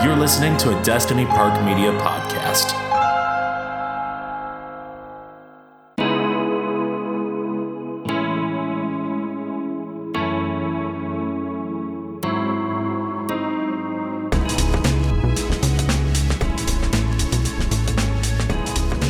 [0.00, 2.70] You're listening to a Destiny Park Media podcast.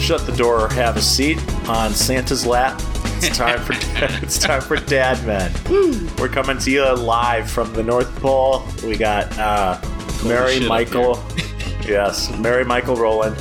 [0.00, 2.80] Shut the door, have a seat on Santa's lap.
[3.20, 3.74] It's time for
[4.24, 5.52] it's time for Dad Men.
[6.16, 8.66] We're coming to you live from the North Pole.
[8.82, 9.78] We got uh,
[10.24, 11.22] Mary Michael,
[11.86, 13.36] yes, Mary Michael Rowland,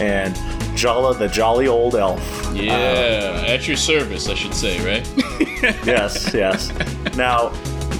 [0.00, 0.34] and
[0.76, 2.20] Jala the jolly old elf.
[2.54, 5.06] Yeah, at your service, I should say, right?
[5.86, 6.70] yes, yes.
[7.16, 7.48] Now,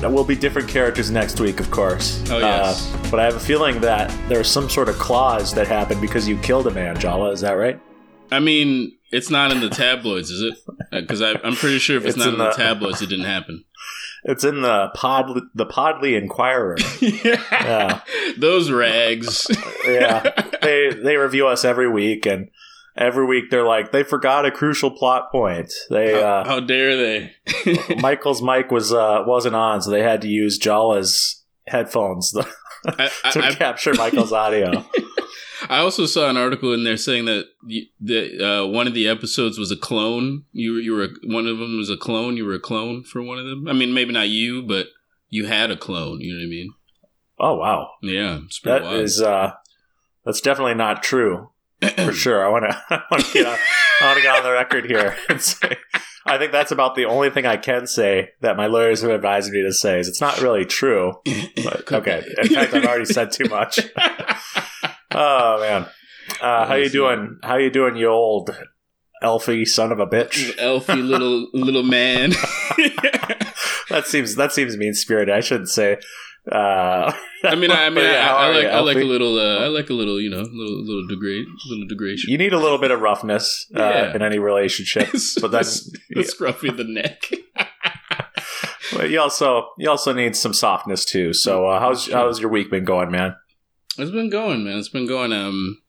[0.00, 2.22] there will be different characters next week, of course.
[2.30, 2.92] Oh, yes.
[2.94, 6.28] Uh, but I have a feeling that there's some sort of clause that happened because
[6.28, 7.30] you killed a man, Jala.
[7.30, 7.80] Is that right?
[8.30, 10.58] I mean, it's not in the tabloids, is it?
[10.90, 13.24] Because I'm pretty sure if it's, It's not in in the, the- tabloids, it didn't
[13.26, 13.64] happen.
[14.28, 16.76] It's in the pod, the Podley Inquirer.
[17.00, 18.00] Yeah.
[18.38, 19.46] Those rags.
[19.86, 20.30] yeah,
[20.62, 22.50] they they review us every week, and
[22.96, 25.72] every week they're like they forgot a crucial plot point.
[25.90, 27.32] They how, uh, how dare they?
[28.00, 32.46] Michael's mic was uh, wasn't on, so they had to use Jala's headphones to
[32.86, 34.84] I, I, capture Michael's audio.
[35.68, 37.46] I also saw an article in there saying that
[38.00, 40.44] that uh, one of the episodes was a clone.
[40.52, 42.36] You were- you were one of them was a clone.
[42.36, 43.66] You were a clone for one of them.
[43.68, 44.86] I mean, maybe not you, but
[45.28, 46.20] you had a clone.
[46.20, 46.72] You know what I mean?
[47.38, 49.00] Oh wow, Yeah, it's that wild.
[49.00, 49.52] is uh,
[50.24, 51.50] that's definitely not true
[51.98, 52.44] for sure.
[52.44, 53.58] I want to I want to get on,
[54.00, 55.76] I want to get on the record here and say
[56.24, 59.52] I think that's about the only thing I can say that my lawyers have advised
[59.52, 61.12] me to say is it's not really true.
[61.62, 63.78] But, okay, in fact, I've already said too much.
[65.18, 65.86] Oh man,
[66.42, 67.38] uh, how you doing?
[67.42, 68.54] How you doing, you old
[69.22, 70.54] elfy son of a bitch?
[70.58, 72.32] elfy little little man.
[73.88, 75.32] That seems that seems mean spirited.
[75.32, 75.98] I shouldn't say.
[76.50, 77.12] Uh,
[77.44, 79.64] I mean, I, I mean, yeah, I, how I, like, I like a little, uh,
[79.64, 82.30] I like a little, you know, little, little degrade, little degradation.
[82.32, 84.14] You need a little bit of roughness uh, Yeah.
[84.14, 85.08] in any relationship,
[85.40, 85.58] but the
[86.16, 87.22] scruffy of the neck.
[88.92, 91.32] but you also you also need some softness too.
[91.32, 93.36] So uh, how's how's your week been going, man?
[93.98, 94.78] It's been going, man.
[94.78, 95.32] It's been going.
[95.32, 95.82] Um,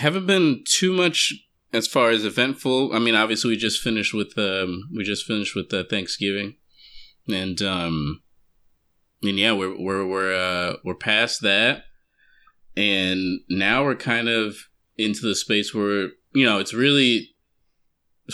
[0.00, 1.34] haven't been too much
[1.72, 2.94] as far as eventful.
[2.94, 6.56] I mean, obviously, we just finished with um, we just finished with uh, Thanksgiving,
[7.28, 8.22] and um,
[9.24, 11.84] mean, yeah, we're we're we're uh, we're past that,
[12.76, 14.56] and now we're kind of
[14.96, 17.30] into the space where you know it's really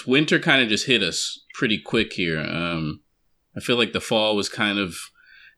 [0.07, 2.41] winter kind of just hit us pretty quick here.
[2.41, 3.03] Um,
[3.57, 4.97] I feel like the fall was kind of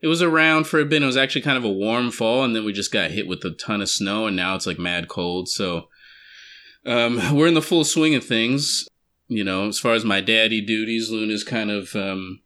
[0.02, 1.02] it was around for a bit.
[1.02, 3.44] It was actually kind of a warm fall, and then we just got hit with
[3.44, 5.48] a ton of snow, and now it's like mad cold.
[5.48, 5.88] So
[6.84, 8.86] um, we're in the full swing of things.
[9.28, 12.40] You know, as far as my daddy duties, Luna's kind of um,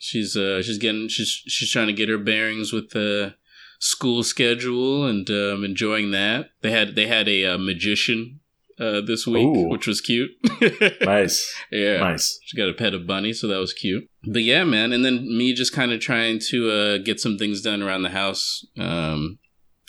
[0.00, 3.34] she's uh, she's getting she's she's trying to get her bearings with the
[3.78, 6.50] school schedule and um, enjoying that.
[6.62, 8.40] They had they had a uh, magician
[8.80, 9.68] uh, this week, Ooh.
[9.68, 10.30] which was cute.
[11.00, 12.38] Nice, yeah, nice.
[12.44, 14.08] she got a pet a bunny, so that was cute.
[14.24, 17.60] But yeah, man, and then me just kind of trying to uh, get some things
[17.60, 18.64] done around the house.
[18.78, 19.38] Um,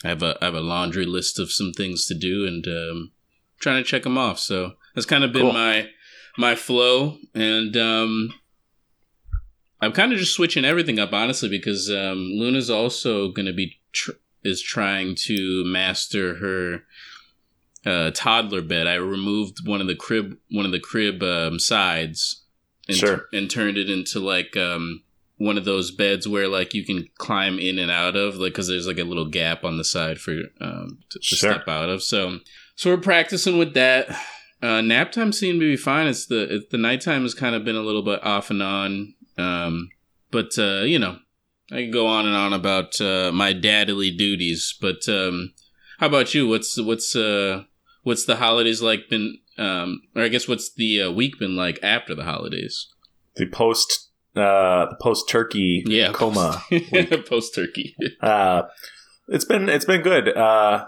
[0.04, 3.12] I have a I have a laundry list of some things to do, and um,
[3.60, 4.38] trying to check them off.
[4.38, 5.52] So that's kind of been Cool.
[5.52, 5.88] my
[6.36, 8.34] my flow, and um,
[9.80, 13.78] I'm kind of just switching everything up, honestly, because um, Luna's also going to be
[13.92, 14.12] tr-
[14.44, 16.84] is trying to master her
[17.86, 18.86] uh, toddler bed.
[18.86, 22.44] I removed one of the crib one of the crib um, sides
[22.88, 23.26] and, Sure.
[23.32, 25.02] and turned it into like um,
[25.38, 28.68] one of those beds where like you can climb in and out of, like because
[28.68, 31.52] there's like a little gap on the side for um, to, to Sure.
[31.54, 32.02] step out of.
[32.02, 32.40] So
[32.74, 34.08] so we're practicing with that.
[34.62, 36.06] Uh, nap time seemed to be fine.
[36.06, 39.14] It's the it's, the nighttime has kind of been a little bit off and on.
[39.38, 39.90] Um,
[40.30, 41.18] but uh, you know,
[41.70, 44.74] I can go on and on about uh, my dadly duties.
[44.80, 45.52] But um,
[45.98, 46.48] how about you?
[46.48, 47.64] What's what's uh,
[48.06, 49.38] what's the holidays like been?
[49.58, 52.86] Um, or I guess what's the uh, week been like after the holidays?
[53.34, 56.62] The post uh, the post turkey Yeah, coma.
[57.28, 57.96] post turkey.
[58.20, 58.62] Uh,
[59.28, 60.28] it's been it's been good.
[60.28, 60.86] Uh,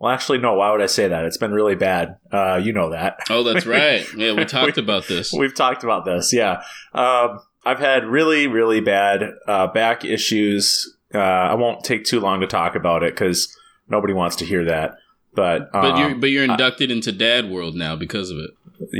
[0.00, 0.54] well, actually, no.
[0.54, 1.24] Why would I say that?
[1.24, 2.16] It's been really bad.
[2.32, 3.18] Uh, you know that.
[3.30, 4.04] Oh, that's right.
[4.16, 5.32] Yeah, we talked about this.
[5.32, 6.32] We've talked about this.
[6.32, 6.62] Yeah.
[6.92, 10.96] Um, I've had really, really bad uh, back issues.
[11.14, 13.56] Uh, I won't take too long to talk about it because
[13.88, 14.96] nobody wants to hear that.
[15.36, 18.50] But um, But you're but you're inducted into dad world now because of it.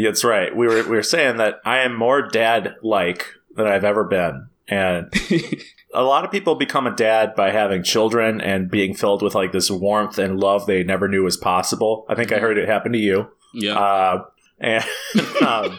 [0.04, 0.54] that's right.
[0.54, 4.48] We were we were saying that I am more dad like than I've ever been,
[4.68, 5.12] and
[5.94, 9.52] a lot of people become a dad by having children and being filled with like
[9.52, 12.04] this warmth and love they never knew was possible.
[12.08, 13.28] I think I heard it happen to you.
[13.54, 13.78] Yeah.
[13.78, 14.24] Uh,
[14.58, 14.84] and
[15.40, 15.78] um,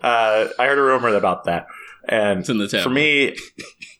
[0.00, 1.66] uh, I heard a rumor about that.
[2.08, 2.82] And it's in the tab.
[2.82, 3.36] for me,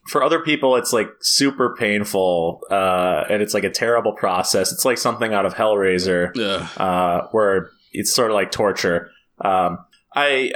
[0.09, 4.71] for other people it's like super painful uh, and it's like a terrible process.
[4.73, 6.31] It's like something out of hellraiser
[6.77, 9.09] uh, where it's sort of like torture.
[9.41, 9.79] Um,
[10.15, 10.51] i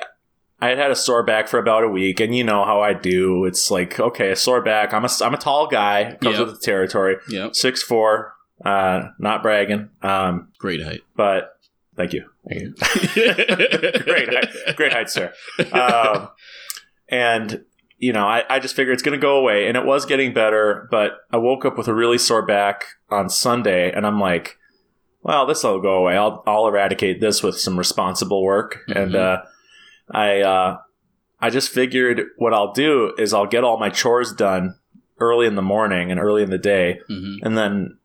[0.60, 2.94] i had had a sore back for about a week and you know how i
[2.94, 3.46] do.
[3.46, 4.94] It's like okay a sore back.
[4.94, 6.48] I'm a, I'm a tall guy comes Yep.
[6.48, 7.18] with the territory.
[7.30, 7.56] Yep.
[7.56, 8.34] six four
[8.66, 9.90] uh, not bragging.
[10.02, 11.02] Um, Great height.
[11.16, 11.58] but
[11.98, 12.24] thank you.
[12.48, 12.74] Thank you.
[14.04, 15.34] Great height, great height, sir.
[15.72, 16.30] Um,
[17.10, 17.64] and
[18.04, 20.34] you know, I, I just figured it's going to go away, and it was getting
[20.34, 20.88] better.
[20.92, 24.58] But I woke up with a really sore back on Sunday, and I'm like,
[25.22, 26.18] "Well, this will go away.
[26.18, 29.16] I'll I'll eradicate this with some responsible work." And Mhm.
[29.16, 29.42] uh,
[30.12, 30.78] I uh,
[31.40, 34.76] I just figured what I'll do is I'll get all my chores done
[35.20, 37.98] early in the morning and early in the day, hmm and then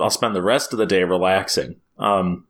[0.00, 1.76] I'll spend the rest of the day relaxing.
[1.98, 2.46] Um,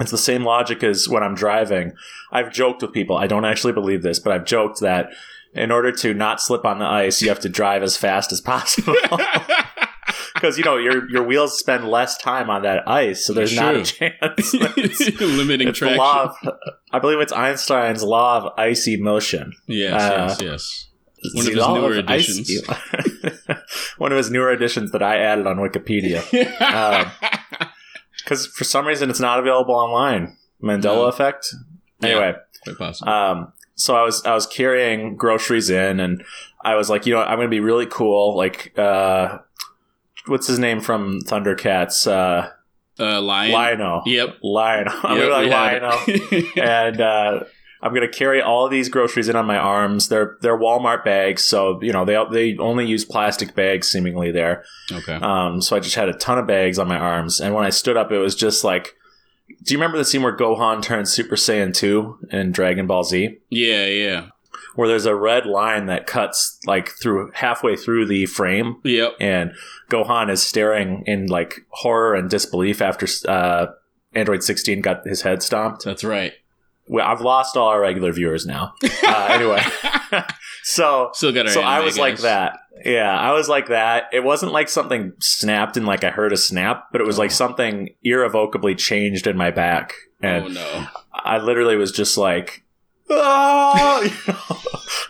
[0.00, 1.92] it's the same logic as when I'm driving.
[2.32, 3.16] I've joked with people.
[3.16, 5.10] I don't actually believe this, but I've joked that
[5.54, 8.40] in order to not slip on the ice, you have to drive as fast as
[8.40, 8.94] possible
[10.34, 13.74] because you know your your wheels spend less time on that ice, so there's not
[13.76, 14.54] a chance.
[14.54, 16.00] It's- Limiting it's traction.
[16.00, 16.34] of,
[16.92, 19.52] I believe it's Einstein's law of icy motion.
[19.66, 20.84] yes, uh, yes, yes.
[21.34, 22.50] One of his newer of additions.
[23.98, 26.22] One of his newer additions that I added on Wikipedia.
[26.62, 27.10] Um,
[28.18, 30.36] because for some reason it's not available online.
[30.62, 31.04] Mandela No.
[31.06, 31.52] effect.
[32.02, 33.10] Anyway, Quite possible.
[33.12, 36.22] um, so I was I was carrying groceries in, and
[36.62, 38.36] I was like, you know, what, I'm going to be really cool.
[38.36, 39.38] Like, uh,
[40.26, 42.06] what's his name from Thundercats?
[42.06, 42.50] Uh,
[43.00, 43.52] Uh, lion.
[43.52, 44.02] Lionel.
[44.06, 44.38] Yep.
[44.42, 44.92] Lionel.
[45.04, 46.52] I'm Yep, going to be like Lionel.
[46.68, 47.44] and uh,
[47.80, 50.08] I'm gonna carry all of these groceries in on my arms.
[50.08, 54.64] They're they're Walmart bags, so you know they they only use plastic bags seemingly there.
[54.90, 55.14] okay.
[55.14, 57.70] Um, so I just had a ton of bags on my arms, and when I
[57.70, 58.94] stood up, it was just like.
[59.62, 63.38] Do you remember the scene where Gohan turns Super Saiyan two in Dragon Ball Z,
[63.50, 64.26] Yeah, yeah.
[64.74, 69.14] where there's a red line that cuts like through halfway through the frame, Yep.
[69.20, 69.52] and
[69.90, 73.66] Gohan is staring in like horror and disbelief after uh,
[74.14, 75.84] Android 16 got his head stomped.
[75.84, 76.32] That's right.
[77.02, 78.74] I've lost all our regular viewers now.
[79.10, 79.62] Uh, anyway,
[80.62, 82.58] so Still got our so I anime was like that.
[82.84, 84.04] Yeah, I was like that.
[84.12, 87.30] It wasn't like something snapped and like I heard a snap, but it was like
[87.30, 87.34] Oh.
[87.34, 90.86] something irrevocably changed in my back, and oh no.
[91.14, 92.64] I literally was just like,
[93.10, 94.02] ah!
[94.02, 94.58] you know?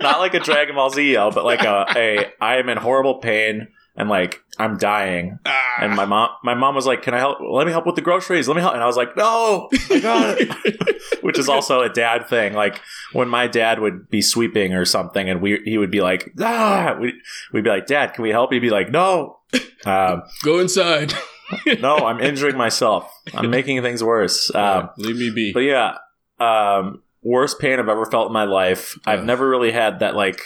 [0.01, 3.17] not like a Dragon Ball Z yell, but like a, a I am in horrible
[3.19, 5.39] pain and like I'm dying.
[5.47, 5.77] Ah.
[5.81, 7.39] And my mom, my mom was like, "Can I help?
[7.41, 8.49] Let me help with the groceries.
[8.49, 11.89] Let me help." And I was like, "No, I got it." Which is also a
[11.89, 12.55] dad thing.
[12.55, 12.81] Like
[13.13, 16.97] when my dad would be sweeping or something, and we he would be like, "Ah,"
[17.01, 17.15] we'd,
[17.53, 19.39] we'd be like, "Dad, can we help?" He'd be like, "No,
[19.87, 21.15] um, Go inside.
[21.81, 23.11] no, I'm injuring myself.
[23.35, 25.53] I'm making things worse." Um, Leave me be.
[25.53, 25.99] but yeah,
[26.41, 28.99] um, worst pain I've ever felt in my life.
[29.07, 30.41] I've never really had that like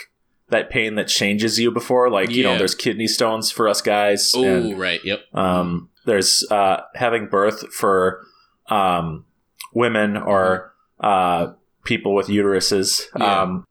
[0.53, 2.09] that pain that changes you before.
[2.09, 4.31] Like you know, there's kidney stones for us guys.
[4.35, 4.99] oh, right.
[5.03, 5.19] Yep.
[5.33, 8.25] um, there's uh, having birth for
[8.69, 9.25] um,
[9.73, 11.53] women or uh,
[11.85, 13.03] people with uteruses.
[13.17, 13.41] Yeah.
[13.41, 13.65] Um,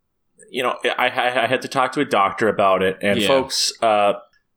[0.50, 3.26] you know, I, I, I had to talk to a doctor about it, and Yeah.
[3.26, 4.14] folks, uh,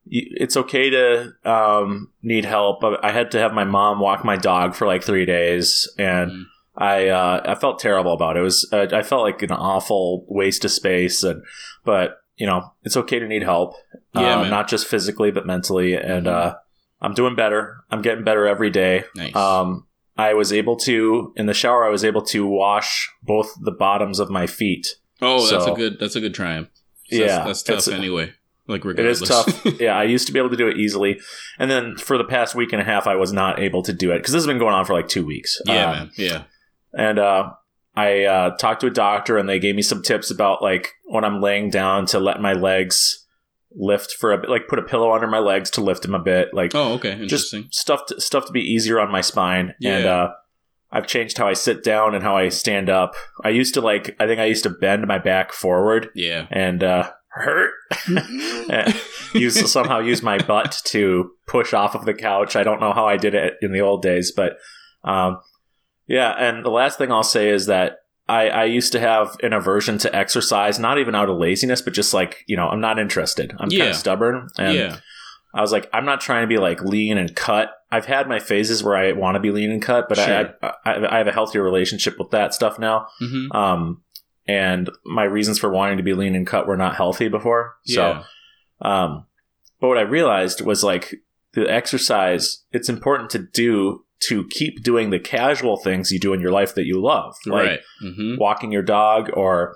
[0.07, 2.83] it's okay to um, need help.
[2.83, 6.43] I had to have my mom walk my dog for like three days, and Mhm.
[6.77, 8.39] I uh, I felt terrible about it.
[8.39, 11.43] It was uh, I felt like an awful waste of space, and
[11.83, 13.75] but you know, it's okay to need help,
[14.13, 16.31] Yeah, uh, not just physically but mentally, and Mhm.
[16.31, 16.55] uh,
[17.01, 17.77] I'm doing better.
[17.91, 19.03] I'm getting better every day.
[19.15, 19.35] Nice.
[19.35, 19.85] Um,
[20.17, 21.85] I was able to in the shower.
[21.85, 24.95] I was able to wash both the bottoms of my feet.
[25.21, 25.97] oh, that's so- a good.
[25.99, 26.69] That's a good triumph.
[27.09, 28.33] Yeah, that's, that's tough anyway.
[28.67, 29.21] Like regardless.
[29.21, 29.65] is tough.
[29.79, 31.19] yeah, I used to be able to do it easily,
[31.59, 34.11] and then for the past week and a half, I was not able to do
[34.11, 35.61] it because this has been going on for like two weeks.
[35.67, 36.11] yeah, Um, man.
[36.17, 36.43] Yeah.
[36.95, 37.51] And uh,
[37.95, 41.23] I uh, talked to a doctor, and they gave me some tips about like when
[41.23, 43.25] I'm laying down to let my legs
[43.77, 46.19] lift for a bit, like put a pillow under my legs to lift them a
[46.19, 47.11] bit, like Oh, okay.
[47.27, 47.67] just Interesting.
[47.71, 49.75] stuff to, stuff to be easier on my spine.
[49.83, 50.15] And Yeah.
[50.15, 50.33] uh,
[50.91, 53.15] I've changed how I sit down and how I stand up.
[53.43, 56.47] I used to like I think I used to bend my back forward yeah.
[56.51, 57.73] and uh, hurt.
[58.07, 58.95] And
[59.33, 62.55] use somehow use my butt to push off of the couch.
[62.55, 64.53] I don't know how I did it in the old days, but
[65.03, 65.39] um,
[66.07, 66.31] yeah.
[66.31, 69.97] And the last thing I'll say is that I, I used to have an aversion
[69.99, 73.51] to exercise, not even out of laziness, but just like you know, I'm not interested.
[73.59, 74.97] I'm kind of stubborn, and yeah.
[75.53, 77.71] I was like, I'm not trying to be like lean and cut.
[77.91, 80.53] I've had my phases where I want to be lean and cut, but Sure.
[80.61, 83.07] I, I I have a healthier relationship with that stuff now.
[83.19, 84.01] hmm Um,
[84.47, 87.75] and my reasons for wanting to be lean and cut were not healthy before.
[87.85, 88.23] So, Yeah.
[88.81, 89.25] um,
[89.79, 91.15] but what I realized was like
[91.53, 92.63] the exercise.
[92.71, 96.75] It's important to do to keep doing the casual things you do in your life
[96.75, 97.79] that you love, like right.
[98.01, 99.75] hmm walking your dog or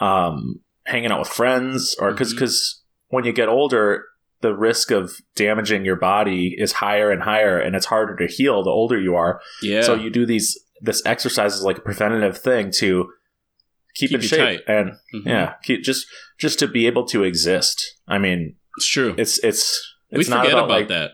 [0.00, 2.36] um, hanging out with friends, or because Mhm.
[2.36, 4.04] because when you get older,
[4.40, 8.62] the risk of damaging your body is higher and higher, and it's harder to heal
[8.62, 9.40] the older you are.
[9.62, 9.82] Yeah.
[9.82, 13.10] So you do these this exercise is like a preventative thing to
[13.94, 14.60] keep, Keep in shape tight.
[14.66, 15.26] and Mhm.
[15.26, 16.06] yeah, keep, just
[16.38, 17.96] just to be able to exist.
[18.08, 19.14] I mean, It's true.
[19.18, 19.78] it's it's
[20.10, 21.10] we not forget about, about like that.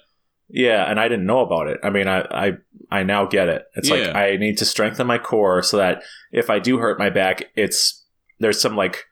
[0.48, 1.78] Yeah, and I didn't know about it.
[1.82, 2.52] I mean, I I,
[2.90, 3.64] I now get it.
[3.74, 7.10] It's like I need to strengthen my core so that if I do hurt my
[7.10, 8.04] back, it's
[8.38, 9.04] there's some like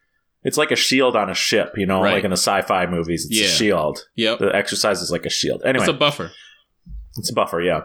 [0.42, 2.14] it's like a shield on a ship, you know, Right.
[2.14, 3.26] like in the sci-fi movies.
[3.30, 3.46] It's Yeah.
[3.46, 4.06] a shield.
[4.16, 4.38] Yep.
[4.40, 5.62] The exercise is like a shield.
[5.64, 6.30] Anyway, It's a buffer.
[7.16, 7.60] it's a buffer.
[7.62, 7.80] Yeah,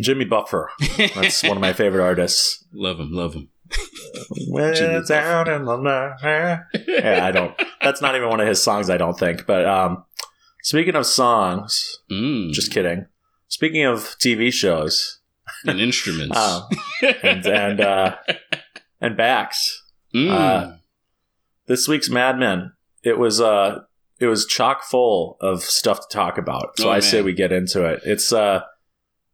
[0.00, 0.70] Jimmy Buffer.
[1.14, 2.64] That's one of my favorite artists.
[2.72, 3.10] love him.
[3.12, 3.48] Love him.
[5.08, 6.60] Down in the night.
[6.86, 7.54] Yeah, I don't.
[7.82, 8.90] That's not even one of his songs.
[8.90, 9.46] I don't think.
[9.46, 10.04] But um,
[10.62, 13.06] speaking of songs, Mm, just kidding.
[13.48, 15.20] Speaking of TV shows
[15.66, 16.36] and instruments.
[16.38, 16.62] um,
[17.22, 18.16] and and uh,
[19.00, 19.82] and backs,
[20.14, 20.30] Mm.
[20.30, 20.76] uh,
[21.66, 22.72] this week's Mad Men.
[23.02, 23.80] It was uh,
[24.20, 26.78] it was chock full of stuff to talk about.
[26.78, 27.02] So Oh, I man.
[27.02, 28.00] say we get into it.
[28.04, 28.62] It's uh,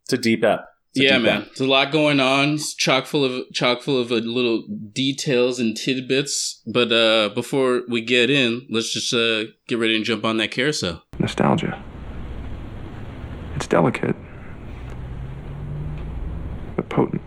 [0.05, 0.61] it's a deep ep.
[0.61, 1.43] A yeah, deep man.
[1.43, 1.49] ep.
[1.49, 2.55] There's a lot going on.
[2.55, 6.63] It's chock full of chock full of uh, little details and tidbits.
[6.67, 10.51] But uh, before we get in, let's just uh, get ready and jump on that
[10.51, 11.03] carousel.
[11.29, 11.79] Nostalgia.
[13.55, 14.17] It's delicate,
[16.75, 17.21] but potent.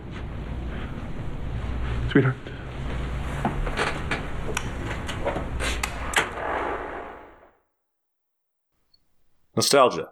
[2.10, 2.36] Sweetheart.
[9.56, 10.08] Nostalgia.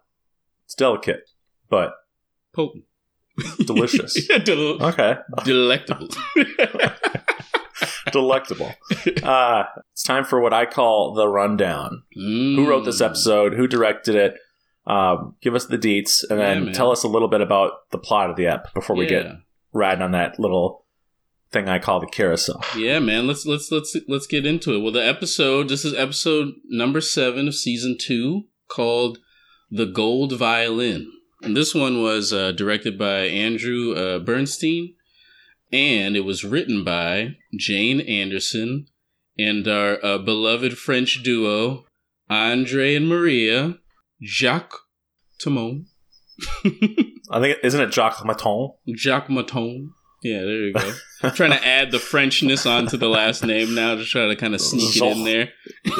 [0.65, 1.27] It's delicate,
[1.67, 1.93] but
[2.53, 2.83] Potent.
[3.65, 4.27] delicious.
[4.43, 5.15] Del- okay.
[5.43, 6.09] delectable.
[8.11, 8.71] delectable.
[9.23, 9.63] Uh,
[9.93, 12.03] it's time for what I call the rundown.
[12.13, 12.85] Who wrote Mm.
[12.85, 13.53] this episode?
[13.53, 14.35] Who directed it?
[14.87, 16.73] Um, give us the deets, and then man.
[16.73, 19.35] tell us a little bit about the plot of the ep before we get Yeah.
[19.73, 20.85] riding on that little
[21.51, 22.63] thing I call the carousel.
[22.75, 23.27] Yeah, man.
[23.27, 24.79] Let's let's let's let's get into it.
[24.79, 25.67] Well, the episode.
[25.69, 29.19] This is episode number seven of season two, called
[29.69, 31.11] "The Gold Violin."
[31.41, 34.95] And this one was uh, directed by Andrew uh, Bernstein,
[35.71, 38.87] and it was written by Jane Anderson
[39.37, 41.85] and our uh, beloved French duo
[42.29, 43.77] Andre and Maria
[44.21, 44.75] Jacques
[45.41, 45.85] Timon.
[47.31, 48.71] I think isn't it Jacques Maton?
[48.95, 49.89] Jacques Maton.
[50.23, 50.93] Yeah, there you go.
[51.23, 54.53] I'm trying to add the Frenchness onto the last name now to try to kind
[54.53, 55.49] of sneak it in there.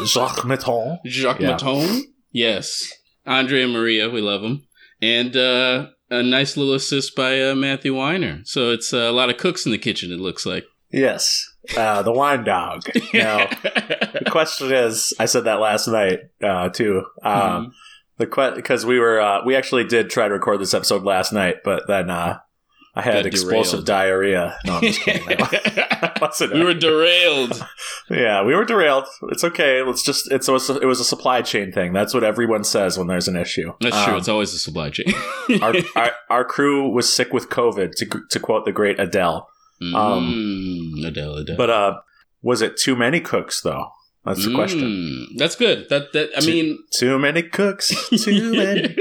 [0.06, 0.98] Jacques Maton.
[1.06, 1.52] Jacques Yeah.
[1.58, 2.02] Maton.
[2.32, 2.92] Yes.
[3.26, 4.64] Andre and Maria, we love them.
[5.02, 8.42] And uh, a nice little assist by uh, Matthew Weiner.
[8.44, 10.66] So it's uh, a lot of cooks in the kitchen, it looks like.
[10.92, 11.46] Yes,
[11.78, 12.82] uh, the wine dog.
[13.14, 17.04] Now the question is, I said that last night uh, too.
[17.24, 17.72] Um, Mhm.
[18.18, 21.58] The because we were uh, we actually did try to record this episode last night,
[21.64, 22.40] but then uh,
[23.00, 24.58] I had explosive diarrhea.
[24.66, 25.38] No, I'm just kidding.
[26.54, 27.66] We were derailed.
[28.10, 29.06] yeah, we were derailed.
[29.32, 29.82] It's okay.
[29.82, 31.94] Let's just it's it was a, it was a supply chain thing.
[31.94, 33.74] That's what everyone says when there's an issue.
[33.82, 34.14] That's true.
[34.14, 35.14] Um, It's always a supply chain.
[35.62, 39.48] our, our our crew was sick with COVID, to to quote the great Adele.
[39.82, 41.58] mm, Adele, Adele.
[41.58, 42.00] But uh,
[42.42, 43.88] was it too many cooks though?
[44.26, 44.82] That's the question.
[44.82, 45.88] Mm, that's good.
[45.90, 47.88] That that I Too- mean, Too many cooks.
[48.10, 48.96] Too many.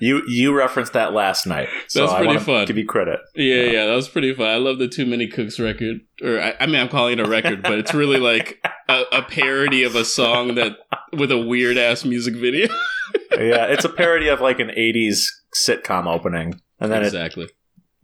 [0.00, 2.66] You you referenced that last night, so That's pretty fun.
[2.66, 3.20] Give you credit.
[3.34, 4.46] Yeah, yeah, that was pretty fun.
[4.48, 6.00] I love the Too Many Cooks record.
[6.22, 9.22] Or I, I mean, I'm calling it a record, but it's really like a, a
[9.22, 10.76] parody of a song that
[11.12, 12.68] with a weird ass music video.
[13.32, 15.24] yeah, it's a parody of like an '80s
[15.54, 17.48] sitcom opening, and then it exactly.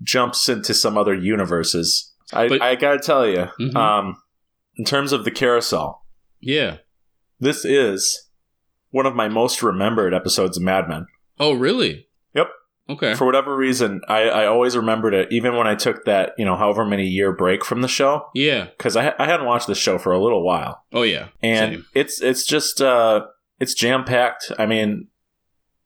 [0.02, 2.12] jumps into some other universes.
[2.32, 3.75] I, But- I gotta tell you, Mhm.
[3.76, 4.16] um,
[4.76, 6.02] in terms of the carousel,
[6.40, 6.78] Yeah.
[7.38, 8.28] this is
[8.90, 11.06] one of my most remembered episodes of Mad Men.
[11.42, 12.08] Oh, really?
[12.34, 12.49] Yep.
[12.90, 13.14] Okay.
[13.14, 16.56] For whatever reason, I, I always remembered it, even when I took that you know
[16.56, 18.64] however many year break from the show, yeah.
[18.76, 20.84] because I, I hadn't watched the show for a little while.
[20.92, 21.28] Oh, yeah.
[21.42, 21.87] and Same.
[21.94, 23.26] it's it's just uh
[23.61, 24.50] it's jam packed.
[24.58, 25.08] I mean,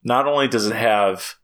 [0.03, 1.35] not only does it have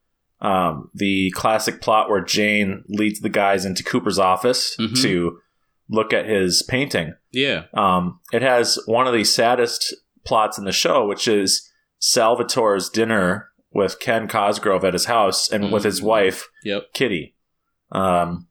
[0.42, 5.02] um, the classic plot where Jane leads the guys into Cooper's office Mhm.
[5.04, 5.38] to
[5.90, 7.14] look at his painting.
[7.32, 7.66] Yeah.
[7.74, 11.70] Um, it has one of the saddest plots in the show, which is
[12.02, 16.04] Salvatore's dinner with Ken Cosgrove at his house and with his Mm.
[16.06, 16.94] wife Yep.
[16.94, 17.36] Kitty.
[17.92, 18.48] Um,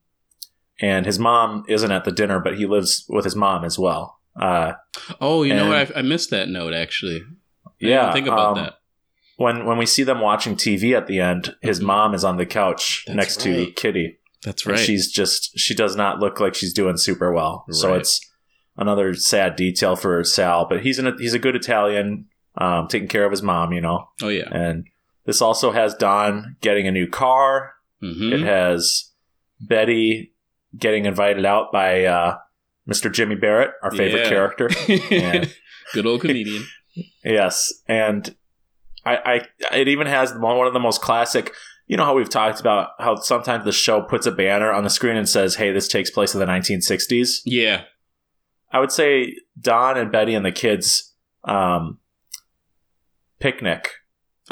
[0.80, 4.18] and his mom isn't at the dinner, but he lives with his mom as well.
[4.38, 4.72] Uh,
[5.20, 5.94] Oh, you know what?
[5.96, 7.22] I, I missed that note, actually.
[7.66, 8.74] I yeah, think about um, that.
[9.36, 11.84] when when we see them watching TV at the end, his Mhm.
[11.84, 13.70] mom is on the couch That's next to.
[13.72, 14.18] Kitty.
[14.44, 14.84] That's And right.
[14.84, 17.64] she's just she does not look like she's doing super well.
[17.70, 18.20] So it's
[18.76, 22.26] another sad detail for Sal, but he's an he's a good Italian,
[22.56, 24.08] um, taking care of his mom, you know.
[24.22, 24.48] oh, yeah.
[24.50, 24.86] And
[25.24, 27.74] this also has Don getting a new car.
[28.00, 29.10] hmm It has
[29.60, 30.34] Betty
[30.76, 32.38] getting invited out by uh,
[32.90, 33.12] Mr.
[33.12, 34.28] Jimmy Barrett, our favorite Yeah.
[34.28, 34.68] character.
[35.94, 36.64] Good old comedian.
[37.24, 38.36] Yes, and
[39.06, 41.54] I, I it even has one of the most classic.
[41.86, 44.90] You know how we've talked about how sometimes the show puts a banner on the
[44.90, 47.84] screen and says, "Hey, this takes place in the 1960s." Yeah.
[48.72, 51.14] I would say Don and Betty and the kids
[51.44, 51.98] um,
[53.40, 53.88] picnic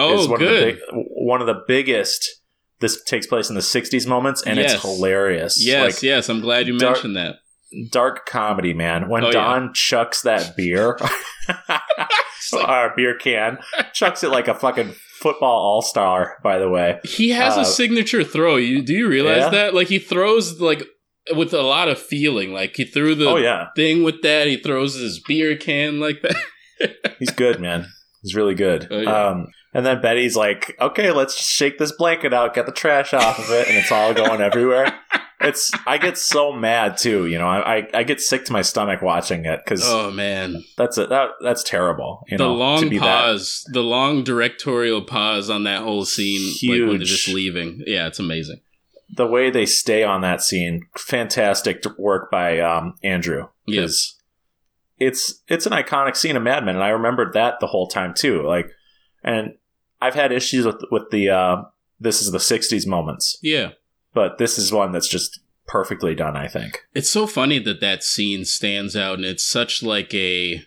[0.00, 0.52] Oh, one good.
[0.52, 2.28] of the big, one of the biggest.
[2.80, 4.72] This takes place in the 60s moments, and Yes.
[4.74, 5.62] it's hilarious.
[5.62, 6.28] yes, Like, yes.
[6.30, 7.36] I'm glad you dark- mentioned that.
[7.90, 9.08] dark comedy, man.
[9.10, 9.32] When Oh, yeah.
[9.32, 10.96] Don chucks that beer,
[12.64, 13.58] our beer can,
[13.92, 16.38] chucks it like a fucking football all star.
[16.42, 18.56] By the way, He has Uh, a signature throw.
[18.56, 19.48] You do you realize Yeah.
[19.50, 19.74] that?
[19.74, 20.82] Like he throws like
[21.34, 22.52] with a lot of feeling.
[22.52, 24.46] Like he threw the oh yeah, thing with that.
[24.46, 26.36] He throws his beer can like that.
[27.18, 27.86] he's good, man.
[28.22, 28.88] He's really good.
[28.90, 29.26] Oh, yeah.
[29.28, 33.12] Um, and then Betty's like, "Okay, let's just shake this blanket out, get the trash
[33.14, 34.98] off of it, and it's all going everywhere."
[35.42, 37.24] It's I get so mad too.
[37.24, 40.62] You know, I I, I get sick to my stomach watching it because Oh man,
[40.76, 42.26] that's a, that that's terrible.
[42.28, 46.04] You the know, to long be that- pause, the long directorial pause on that whole
[46.04, 47.08] scene, like when they're Huge.
[47.08, 47.82] just leaving.
[47.86, 48.60] Yeah, it's amazing.
[49.16, 53.48] the way they stay on that scene, fantastic work by um, Andrew.
[53.66, 54.16] Yes.
[54.98, 58.12] It's it's an iconic scene of Mad Men, and I remembered that the whole time
[58.12, 58.42] too.
[58.46, 58.68] Like,
[59.24, 59.54] and
[60.00, 61.62] I've had issues with with the uh,
[61.98, 63.70] this is the '60s moments, Yeah.
[64.14, 66.36] but this is one that's just perfectly done.
[66.36, 66.80] I think.
[66.94, 70.62] It's so funny that that scene stands out and it's such like a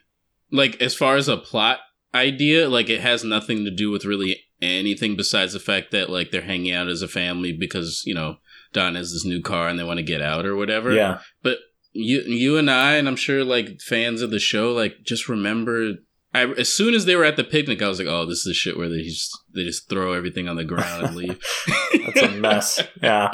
[0.52, 1.80] like as far as a plot
[2.16, 6.32] idea, like it has nothing to do with really anything besides the fact that like
[6.32, 8.38] they're hanging out as a family because, you know,
[8.72, 10.94] Don has this new car and they want to get out or whatever.
[10.94, 11.58] Yeah, but
[11.92, 15.94] You you and I and I'm sure like fans of the show like just remember
[16.34, 18.46] I, as soon as they were at the picnic, I was like, "Oh, this is
[18.46, 21.40] the shit where they just they just throw everything on the ground and leave."
[22.06, 22.82] that's a mess.
[23.02, 23.30] yeah,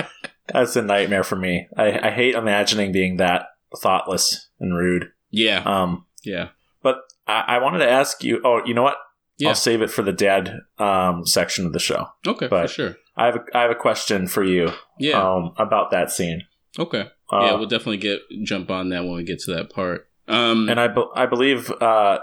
[0.52, 1.68] that's a nightmare for me.
[1.78, 3.46] I, I hate imagining being that
[3.82, 5.12] thoughtless and rude.
[5.32, 6.50] yeah, Um, yeah,
[6.84, 8.42] but I, I wanted to ask you.
[8.44, 8.98] Oh, you know what?
[9.38, 9.50] Yeah.
[9.50, 12.08] I'll save it for the dad um, section of the show.
[12.28, 12.96] okay, but for sure.
[13.16, 16.44] I have a, I have a question for you Yeah, um, about that scene.
[16.78, 17.10] okay.
[17.32, 20.10] Uh, yeah, we'll definitely get jump on that when we get to that part.
[20.28, 22.20] Um, and I, be- I believe uh,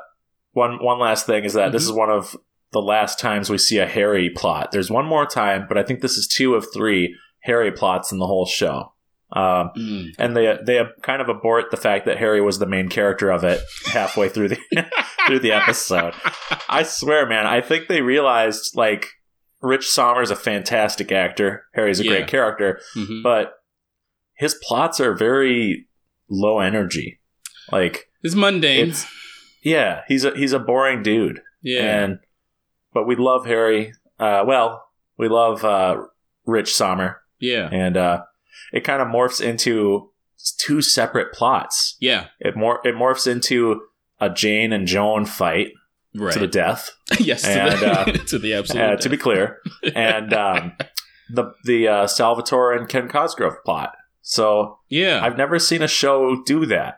[0.57, 1.87] one one last thing is that this Mhm.
[1.87, 2.37] is one of
[2.73, 4.73] the last times we see a Harry plot.
[4.73, 8.19] There's one more time, but I think this is two of three Harry plots in
[8.19, 8.93] the whole show.
[9.33, 12.89] Um, mm, and they they kind of abort the fact that Harry was the main
[12.89, 13.61] character of it
[13.93, 14.59] halfway through the
[15.27, 16.15] through the episode.
[16.69, 19.07] I swear, man, I think they realized like
[19.63, 21.65] Rich Sommer's a fantastic actor.
[21.75, 22.11] Harry's a Yeah.
[22.13, 23.23] great character, mhm.
[23.23, 23.53] but
[24.37, 25.87] his plots are very
[26.31, 27.21] low energy.
[27.73, 28.91] Like it's mundane.
[28.91, 29.07] it's
[29.67, 31.41] yeah, he's a he's a boring dude.
[31.63, 32.19] yeah, And
[32.95, 33.93] but we love Harry.
[34.19, 34.85] Uh, well,
[35.19, 35.97] we love uh,
[36.47, 38.23] Rich Sommer, yeah, and uh,
[38.73, 40.11] it kind of morphs into
[40.59, 41.97] two separate plots.
[42.01, 42.27] yeah.
[42.39, 43.81] It more it morphs into
[44.21, 45.69] a Jane and Joan fight
[46.15, 46.33] Right.
[46.33, 46.93] to the death.
[47.21, 48.83] yes, to, And, the, uh, to the absolute.
[48.83, 49.59] Uh, to be clear,
[49.95, 50.73] and um,
[51.29, 53.93] the the uh, Salvatore and Ken Cosgrove plot.
[54.23, 56.95] So yeah, I've never seen a show do that,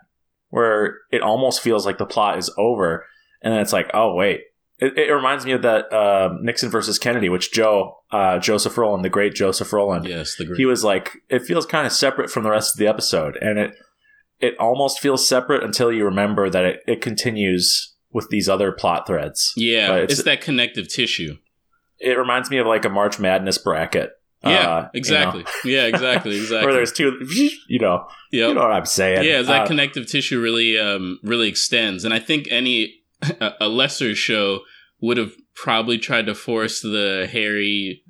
[0.51, 3.05] where it almost feels like the plot is over,
[3.43, 4.41] and then it's like, oh wait.
[4.81, 9.05] It, it reminds me of that uh, Nixon versus Kennedy, which Joe uh, Joseph Rowland,
[9.05, 10.57] the great Joseph Rowland, yes, the great.
[10.57, 13.59] he was like, it feels kind of separate from the rest of the episode, and
[13.59, 13.75] it
[14.39, 19.05] it almost feels separate until you remember that it, it continues with these other plot
[19.05, 19.53] threads.
[19.57, 21.39] yeah, it's, it's- that connective tissue.
[21.99, 24.11] It reminds me of like a March Madness bracket.
[24.45, 25.43] Yeah, uh, you exactly.
[25.43, 26.67] know, yeah, exactly, exactly.
[26.67, 27.19] where there's two,
[27.69, 28.49] you know, Yep.
[28.49, 29.25] you know what I'm saying.
[29.25, 32.95] yeah, that Uh, connective tissue really, um, really extends, and I think any
[33.41, 34.61] a, a lesser show
[35.01, 38.03] would have probably tried to force the Harry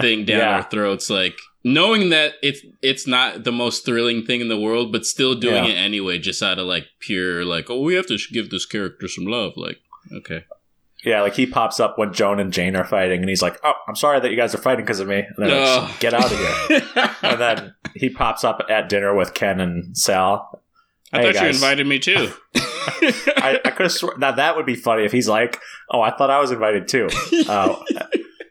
[0.00, 0.56] thing down Yeah.
[0.56, 4.92] our throats, like knowing that it's it's not the most thrilling thing in the world,
[4.92, 5.70] but still doing Yeah.
[5.70, 9.06] it anyway, just out of like pure like, oh, we have to give this character
[9.08, 9.52] some love.
[9.56, 9.78] Like,
[10.12, 10.44] okay,
[11.04, 13.72] yeah, like he pops up when Joan and Jane are fighting, and he's like, "Oh,
[13.88, 16.38] I'm sorry that you guys are fighting because of me." And like, "Get out of
[16.38, 16.82] here!"
[17.22, 20.60] and then he pops up at dinner with Ken and Sal.
[21.12, 22.32] I Hey, thought you invited me too.
[22.54, 25.58] I, I could have sworn now that would be funny if he's like,
[25.90, 27.08] "Oh, I thought I was invited too."
[27.48, 27.76] Uh,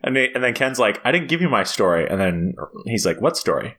[0.04, 2.54] and, he, and then Ken's like, "I didn't give you my story," and then
[2.86, 3.78] he's like, "What story?"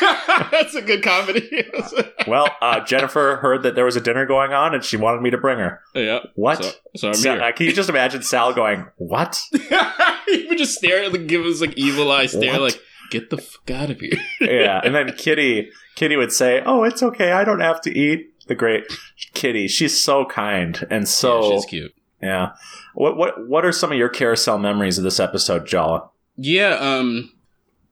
[0.50, 1.64] That's a good comedy.
[2.26, 5.30] Well, uh, Jennifer heard that there was a dinner going on, and she wanted me
[5.30, 5.80] to bring her.
[5.94, 6.20] yeah.
[6.34, 6.64] What?
[6.64, 7.42] So, so I'm Sa- here.
[7.42, 11.42] uh, can you just imagine Sal going, "What?" he would just stare at like give
[11.46, 12.60] us like evil eye stare What?
[12.62, 12.80] like
[13.12, 14.18] get the fuck out of here.
[14.40, 17.30] yeah, and then Kitty, Kitty would say, "Oh, it's okay.
[17.30, 18.84] I don't have to eat." The great
[19.34, 21.94] Kitty, she's so kind and so yeah, she's cute.
[22.20, 22.52] yeah.
[22.94, 26.10] What what what are some of your carousel memories of this episode, Jala?
[26.36, 27.32] Yeah, um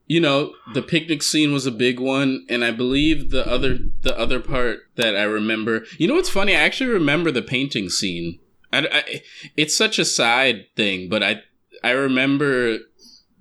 [0.07, 4.17] you know, the picnic scene was a big one and I believe the other the
[4.19, 5.85] other part that I remember.
[5.99, 6.55] You know what's funny?
[6.55, 8.38] I actually remember the painting scene.
[8.73, 9.23] I, I,
[9.57, 11.43] it's such a side thing, but I
[11.83, 12.79] I remember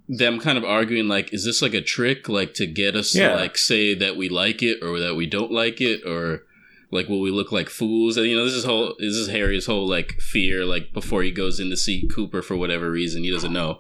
[0.08, 3.30] them kind of arguing like, is this like a trick, like to get us Yeah.
[3.30, 6.44] to like say that we like it or that we don't like it or
[6.92, 8.16] like will we look like fools?
[8.18, 11.32] And you know, this is whole this is Harry's whole like fear, like before he
[11.32, 13.80] goes in to see Cooper for whatever reason he doesn't know.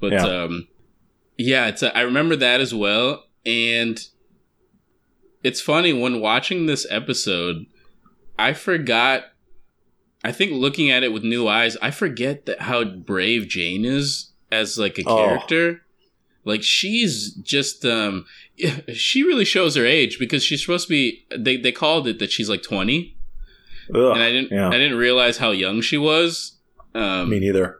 [0.00, 0.24] But Yeah.
[0.26, 0.68] um,
[1.38, 3.98] yeah, it's I remember that as well, and
[5.42, 7.66] it's funny when watching this episode,
[8.38, 9.24] I forgot.
[10.24, 14.32] I think looking at it with new eyes, I forget that how brave Jane is
[14.50, 15.16] as like a Oh.
[15.16, 15.82] character.
[16.44, 18.24] Like she's just um
[18.92, 22.32] she really shows her age because she's supposed to be they they called it that
[22.32, 23.16] she's like 20
[23.94, 24.68] Ugh, and I didn't yeah.
[24.68, 26.56] I didn't realize how young she was.
[26.94, 27.78] Um Me neither.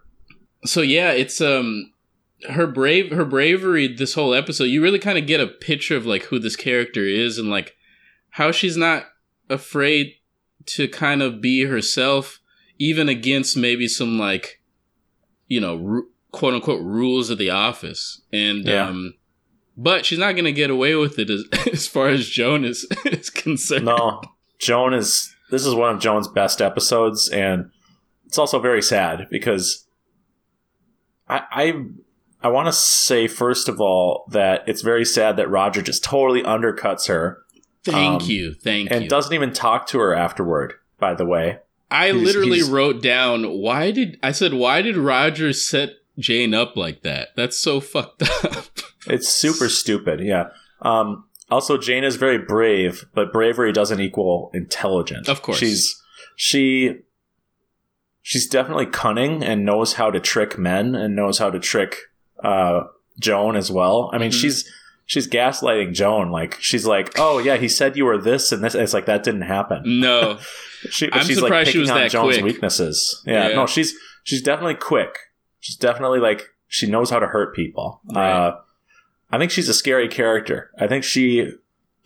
[0.65, 1.93] so yeah, it's um
[2.51, 4.65] her brave her bravery this whole episode.
[4.65, 7.75] You really kind of get a picture of like who this character is and like
[8.31, 9.05] how she's not
[9.51, 10.13] afraid
[10.67, 12.39] to kind of be herself
[12.79, 14.61] even against maybe some like
[15.47, 18.89] you know ru- quote unquote rules of the office and Yeah.
[18.89, 19.15] um
[19.81, 22.85] but she's not going to get away with it as, as far as Joan is,
[23.05, 23.85] is concerned.
[23.85, 24.21] No,
[24.59, 25.33] Joan is.
[25.53, 27.71] This is one of Joan's best episodes, and
[28.27, 29.87] it's also very sad because
[31.29, 31.83] I I,
[32.43, 36.43] I want to say first of all that it's very sad that Roger just totally
[36.43, 37.43] undercuts her
[37.85, 38.55] Thank Um, you.
[38.55, 39.05] Thank and you.
[39.05, 40.75] And doesn't even talk to her afterward.
[40.99, 41.59] By the way,
[41.91, 46.53] I He's- literally he's- wrote down why did I said why did Roger set Jane
[46.55, 47.29] up like that?
[47.37, 48.67] That's so fucked up.
[49.07, 50.21] it's super stupid.
[50.21, 50.49] Yeah.
[50.83, 55.29] Um, also, Jane is very brave, but bravery doesn't equal intelligence.
[55.29, 55.59] Of course.
[55.59, 56.03] she's
[56.37, 56.97] she
[58.23, 61.97] she's definitely cunning and knows how to trick men and knows how to trick
[62.43, 62.85] uh,
[63.19, 64.11] Joan as well.
[64.13, 64.41] I mean, Mhm.
[64.41, 64.71] she's
[65.07, 66.31] she's gaslighting Joan.
[66.31, 69.07] Like she's like, "Oh yeah, he said you were this and this." And it's like
[69.07, 69.83] that didn't happen.
[70.01, 70.39] no.
[70.91, 72.45] She, I'm she's surprised like she was on that Joan's quick.
[72.45, 73.21] weaknesses.
[73.27, 73.55] Yeah, Yeah.
[73.57, 75.11] no, she's she's definitely quick.
[75.59, 78.01] She's definitely like she knows how to hurt people.
[78.15, 78.31] Right.
[78.31, 78.57] Uh,
[79.33, 80.71] I think she's a scary character.
[80.79, 81.51] I think she,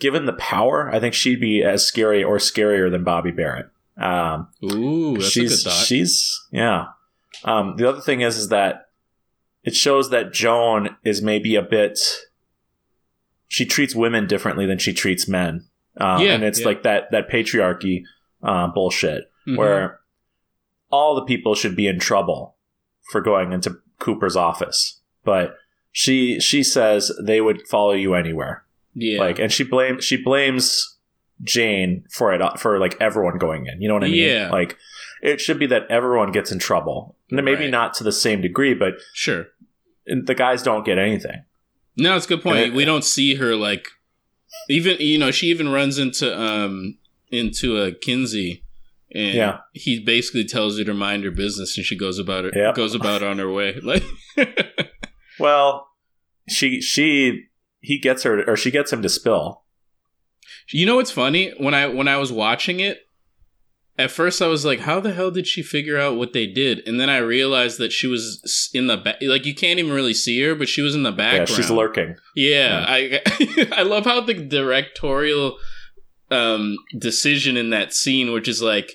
[0.01, 3.66] given the power, I think she'd be as scary or scarier than Bobbie Barrett.
[3.99, 5.85] Um, Ooh, that's she's a good thought.
[5.85, 6.87] she's yeah.
[7.45, 8.88] Um, the other thing is is that
[9.64, 11.98] it shows that Joan is maybe a bit.
[13.48, 15.66] She treats women differently than she treats men,
[15.98, 16.66] um, Yeah, and it's yeah.
[16.66, 18.03] like that that patriarchy
[18.42, 19.57] uh, bullshit Mhm.
[19.59, 20.01] where
[20.90, 22.57] all the people should be in trouble
[23.11, 25.57] for going into Cooper's office, but
[25.92, 28.64] she she says they would follow you anywhere.
[28.94, 29.18] yeah.
[29.20, 30.98] Like, and she blames she blames
[31.42, 33.81] Jane for it for like everyone going in.
[33.83, 34.29] You know what I mean?
[34.29, 34.51] Yeah.
[34.51, 34.77] Like,
[35.22, 37.16] it should be that everyone gets in trouble.
[37.30, 37.70] And Maybe Right.
[37.70, 39.46] not to the same degree, but sure.
[40.06, 41.44] the guys don't get anything.
[41.96, 42.58] No, it's a good point.
[42.58, 43.87] It- we don't see her like
[44.68, 46.98] even you know, she even runs into um
[47.30, 48.62] into a Kinsey
[49.14, 49.58] and Yeah.
[49.72, 52.74] he basically tells her to mind her business and she goes about it Yep.
[52.74, 53.78] goes about on her way.
[53.82, 54.02] Like
[55.38, 55.88] Well,
[56.48, 57.44] she she
[57.80, 59.62] he gets her or she gets him to spill.
[60.68, 61.52] You know what's funny?
[61.58, 63.06] When I when I was watching it,
[63.98, 66.87] at first I was like, "How the hell did she figure out what they did?"
[66.87, 69.16] And then I realized that she was in the back.
[69.20, 71.48] Like you can't even really see her, but she was in the Yeah, background.
[71.48, 72.16] she's lurking.
[72.35, 73.20] Yeah, I
[73.76, 75.59] I love how the directorial
[76.31, 78.92] um, decision in that scene, which is like,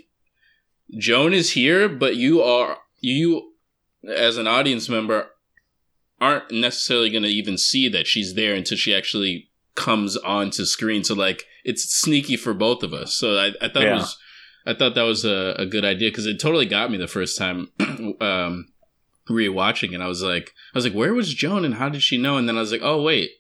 [0.98, 3.52] Joan is here, but you are you
[4.08, 5.28] as an audience member
[6.20, 11.04] aren't necessarily going to even see that she's there until she actually comes onto screen.
[11.04, 13.14] So like, it's sneaky for both of us.
[13.14, 14.18] So I, I thought it was.
[14.68, 17.38] I thought that was a, a good idea because it totally got me the first
[17.38, 17.70] time
[18.22, 18.68] um,
[19.30, 20.02] rewatching it.
[20.02, 22.38] I was like, I was like, where was Joan and how did she know?
[22.38, 23.32] And then I was like, oh wait,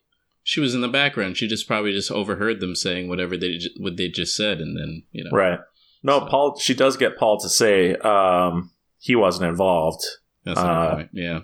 [0.43, 1.37] she was in the background.
[1.37, 5.03] She just probably just overheard them saying whatever they what they just said, and then
[5.11, 5.59] you know, Right.
[6.03, 6.59] No, So- Paul.
[6.59, 10.03] She does get Paul to say um, he wasn't involved,
[10.45, 11.09] that's Uh, point.
[11.11, 11.39] Yeah,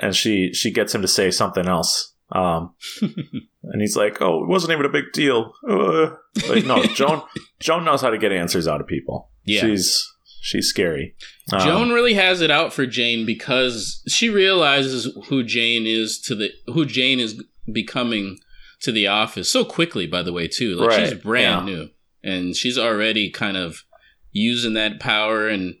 [0.00, 2.13] and she she gets him to say something else.
[2.34, 6.10] Um, and he's like, "Oh, it wasn't even a big deal." Uh,
[6.48, 7.22] like, no, Joan.
[7.60, 9.30] Joan knows how to get answers out of people.
[9.44, 9.60] Yeah.
[9.60, 11.14] she's she's scary.
[11.52, 16.34] Um, Joan really has it out for Jane because she realizes who Jane is to
[16.34, 17.42] the who Jane is
[17.72, 18.38] becoming
[18.80, 20.06] to the office so quickly.
[20.06, 21.74] By the way, too, like she's brand yeah.
[21.74, 21.88] new,
[22.24, 23.84] and she's already kind of
[24.32, 25.76] using that power and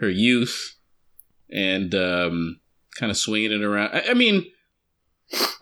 [0.00, 0.76] her youth,
[1.50, 2.60] and um,
[2.94, 3.90] kind of swinging it around.
[3.94, 4.44] I, I mean,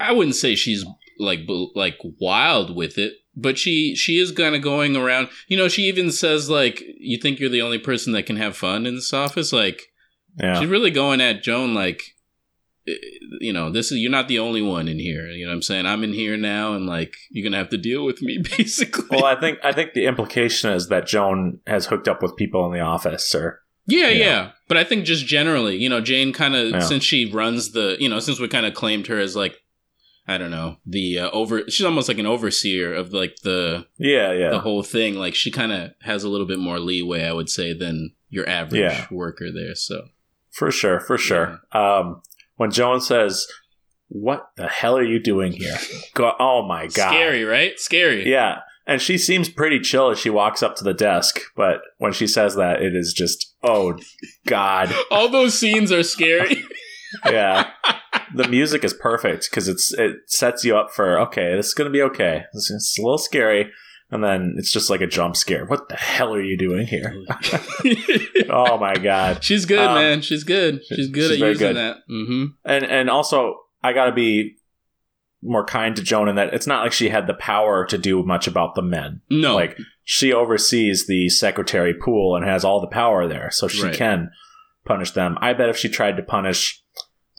[0.01, 0.85] I wouldn't say she's
[1.19, 1.41] like
[1.75, 5.29] like wild with it, but she she is kind of going around.
[5.49, 8.57] You know, she even says like, "You think you're the only person that can have
[8.57, 9.83] fun in this office?" Like,
[10.41, 12.03] yeah, she's really going at Joan like,
[13.41, 15.29] you know, this is you're not the only one in here.
[15.29, 15.87] You know what I'm saying?
[15.87, 19.05] I'm in here now, and like, you're gonna have to deal with me, basically.
[19.11, 22.67] Well, I think I think the implication is that Joan has hooked up with people
[22.67, 24.11] in the office, or Yeah, know.
[24.11, 24.51] yeah.
[24.69, 26.79] But I think just generally, you know, Jane kind of Yeah.
[26.81, 29.57] since she runs the, you know, since we kind of claimed her as like,
[30.27, 31.63] I don't know, the uh, over.
[31.69, 34.51] She's almost like an overseer of like the Yeah, yeah.
[34.51, 35.15] the whole thing.
[35.15, 38.49] Like she kind of has a little bit more leeway, I would say, than your
[38.49, 39.07] average Yeah.
[39.11, 39.75] worker there.
[39.75, 40.09] So
[40.51, 41.61] For sure, for sure.
[41.73, 42.23] Um,
[42.57, 43.47] when Joan says,
[44.09, 45.77] "What the hell are you doing here?"
[46.15, 47.79] Go, oh my god, scary, right?
[47.81, 48.31] Scary.
[48.31, 52.13] Yeah, and she seems pretty chill as she walks up to the desk, but when
[52.13, 53.99] she says that, it is just, oh
[54.47, 56.63] god, All those scenes are scary.
[57.27, 57.71] yeah.
[58.35, 61.91] the music is perfect because it's it sets you up for okay, this is gonna
[61.91, 62.45] be okay.
[62.55, 63.71] It's, it's a little scary,
[64.11, 65.65] and then it's just like a jump scare.
[65.67, 67.15] What the hell are you doing here?
[68.51, 69.43] oh my god.
[69.45, 70.21] She's good, Um, man.
[70.23, 70.81] She's good.
[70.89, 71.77] She's good she's at using good.
[71.77, 71.97] that.
[72.11, 72.45] Mm-hmm.
[72.65, 74.57] and and also I got to be
[75.45, 78.23] more kind to Joan in that it's not like she had the power to do
[78.23, 79.21] much about the men.
[79.29, 83.83] No, Like she oversees the secretary pool and has all the power there, so she
[83.83, 83.95] Right.
[83.95, 84.31] can
[84.85, 85.37] punish them.
[85.41, 86.82] I bet if she tried to punish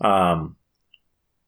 [0.01, 0.56] um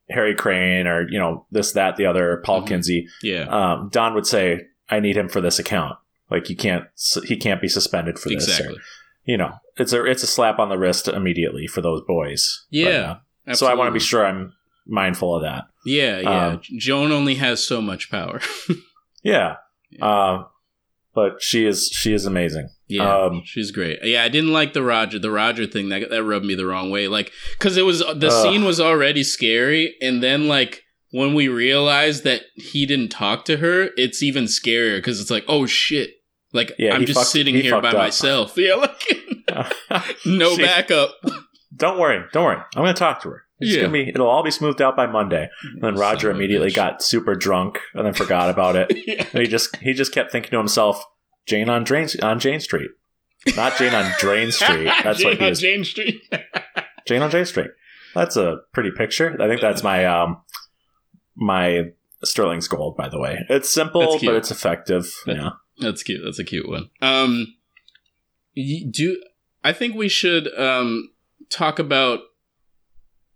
[0.09, 2.67] Harry Crane or you know this that the other Paul Mhm.
[2.67, 5.97] Kinsey, yeah, um, Don would say, "I need him for this account.
[6.29, 6.85] Like you can't
[7.25, 8.79] he can't be suspended for this." or- exactly.
[9.25, 12.65] you know, it's a it's a slap on the wrist immediately for those boys.
[12.71, 13.15] But, Yeah,
[13.47, 14.53] uh, so I want to be sure I'm
[14.85, 15.63] mindful of that.
[15.83, 16.47] Yeah, yeah.
[16.47, 18.41] um, Joan only has so much power.
[19.23, 19.55] Yeah.
[19.89, 20.05] Yeah.
[20.05, 20.43] Uh,
[21.15, 22.69] but she is she is amazing.
[22.87, 23.99] Yeah, Um, she's great.
[24.03, 25.89] Yeah, I didn't like the Roger the Roger thing.
[25.89, 27.07] That that rubbed me the wrong way.
[27.07, 28.43] Like, because it was the Ugh.
[28.43, 33.57] scene was already scary, and then like when we realized that he didn't talk to
[33.57, 36.11] her, it's even scarier because it's like, oh shit.
[36.53, 37.97] Like Yeah, I'm just fucked- sitting he here by up.
[37.97, 38.55] myself.
[38.57, 39.01] Yeah, like
[40.25, 41.11] no She- backup.
[41.75, 42.57] Don't worry, don't worry.
[42.75, 43.41] I'm going to talk to her.
[43.59, 43.81] It's Yeah.
[43.83, 45.49] gonna be it'll all be smoothed out by Monday.
[45.63, 48.91] And then Roger Son immediately got super drunk and then forgot about it.
[49.07, 49.25] yeah.
[49.33, 51.01] And he just he just kept thinking to himself,
[51.45, 52.91] Jane on Drain on Jane Street.
[53.55, 54.85] Not Jane on Drain Street.
[55.03, 56.21] That's Jane what he on was Jane Street.
[57.05, 57.71] Jane on Jane Street.
[58.15, 59.35] That's a pretty picture.
[59.41, 60.41] I think that's my um
[61.35, 61.91] my
[62.23, 63.45] Sterling's gold, by the way.
[63.49, 65.13] It's simple, but it's effective.
[65.25, 65.49] That- yeah.
[65.79, 66.21] That's cute.
[66.23, 66.89] That's a cute one.
[67.01, 67.55] Um,
[68.55, 69.21] do
[69.63, 71.11] I think we should um
[71.49, 72.21] talk about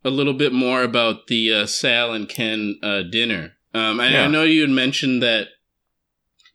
[0.06, 3.54] a little bit more about the uh, Sal and Ken uh, dinner?
[3.74, 5.48] Um, I, I know you had mentioned that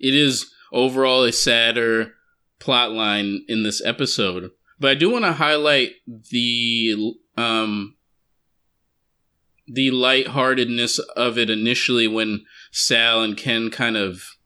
[0.00, 2.12] it is overall a sadder
[2.58, 7.96] plot line in this episode, but I do want to highlight the um
[9.66, 14.36] the lightheartedness of it initially when Sal and Ken kind of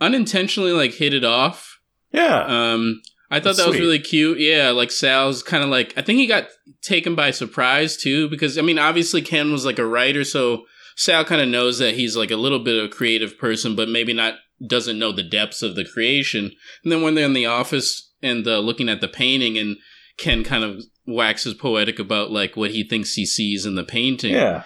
[0.00, 1.80] unintentionally like hit it off.
[2.12, 2.44] Yeah.
[2.46, 3.84] Um, I thought That's that was sweet.
[3.84, 4.38] really cute.
[4.38, 6.48] Yeah, like Sal's kind of like I think he got
[6.82, 10.64] taken by surprise too because I mean obviously Ken was like a writer, so
[10.96, 13.88] Sal kind of knows that he's like a little bit of a creative person, but
[13.88, 14.34] maybe not
[14.66, 16.52] doesn't know the depths of the creation.
[16.82, 19.76] And then when they're in the office and uh, looking at the painting, and
[20.16, 24.32] Ken kind of waxes poetic about like what he thinks he sees in the painting
[24.32, 24.62] yeah.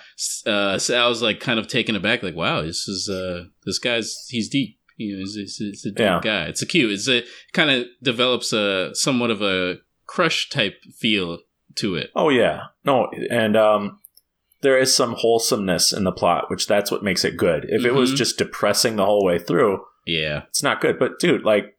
[0.47, 4.49] uh, Sal's like kind of taken aback, like, "Wow, this is uh, this guy's he's
[4.49, 4.79] deep.
[4.97, 6.21] You know, he's, he's, he's a deep Yeah.
[6.23, 6.45] guy.
[6.47, 6.91] It's a cute.
[6.93, 11.39] It's a kind of develops a somewhat of a crush type feel
[11.77, 12.11] to it.
[12.17, 12.63] Oh yeah.
[12.85, 14.01] No, and um
[14.61, 17.65] there is some wholesomeness in the plot, which that's what makes it good.
[17.69, 18.17] If it was Mhm.
[18.17, 20.99] just depressing the whole way through, Yeah, it's not good.
[20.99, 21.77] But dude, like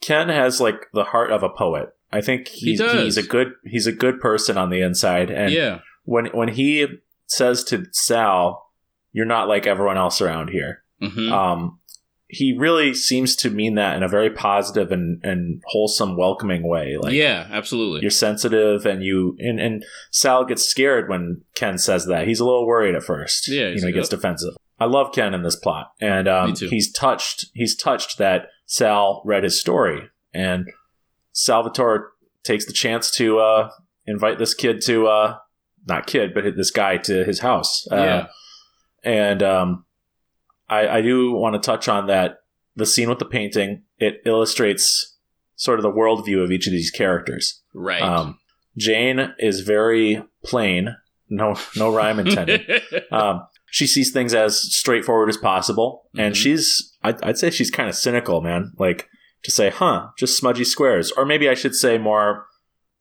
[0.00, 1.90] Ken has like the heart of a poet.
[2.10, 3.02] I think he's does.
[3.04, 5.30] he's a good he's a good person on the inside.
[5.30, 6.86] And yeah, when when he
[7.26, 8.66] says to Sal,
[9.12, 11.78] "You're not like everyone else around here," hmm um,
[12.32, 16.96] he really seems to mean that in a very positive and, and wholesome, welcoming way.
[16.98, 18.00] Like, yeah, absolutely.
[18.00, 22.26] you're sensitive, and you and, and Sal gets scared when Ken says that.
[22.26, 23.48] He's a little worried at first.
[23.48, 24.54] Yeah, you know, he like, gets defensive.
[24.80, 26.68] I love Ken in this plot, and um, Me too.
[26.68, 27.50] he's touched.
[27.52, 30.70] He's touched that Sal read his story, and
[31.32, 32.12] Salvatore
[32.44, 33.70] takes the chance to uh,
[34.06, 35.36] invite this kid to uh,
[35.86, 37.86] not kid, but this guy to his house.
[37.92, 38.26] Uh, yeah,
[39.04, 39.84] and um,
[40.72, 42.38] I, I do want to touch on that
[42.76, 43.82] the scene with the painting.
[43.98, 45.16] It illustrates
[45.56, 47.62] sort of the worldview of each of these characters.
[47.74, 48.02] right.
[48.02, 48.38] Um,
[48.76, 50.96] Jane is very plain.
[51.28, 52.62] No, no rhyme intended.
[53.12, 56.38] um, she sees things as straightforward as possible, and Mhm.
[56.38, 58.72] she's I'd, I'd say she's kind of cynical, man.
[58.78, 59.08] Like
[59.44, 62.46] to say, "Huh, just smudgy squares," or maybe I should say more.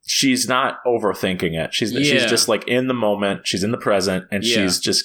[0.06, 1.74] She's not overthinking it.
[1.74, 3.48] She's she's just like in the moment.
[3.48, 4.56] She's in the present, and Yeah.
[4.64, 5.04] she's just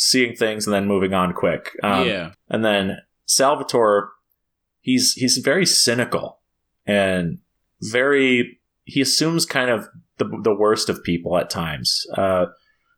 [0.00, 1.76] seeing things and then moving on quick.
[1.82, 4.08] Um, yeah, and then Salvatore,
[4.80, 6.40] he's he's very cynical
[6.86, 7.38] and
[7.82, 12.06] very he assumes kind of the the worst of people at times.
[12.16, 12.46] Uh,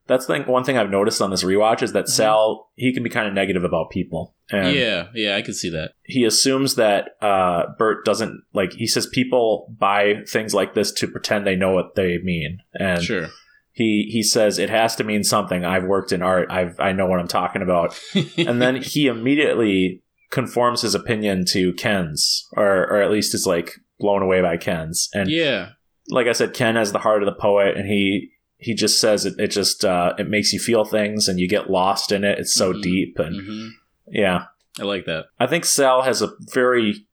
[0.09, 3.03] that's the thing, one thing I've noticed on this rewatch is that Sal he can
[3.03, 5.93] be kind of negative about people, and yeah, yeah, I can see that.
[6.05, 8.73] he assumes that uh, Bert doesn't like.
[8.73, 13.03] He says people buy things like this to pretend they know what they mean, and
[13.03, 13.29] Sure.
[13.72, 15.64] He he says it has to mean something.
[15.64, 16.48] I've worked in art.
[16.50, 17.98] I've I know what I'm talking about.
[18.37, 23.72] and then he immediately conforms his opinion to Ken's, or or at least is like
[23.98, 25.08] blown away by Ken's.
[25.14, 25.70] And yeah,
[26.08, 29.24] like I said, Ken has the heart of the poet, and he he just says
[29.26, 29.35] it.
[29.38, 32.38] It just uh, it makes you feel things, and you get lost in it.
[32.38, 32.82] It's so Mhm.
[32.82, 33.68] deep, and hmm
[34.08, 34.44] yeah,
[34.78, 35.26] I like that.
[35.40, 37.06] I think Sal has a very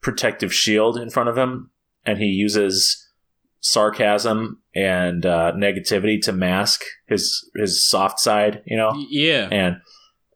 [0.00, 1.70] protective shield in front of him,
[2.04, 3.08] and he uses
[3.60, 8.62] sarcasm and uh, negativity to mask his his soft side.
[8.66, 9.76] You know, Yeah, and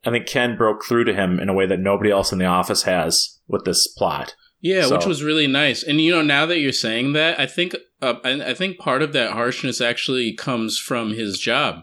[0.05, 2.45] I think Ken broke through to him in a way that nobody else in the
[2.47, 4.35] office has with this plot.
[4.61, 5.83] Yeah, which was really nice.
[5.83, 9.03] And you know, now that you're saying that, I think uh, I, I think part
[9.03, 11.81] of that harshness actually comes from his job.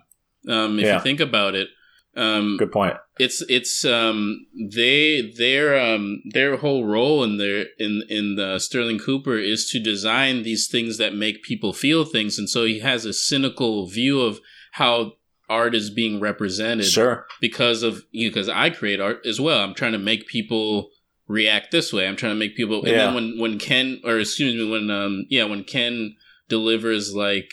[0.47, 0.95] Um, if Yeah.
[0.95, 1.67] you think about it,
[2.15, 2.95] um, Good point.
[3.19, 8.99] it's it's um, they their um, their whole role in their in in the Sterling
[8.99, 13.05] Cooper is to design these things that make people feel things, and so he has
[13.05, 14.39] a cynical view of
[14.73, 15.13] how
[15.49, 17.25] art is being represented Sure.
[17.41, 19.59] because of you because I create art as well.
[19.63, 20.89] I'm trying to make people
[21.27, 22.07] react this way.
[22.07, 22.97] I'm trying to make people and Yeah.
[23.05, 26.15] then when when Ken or excuse me when um yeah when Ken
[26.49, 27.49] delivers like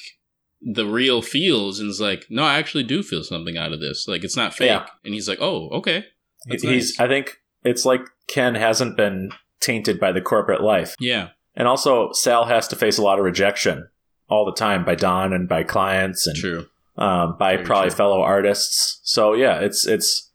[0.61, 4.07] the real feels and is like no I actually do feel something out of this
[4.09, 4.87] like it's not fake Yeah.
[5.05, 6.05] and he's like oh okay
[6.47, 6.99] That's He's.
[6.99, 7.01] nice.
[7.01, 12.13] I think it's like Ken hasn't been tainted by the corporate life, yeah and also
[12.13, 13.89] Sal has to face a lot of rejection
[14.29, 16.67] all the time by Don and by clients and true
[16.97, 17.97] um, by Very probably true.
[17.97, 19.01] fellow artists.
[19.05, 20.31] So yeah, it's it's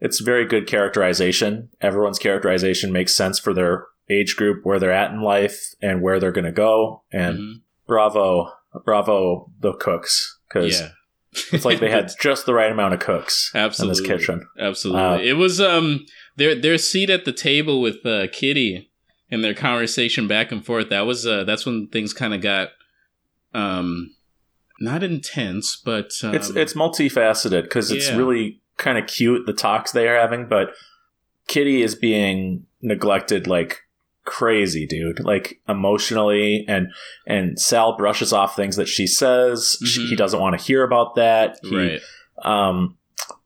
[0.00, 1.70] it's very good characterization.
[1.80, 6.18] Everyone's characterization makes sense for their age group, where they're at in life, and where
[6.20, 7.02] they're going to go.
[7.12, 7.52] And Mhm.
[7.86, 8.52] bravo,
[8.84, 10.88] bravo, the cooks, because yeah
[11.52, 13.98] it's like they had just the right amount of cooks Absolutely.
[13.98, 14.48] in this kitchen.
[14.58, 15.02] Absolutely.
[15.02, 16.04] Uh, it was um
[16.36, 18.90] their their seat at the table with uh, Kitty
[19.30, 20.88] and their conversation back and forth.
[20.90, 22.70] That was uh that's when things kind of got
[23.54, 24.14] um
[24.80, 28.16] not intense, but um, it's it's multifaceted because it's yeah.
[28.16, 30.68] really kind of cute the talks they are having, but
[31.48, 33.80] Kitty is being neglected like
[34.28, 35.20] crazy, dude.
[35.20, 36.88] Like emotionally, and
[37.26, 39.76] and Sal brushes off things that she says.
[39.84, 40.08] She, Mhm.
[40.10, 41.58] he doesn't want to hear about that.
[41.62, 42.00] He, right.
[42.42, 42.96] Um,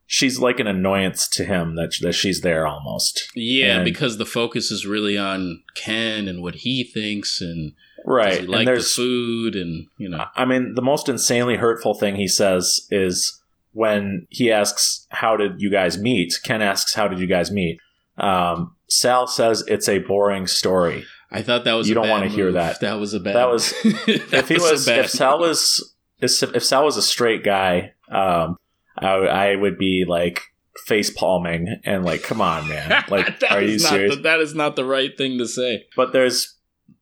[0.07, 3.29] she's like an annoyance to him that that she's there almost.
[3.35, 7.73] Yeah, and- because the focus is really on Ken and what he thinks and
[8.05, 11.57] Right, he and like the there's food and you know I mean, the most insanely
[11.57, 13.41] hurtful thing he says is
[13.73, 16.35] when he asks, How did you guys meet?
[16.45, 17.79] Ken asks, How did you guys meet?
[18.19, 21.05] Um, Sal says it's a boring story.
[21.31, 22.81] I thought that was You a don't wanna hear that.
[22.81, 26.63] That was a bad That was- that if he was, bad if Sal was, if
[26.65, 28.59] Sal was a straight guy, um,
[28.99, 30.43] I, I would be like
[30.87, 33.05] face palming and like, come on, man.
[33.09, 34.17] Like, are you not serious?
[34.17, 35.87] the- that is not the right thing to say.
[35.97, 36.57] but there's,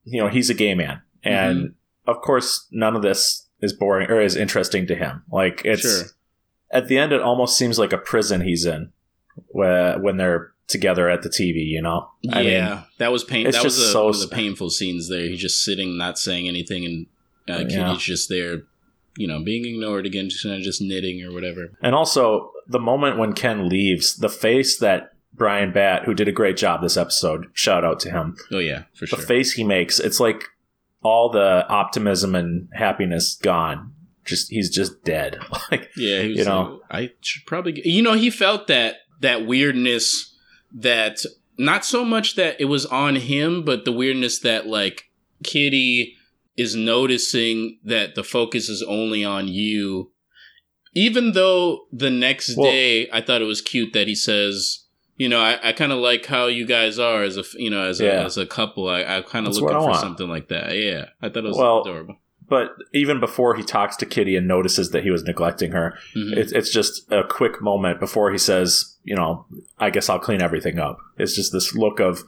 [0.05, 1.03] you know, he's a gay man.
[1.25, 2.11] And Mm-hmm.
[2.11, 5.23] of course, none of this is boring or is interesting to him.
[5.31, 6.09] Like, it's, Sure.
[6.71, 8.93] at the end, it almost seems like a prison he's in
[9.49, 12.09] where, when they're together at the TV, you know?
[12.33, 13.51] I yeah, mean, that was pain.
[13.51, 15.23] That was a, so one of the painful scenes there.
[15.27, 17.07] He's just sitting, not saying anything, and
[17.49, 17.97] uh, Kitty's Yeah.
[17.99, 18.63] just there,
[19.17, 21.73] you know, being ignored again, just kind of just knitting or whatever.
[21.83, 26.33] and also the moment when Ken leaves, the face that Bryan Batt, who did a
[26.33, 28.37] great job this episode, shout out to him.
[28.53, 29.19] Oh yeah, for sure.
[29.19, 30.45] The face he makes, it's like
[31.03, 33.93] all the optimism and happiness gone.
[34.25, 35.39] Just he's just dead.
[35.71, 36.81] like yeah, he was you know.
[36.91, 40.30] like, I should probably, get, you know, he felt that that weirdness
[40.73, 41.21] that
[41.59, 45.11] not so much that it was on him, but the weirdness that like
[45.45, 46.17] Kitty
[46.57, 50.13] is noticing that the focus is only on you.
[50.95, 54.85] Even though the next Well- day I thought it was cute that he says,
[55.17, 57.83] you know, I, I kind of like how you guys are as a, you know,
[57.87, 58.25] as a, Yeah.
[58.25, 58.89] as a couple.
[58.89, 59.97] I, I kind of looking for want.
[60.01, 60.75] something like that.
[60.77, 61.07] Yeah.
[61.21, 62.17] I thought it was Well, adorable.
[62.51, 66.37] But even before he talks to Kitty and notices that he was neglecting her, Mhm.
[66.37, 69.47] it's it's just a quick moment before he says, you know,
[69.79, 70.99] I guess I'll clean everything up.
[71.17, 72.25] It's just this look of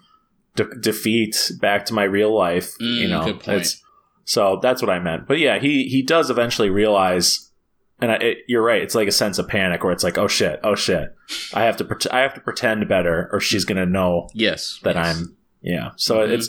[0.57, 2.71] de- defeat back to my real life.
[2.81, 3.61] you Mm, know, good point.
[3.63, 3.83] It's,
[4.25, 5.27] so that's what I meant.
[5.27, 7.51] But yeah, he he does eventually realize,
[8.01, 8.81] and I, it, you're right.
[8.83, 11.13] It's like a sense of panic where it's like, oh shit, oh shit,
[11.53, 14.79] I have to pret- I have to pretend better, or she's gonna know yes.
[14.85, 15.17] that yes.
[15.19, 15.91] I'm yeah.
[15.97, 16.31] So Mhm.
[16.31, 16.49] it's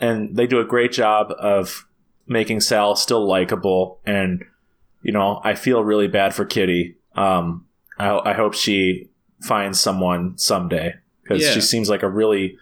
[0.00, 1.84] and they do a great job of
[2.28, 4.44] making Sal still likable and
[5.02, 6.96] you know, I feel really bad for Kitty.
[7.14, 7.66] Um
[7.98, 9.08] I, I hope she
[9.42, 10.94] finds someone someday
[11.26, 11.52] cuz Yeah.
[11.52, 12.56] she seems like a really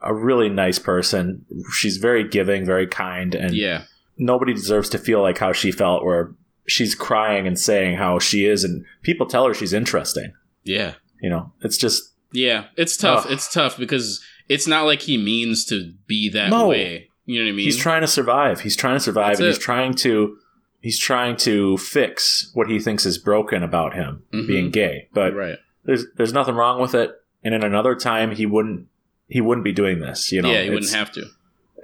[0.00, 1.44] a really nice person.
[1.72, 3.82] She's very giving, very kind and Yeah.
[4.18, 6.34] nobody deserves to feel like how she felt where
[6.66, 10.32] she's crying and saying how she is, and people tell her she's interesting.
[10.64, 10.94] Yeah.
[11.20, 12.64] You know, it's just Yeah.
[12.76, 13.26] It's tough.
[13.26, 13.32] Ugh.
[13.32, 16.68] It's tough because it's not like he means to be that No.
[16.68, 17.08] way.
[17.24, 17.64] You know what I mean?
[17.64, 18.60] he's trying to survive.
[18.60, 20.36] He's trying to survive, That's and he's trying to
[20.80, 24.46] he's trying to fix what he thinks is broken about him Mhm.
[24.48, 25.08] being gay.
[25.14, 25.58] But right.
[25.84, 27.12] there's there's nothing wrong with it.
[27.44, 28.86] And in another time, he wouldn't
[29.28, 30.32] he wouldn't be doing this.
[30.32, 31.26] You know, yeah, he wouldn't It's- have to.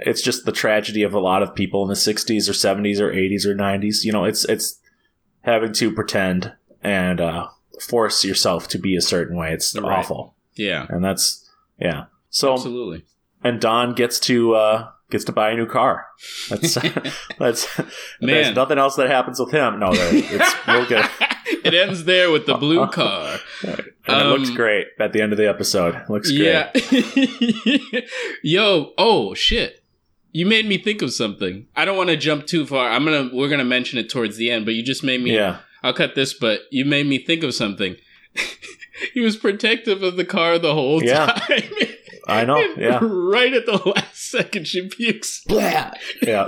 [0.00, 3.10] it's just the tragedy of a lot of people in the 60s or 70s or
[3.12, 4.78] 80s or 90s you know it's it's
[5.42, 6.52] having to pretend
[6.84, 7.48] and uh,
[7.80, 9.98] force yourself to be a certain way it's Right.
[9.98, 10.86] awful Yeah.
[10.88, 11.48] and that's
[11.80, 13.04] yeah so Absolutely.
[13.42, 16.06] and don gets to uh gets to buy a new car
[16.50, 16.74] that's
[17.38, 17.76] that's
[18.20, 18.54] there's Man.
[18.54, 21.06] nothing else that happens with him no it's real good
[21.64, 23.38] it ends there with the blue car.
[23.64, 28.00] and it looks Um, great at the end of the episode It looks great Yeah.
[28.42, 29.82] Yo, oh shit.
[30.32, 31.66] You made me think of something.
[31.74, 32.90] I don't want to jump too far.
[32.90, 35.58] I'm gonna we're gonna mention it towards the end, but you just made me yeah
[35.82, 37.96] I'll cut this, but you made me think of something.
[39.14, 41.26] he was protective of the car the whole Yeah.
[41.26, 41.62] time.
[42.28, 45.42] I know And yeah right at the last second she pukes.
[45.48, 45.92] yeah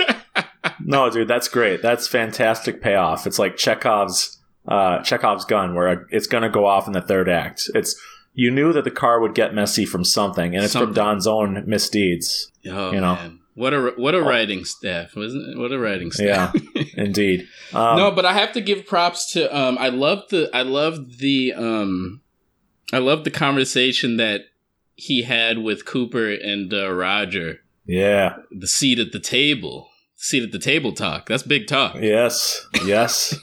[0.81, 6.27] no dude that's great that's fantastic payoff it's like chekhov's uh chekhov's gun where it's
[6.27, 7.99] gonna go off in the third act it's
[8.35, 10.89] you knew that the car would get messy from something and it's Something.
[10.89, 13.15] from don's own misdeeds Oh You know.
[13.15, 13.37] man.
[13.55, 15.59] What a what a writing staff, wasn't it?
[15.59, 16.55] What a writing staff.
[16.55, 20.49] yeah indeed um, no, but I have to give props to um I love the
[20.55, 22.21] I love the um
[22.93, 24.43] I love the conversation that
[25.01, 27.61] he had with Cooper and uh, Roger.
[27.87, 29.89] yeah The seat at the table.
[30.17, 31.27] Seat at the table talk.
[31.27, 31.97] That's big talk.
[32.01, 33.41] yes yes and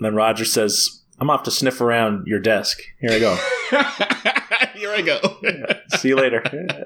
[0.04, 3.36] then roger says i'm off to sniff around your desk here i go
[4.74, 5.18] Here I go.
[5.98, 6.42] see you later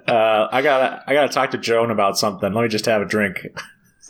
[0.06, 3.06] uh i gotta i gotta talk to joan about something let me just have a
[3.06, 3.46] drink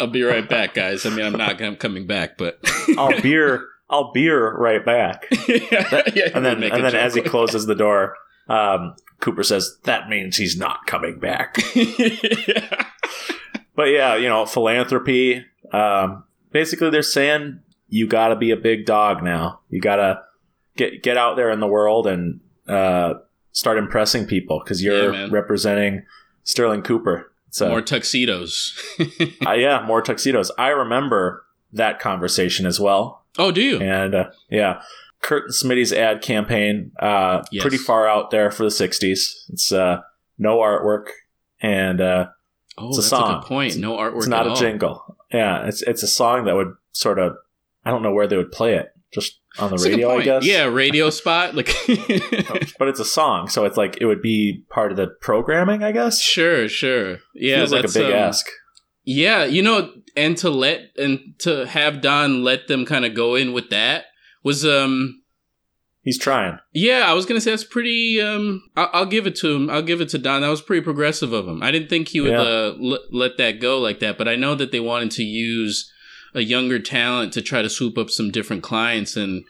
[0.01, 1.05] I'll be right back, guys.
[1.07, 2.61] I mean, I'm not I'm coming back, but
[2.97, 7.66] i'll beer i'll beer right back yeah, yeah, and then and then as he closes
[7.66, 8.14] the door,
[8.49, 11.55] um, Cooper says that means he's not coming back.
[11.55, 12.87] that.
[13.75, 15.45] but yeah, you know, philanthropy.
[15.73, 19.61] Um, basically, they're saying you got to be a big dog now.
[19.71, 20.21] You got to
[20.77, 23.15] get get out there in the world and uh,
[23.53, 25.31] start impressing people because you're man.
[25.31, 26.05] representing
[26.45, 27.33] Sterling Cooper.
[27.51, 28.79] So More tuxedos.
[29.47, 30.51] uh, yeah, more tuxedos.
[30.59, 33.25] I remember that conversation as well.
[33.39, 33.81] oh, do you?
[33.81, 34.83] And uh, yeah,
[35.23, 37.62] Kurt and Smitty's ad campaign, uh, Yes.
[37.62, 39.45] pretty far out there for the 60s.
[39.51, 39.99] It's uh,
[40.39, 41.07] no artwork
[41.61, 42.27] and uh,
[42.81, 43.31] Oh, It's a that's song.
[43.37, 43.77] a good point.
[43.77, 44.19] No artwork.
[44.19, 44.57] it's not a all.
[44.57, 45.16] jingle.
[45.33, 47.35] Yeah, it's it's a song that would sort of,
[47.85, 50.47] I don't know where they would play it, just on the That's radio, I guess.
[50.47, 51.55] Yeah, radio spot.
[51.57, 51.66] Like,
[52.79, 55.91] But it's a song, so it's like it would be part of the programming, I
[55.93, 56.21] guess.
[56.23, 57.19] sure, sure.
[57.35, 58.47] Yeah, Feels like a big um, ask.
[59.05, 63.35] Yeah, you know, and to let and to have Don let them kind of go
[63.35, 64.05] in with that
[64.49, 65.23] was um
[66.03, 66.59] He's trying.
[66.73, 68.21] yeah, I was gonna say that's pretty.
[68.29, 69.69] Um, I'll, I'll give it to him.
[69.69, 70.41] I'll give it to Don.
[70.43, 71.63] That was pretty progressive of him.
[71.63, 72.41] I didn't think he would Yeah.
[72.41, 75.93] uh, l- let that go like that, but I know that they wanted to use
[76.35, 79.45] a younger talent to try to swoop up some different clients, and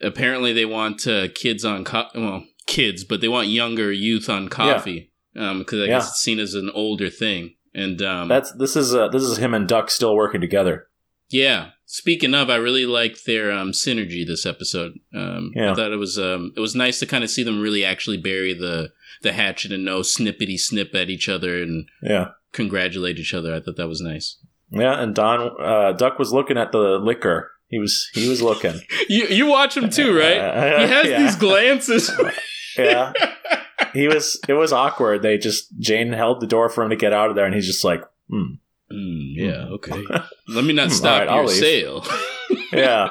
[0.00, 4.48] apparently they want uh, kids on co- well kids, but they want younger youth on
[4.48, 5.88] coffee Um because I Yeah.
[5.98, 7.56] guess it's seen as an older thing.
[7.74, 10.86] And um, That's this is uh, this is him and Duck still working together.
[11.28, 11.70] Yeah.
[11.90, 14.92] Speaking of, I really liked their um, synergy this episode.
[15.14, 15.72] Um, Yeah.
[15.72, 18.18] I thought it was um, it was nice to kind of see them really actually
[18.18, 18.90] bury the
[19.22, 23.54] the hatchet and no snippety snip at each other and Yeah, congratulate each other.
[23.54, 24.36] I thought that was nice.
[24.70, 25.00] yeah.
[25.02, 27.50] And Don uh, Duck was looking at the liquor.
[27.68, 28.80] He was he was looking.
[29.08, 30.36] You you watch him too, right?
[30.38, 31.22] Uh, He has yeah.
[31.22, 32.10] these glances.
[32.78, 33.12] yeah.
[33.94, 34.38] He was.
[34.46, 35.22] It was awkward.
[35.22, 37.66] They just Jane held the door for him to get out of there, and he's
[37.66, 38.56] just like, hmm.
[38.92, 39.66] Mm, yeah.
[39.70, 40.02] Okay.
[40.48, 42.04] Let me not Hmm, stop right, I'll your sale.
[42.72, 43.10] yeah.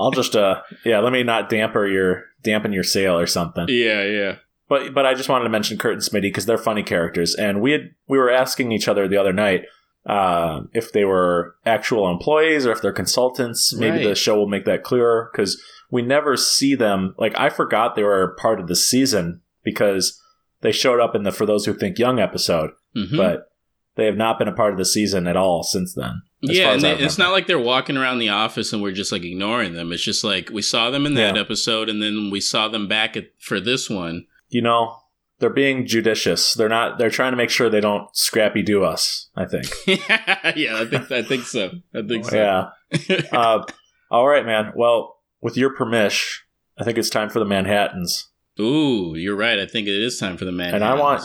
[0.00, 3.66] I'll just uh yeah, let me not damper your dampen your sale or something.
[3.68, 4.02] yeah.
[4.04, 4.36] Yeah.
[4.68, 7.60] But but I just wanted to mention Kurt and Smitty because they're funny characters, and
[7.60, 9.66] we had we were asking each other the other night
[10.06, 13.74] uh, if they were actual employees or if they're consultants.
[13.74, 14.04] Maybe Right.
[14.08, 17.14] the show will make that clearer because we never see them.
[17.18, 20.18] Like I forgot they were part of the season because
[20.62, 23.16] they showed up in the For Those Who Think Young episode, Mhm.
[23.18, 23.46] but
[23.96, 26.22] they have not been a part of the season at all since then.
[26.40, 29.24] yeah, and they, it's not like they're walking around the office and we're just like
[29.24, 29.92] ignoring them.
[29.92, 31.40] It's just like we saw them in that Yeah.
[31.40, 34.26] episode, and then we saw them back at, for this one.
[34.48, 34.96] you know,
[35.40, 36.54] they're being judicious.
[36.54, 36.98] They're not.
[36.98, 39.28] They're trying to make sure they don't scrappy do us.
[39.36, 39.66] I think.
[40.56, 41.70] yeah, I think I think so.
[41.94, 42.36] I think so.
[42.36, 43.16] Yeah.
[43.32, 43.64] uh,
[44.10, 44.72] all right, man.
[44.76, 46.44] Well, with your permission,
[46.78, 48.28] I think it's time for the Manhattans,
[48.60, 49.58] Ooh, you're right.
[49.58, 50.74] I think it is time for the man.
[50.74, 51.22] and I want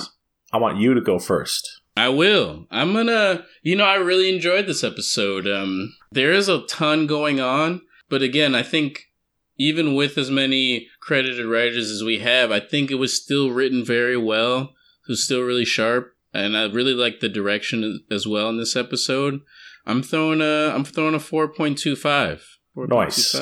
[0.52, 1.79] I want you to go first.
[2.00, 2.66] I will.
[2.72, 3.46] I'm gonna.
[3.62, 5.46] You know, I really enjoyed this episode.
[5.48, 7.82] Um, there is a ton going on.
[8.10, 9.10] But again, I think
[9.58, 13.84] even with as many credited writers as we have, I think it was still written
[13.84, 14.74] very well.
[15.08, 18.76] It was still really sharp, and I really like the direction as well in this
[18.76, 19.42] episode.
[19.86, 22.58] I'm throwing a I'm throwing a four point two five.
[22.76, 23.36] Nice.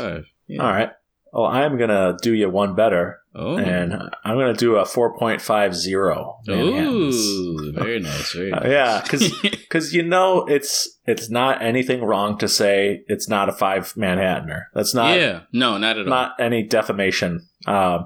[0.48, 0.64] Yeah.
[0.64, 0.90] All right.
[1.32, 3.58] Well, I'm gonna do you one better, Oh.
[3.58, 3.94] and
[4.26, 7.16] I'm gonna do a 4.50 Manhattans.
[7.16, 8.34] Ooh, very nice.
[8.34, 8.70] Very Uh, nice.
[8.70, 9.02] yeah,
[9.52, 14.64] because you know it's it's not anything wrong to say it's not a five Manhattaner.
[14.74, 15.42] That's not yeah.
[15.54, 16.10] No, not at all.
[16.10, 17.48] not any defamation.
[17.68, 18.06] Um,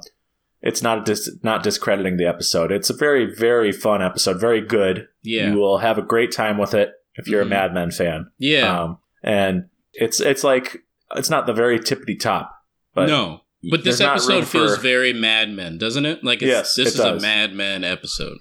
[0.61, 2.71] it's not dis- not discrediting the episode.
[2.71, 4.39] It's a very very fun episode.
[4.39, 5.07] Very good.
[5.23, 5.49] yeah.
[5.51, 7.47] You will have a great time with it if you're Mhm.
[7.47, 8.31] a Mad Men fan.
[8.37, 8.81] yeah.
[8.83, 10.83] Um, and it's it's like
[11.15, 12.51] it's not the very tippity top,
[12.93, 13.40] but no.
[13.69, 16.23] But this there's not room episode feels for- very Mad Men, doesn't it?
[16.23, 17.21] Like, it's, Yes, this it is a does.
[17.21, 18.37] Mad Men episode.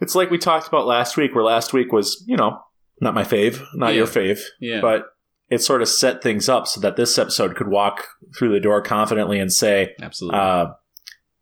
[0.00, 2.60] It's like we talked about last week, where last week was you know
[3.00, 3.98] not my fave, not Yeah.
[3.98, 4.80] your fave, Yeah.
[4.80, 5.06] but
[5.50, 8.06] it sort of set things up so that this episode could walk
[8.38, 10.40] through the door confidently and say, Absolutely.
[10.40, 10.66] uh,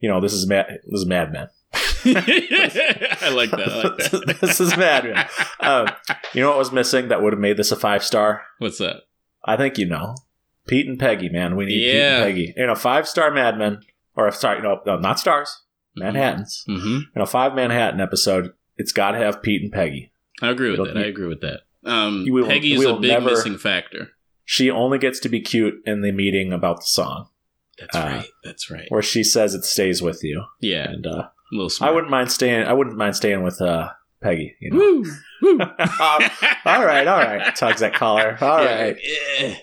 [0.00, 1.48] you know, this is Mad, this is Mad Men.
[2.04, 3.68] I like that.
[3.68, 4.38] I like that.
[4.40, 5.26] this is Mad Men.
[5.60, 5.92] Uh,
[6.34, 8.42] you know what was missing that would have made this a five star?
[8.58, 9.02] What's that?
[9.44, 10.16] I think you know.
[10.66, 11.56] Pete and Peggy, man.
[11.56, 12.54] We need Pete and Peggy.
[12.56, 13.80] In a five star Mad Men,
[14.16, 15.62] or sorry, no, no, not stars,
[15.96, 16.64] Manhattans.
[16.68, 16.98] Mm-hmm.
[17.16, 20.12] In a five Manhattan episode, it's got to have Pete and Peggy.
[20.40, 21.04] I agree with It'll that.
[21.04, 21.60] I agree with that.
[21.84, 24.10] Um, will- Peggy is a big never- missing factor.
[24.44, 27.28] She only gets to be cute in the meeting about the song,
[27.78, 28.26] That's Uh, right.
[28.44, 28.86] That's right.
[28.88, 30.42] where she says it stays with you.
[30.60, 32.66] Yeah, And uh, a little I wouldn't mind staying.
[32.66, 33.90] I wouldn't mind staying with uh,
[34.22, 34.54] Peggy.
[34.60, 34.76] You know.
[34.78, 35.04] Woo!
[35.42, 35.58] Woo!
[36.00, 37.54] all right, all right.
[37.56, 38.38] Tugs that collar.
[38.40, 38.96] All Yeah, right,
[39.40, 39.54] yeah.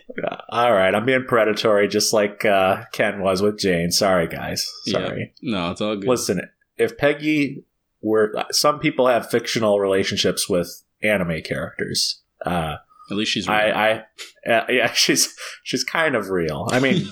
[0.50, 0.94] all right.
[0.94, 3.92] I'm being predatory, just like uh, Ken was with Jane.
[3.92, 4.70] Sorry, guys.
[4.86, 5.34] Sorry.
[5.42, 6.08] No, it's all good.
[6.08, 6.42] Listen,
[6.78, 7.64] if Peggy
[8.02, 12.22] were, some people have fictional relationships with anime characters.
[12.46, 12.76] Uh,
[13.10, 13.48] At least she's.
[13.48, 13.76] I, real.
[13.76, 15.34] I, uh, yeah, she's
[15.64, 16.68] she's kind of real.
[16.72, 17.08] I mean,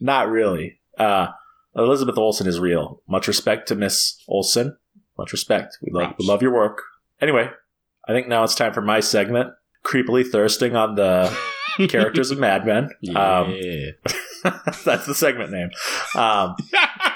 [0.00, 0.80] not really.
[0.98, 1.28] Uh,
[1.74, 3.02] Elizabeth Olsen is real.
[3.08, 4.76] Much respect to Miss Olsen.
[5.18, 5.78] Much respect.
[5.82, 6.82] We love we love your work.
[7.20, 7.48] Anyway,
[8.08, 9.50] I think now it's time for my segment.
[9.84, 11.36] Creepily thirsting on the
[11.88, 12.90] characters of Mad Men.
[13.14, 13.90] Um, yeah.
[14.84, 15.70] that's the segment name.
[16.14, 16.56] Um,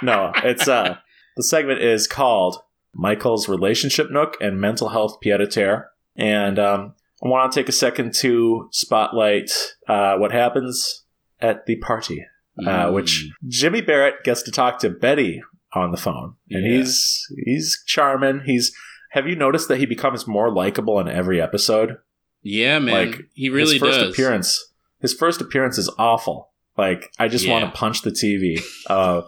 [0.02, 0.96] no, it's uh,
[1.36, 2.56] the segment is called
[2.94, 5.90] Michael's relationship nook and mental health pied a terre.
[6.16, 6.94] And um,
[7.24, 9.50] I want to take a second to spotlight
[9.88, 11.04] uh, what happens
[11.40, 12.24] at the party,
[12.66, 12.92] uh, Mm.
[12.94, 15.42] which Jimmy Barrett gets to talk to Betty
[15.72, 16.78] on the phone, and Yeah.
[16.78, 18.42] he's he's charming.
[18.46, 18.74] He's
[19.12, 21.96] have you noticed that he becomes more likable in every episode?
[22.42, 23.08] Yeah, man.
[23.10, 24.12] like, he really his first does.
[24.12, 29.22] appearance his first appearance is awful like i just want to punch the tv uh,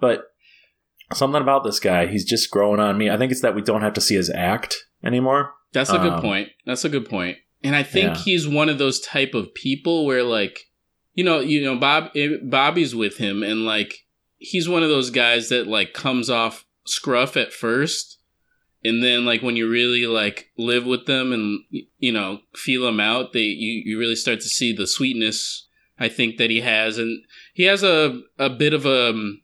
[0.00, 0.24] but
[1.12, 3.82] something about this guy he's just growing on me i think it's that we don't
[3.82, 6.48] have to see his act anymore That's a good Um, point.
[6.66, 7.38] That's a good point.
[7.62, 8.22] And I think Yeah.
[8.24, 10.58] he's one of those type of people where like
[11.14, 13.94] you know, you know Bob eh, Bobbie's with him and like
[14.40, 18.18] he's one of those guys that like comes off scruff at first
[18.82, 21.60] and then like when you really like live with them and
[21.98, 25.68] you know, feel them out, they you you really start to see the sweetness
[25.98, 26.96] I think that he has.
[26.96, 27.22] And
[27.52, 29.42] he has a a bit of a um,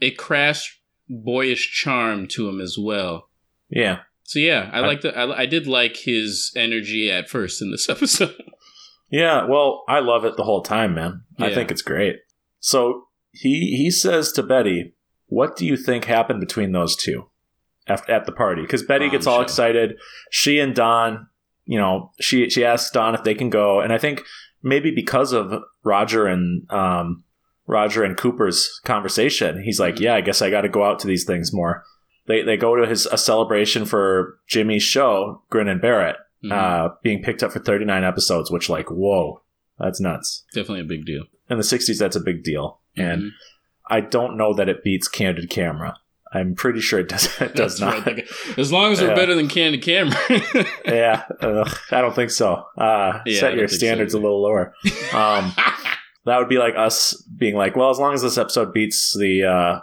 [0.00, 0.68] a crass
[1.08, 3.28] boyish charm to him as well.
[3.68, 4.00] yeah.
[4.22, 7.70] So yeah, I I- like the I, I did like his energy at first in
[7.72, 8.34] this episode.
[9.10, 11.22] yeah well i love it the whole time man.
[11.38, 12.16] I think it's great.
[12.60, 13.05] So
[13.42, 14.94] he he says to betty
[15.26, 17.28] what do you think happened between those two
[17.86, 19.42] at, at the party because betty gets all Bombshell.
[19.66, 19.98] excited
[20.30, 21.28] she and don
[21.64, 24.22] you know she she asks don if they can go and i think
[24.62, 27.22] maybe because of roger and um
[27.66, 31.06] roger and cooper's conversation he's like yeah i guess i got to go out to
[31.06, 31.82] these things more
[32.26, 36.52] they they go to his a celebration for jimmy's show grin and barrett Mhm.
[36.52, 39.40] uh being picked up for 39 episodes which like whoa
[39.78, 41.24] that's nuts Definitely a big deal.
[41.50, 43.28] In the 60s that's a big deal and Mhm.
[43.88, 45.96] i don't know that it beats candid camera
[46.32, 48.26] i'm pretty sure it does it does not right.
[48.58, 49.14] As long as we're Yeah.
[49.14, 50.16] better than Candid Camera.
[50.86, 54.42] yeah uh, i don't think so uh Yeah, set your think so standards a little
[54.42, 54.74] lower
[55.14, 55.52] um
[56.24, 59.44] that would be like us being like well as long as this episode beats the
[59.44, 59.80] uh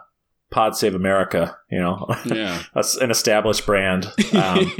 [0.51, 2.61] pod save america you know yeah.
[3.01, 4.05] an established brand
[4.35, 4.71] um,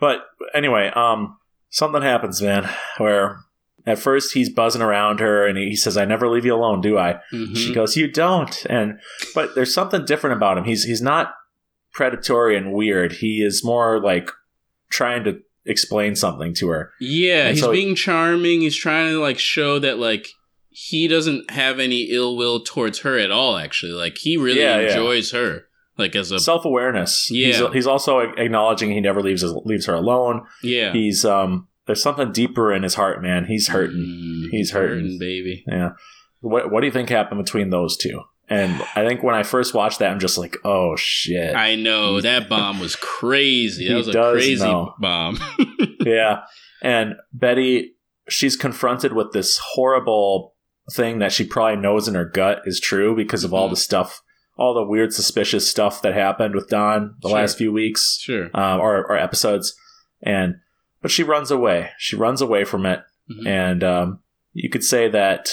[0.00, 0.20] But
[0.54, 1.38] anyway, um,
[1.70, 3.40] something happens, man, where
[3.88, 6.98] at first he's buzzing around her and he says, I never leave you alone, do
[6.98, 7.20] I?
[7.32, 7.56] Mhm.
[7.56, 8.64] She goes, You don't.
[8.68, 8.98] And
[9.34, 10.64] but there's something different about him.
[10.64, 11.32] He's he's not
[11.92, 13.12] predatory and weird.
[13.12, 14.30] He is more like
[14.90, 16.92] trying to explain something to her.
[17.00, 18.62] Yeah, And he's so- being charming.
[18.62, 20.26] He's trying to like show that like
[20.70, 23.56] he doesn't have any ill will towards her at all.
[23.56, 24.88] Actually, like he really Yeah, yeah.
[24.88, 25.64] enjoys her.
[25.96, 27.26] Like as a Self awareness.
[27.28, 27.72] He's, Yeah.
[27.72, 30.42] he's also acknowledging he never leaves leaves her alone.
[30.62, 33.46] yeah, He's um there's something deeper in his heart, man.
[33.46, 33.96] He's hurting.
[33.96, 35.18] Mm, He's hurting.
[35.18, 35.64] baby.
[35.66, 35.90] Yeah.
[36.40, 38.20] What What do you think happened between those two?
[38.50, 41.54] And I think when I first watched that, I'm just like, oh shit.
[41.54, 43.88] I know that bomb was crazy.
[43.88, 44.94] That was a crazy know.
[45.00, 45.38] bomb.
[46.06, 46.42] yeah.
[46.80, 47.94] And Betty,
[48.28, 50.54] she's confronted with this horrible
[50.92, 53.70] thing that she probably knows in her gut is true because of all Mhm.
[53.72, 54.22] the stuff,
[54.56, 57.38] all the weird, suspicious stuff that happened with Don the Sure.
[57.38, 58.48] last few weeks sure.
[58.54, 59.74] um, or, or episodes.
[60.22, 60.54] And
[61.02, 61.90] but she runs away.
[61.98, 63.46] She runs away from it, Mhm.
[63.46, 64.18] and um,
[64.52, 65.48] you could say that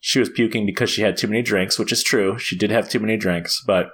[0.00, 2.38] she was puking because she had too many drinks, which is true.
[2.38, 3.90] She did have too many drinks, but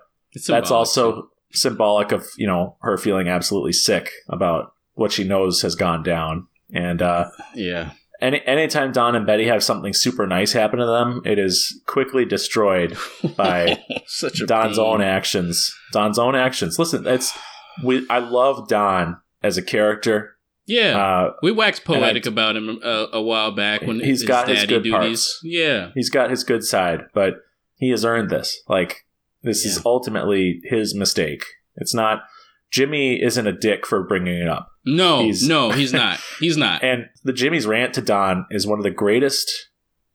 [0.47, 5.75] that's also symbolic of you know her feeling absolutely sick about what she knows has
[5.75, 6.47] gone down.
[6.73, 7.91] And uh, yeah.
[8.21, 12.25] any anytime Don and Betty have something super nice happen to them, it is quickly
[12.25, 12.97] destroyed
[13.37, 14.87] by such Don's pain.
[14.87, 15.75] own actions.
[15.93, 16.79] Don's own actions.
[16.79, 17.37] Listen, it's
[17.85, 18.07] we.
[18.09, 20.37] I love Don as a character.
[20.71, 20.97] Yeah.
[20.99, 24.25] Uh, we waxed and I- poetic about him a, a while back when He's his
[24.25, 24.93] got his good duties.
[24.93, 25.41] parts.
[25.43, 25.91] Yeah.
[25.95, 27.35] he's got his good side, but
[27.77, 28.63] he has earned this.
[28.69, 29.07] Like
[29.43, 31.45] this is ultimately his mistake.
[31.77, 32.23] It's not.
[32.71, 34.69] Jimmy isn't a dick for bringing it up.
[34.87, 36.21] No, He's- no, he's not.
[36.39, 36.85] He's not.
[36.85, 39.69] And the Jimmy's rant to Don is one of the greatest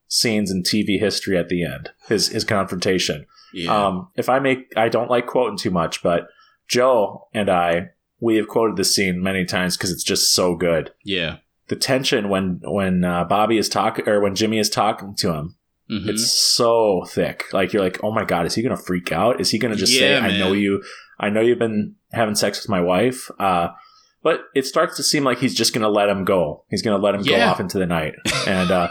[0.08, 1.90] scenes in TV history at the end.
[2.08, 3.26] His his confrontation.
[3.54, 3.76] yeah.
[3.88, 6.28] Um, if I make, I don't like quoting too much, but
[6.68, 7.90] Joe and I,
[8.26, 10.92] we have quoted this scene many times because it's just so good.
[11.04, 11.38] yeah.
[11.68, 15.56] The tension when when uh, Bobbie is talking or when Jimmy is talking to him,
[15.90, 16.10] Mhm.
[16.10, 17.38] it's so thick.
[17.54, 19.42] Like you're like, oh my god, is he gonna freak out?
[19.42, 20.84] Is he gonna just Yeah, say, I know you,
[21.20, 23.32] I know you've been having sex with my wife?
[23.40, 23.70] Uh,
[24.22, 26.66] but it starts to seem like he's just gonna let him go.
[26.70, 28.14] He's gonna let him go off into the night,
[28.48, 28.90] and uh,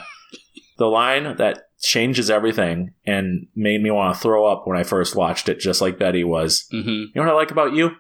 [0.79, 5.15] the line that changes everything and made me want to throw up when I first
[5.15, 6.67] watched it, just like Betty was.
[6.73, 6.87] Mhm.
[6.87, 7.91] You know what I like about you?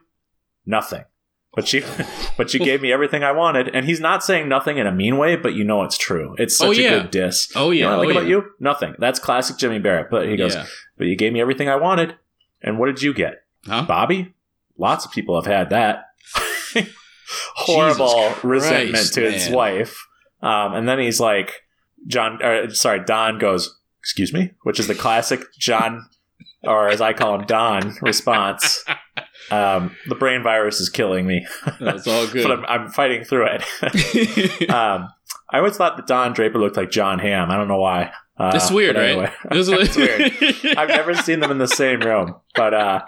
[0.66, 1.05] Nothing.
[1.57, 1.84] But you,
[2.36, 5.16] but you gave me everything I wanted, and he's not saying nothing in a mean
[5.18, 6.34] way, but you know it's true.
[6.38, 7.52] It's such Oh, a good diss.
[7.55, 7.90] Oh You yeah.
[7.90, 8.36] know what I like oh, about yeah.
[8.36, 8.44] you?
[8.61, 8.94] Nothing.
[8.98, 10.11] That's classic Jimmy Barrett.
[10.11, 10.66] But he goes, Yeah.
[10.98, 12.16] but you gave me everything I wanted,
[12.62, 13.84] and what did you get, Huh?
[13.86, 14.34] Bobbie?
[14.76, 16.07] Lots of people have had that.
[17.57, 20.07] Horrible Jesus resentment Christ, to his wife,
[20.42, 21.62] um, and then he's like,
[22.07, 22.42] John.
[22.42, 26.07] Or, sorry, Don goes, "Excuse me," which is the classic John,
[26.62, 28.84] or as I call him, Don response.
[29.51, 31.47] Um, the brain virus is killing me,
[31.80, 32.47] That's all good.
[32.49, 34.70] but I'm, I'm fighting through it.
[34.70, 35.09] um,
[35.51, 37.51] I always thought that Don Draper looked like Jon Hamm.
[37.51, 38.11] I don't know why.
[38.38, 39.32] Uh, It's weird, but right?
[39.53, 40.76] It's it's weird.
[40.78, 42.34] I've never seen them in the same room.
[42.55, 43.03] But uh,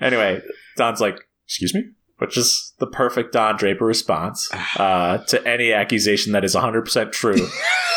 [0.00, 0.40] anyway,
[0.76, 4.48] Don's like, "Excuse me," which is the perfect Don Draper response
[4.78, 7.46] uh, to any accusation that is 100 percent true.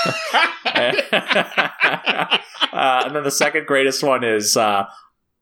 [0.04, 0.92] uh,
[3.06, 4.58] and then the second greatest one is.
[4.58, 4.86] Uh,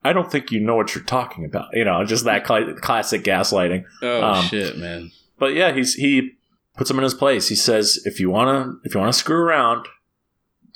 [0.03, 1.69] I don't think you know what you're talking about.
[1.73, 3.83] You know, just that cla- classic gaslighting.
[4.01, 5.11] Oh Um, shit, man.
[5.39, 6.31] But yeah, he's he
[6.75, 7.49] puts him in his place.
[7.49, 9.87] He says, if you wanna if you wanna screw around,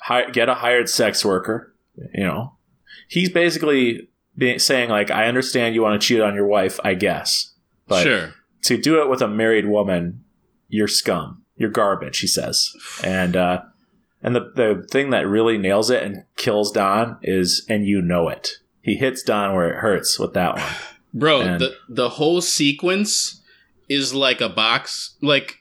[0.02, 1.74] hi- get a hired sex worker.
[2.14, 2.54] You know,
[3.08, 6.94] he's basically being, saying like, I understand you want to cheat on your wife, I
[6.94, 7.52] guess,
[7.86, 8.34] but sure.
[8.62, 10.24] to do it with a married woman,
[10.68, 11.42] you're scum.
[11.56, 12.18] You're garbage.
[12.20, 12.70] He says,
[13.04, 13.60] and uh,
[14.22, 18.28] and the the thing that really nails it and kills Don is, and you know
[18.28, 18.52] it.
[18.82, 20.64] He hits Don where it hurts with that one.
[21.14, 23.40] Bro, And- the the whole sequence
[23.88, 25.58] is like a box like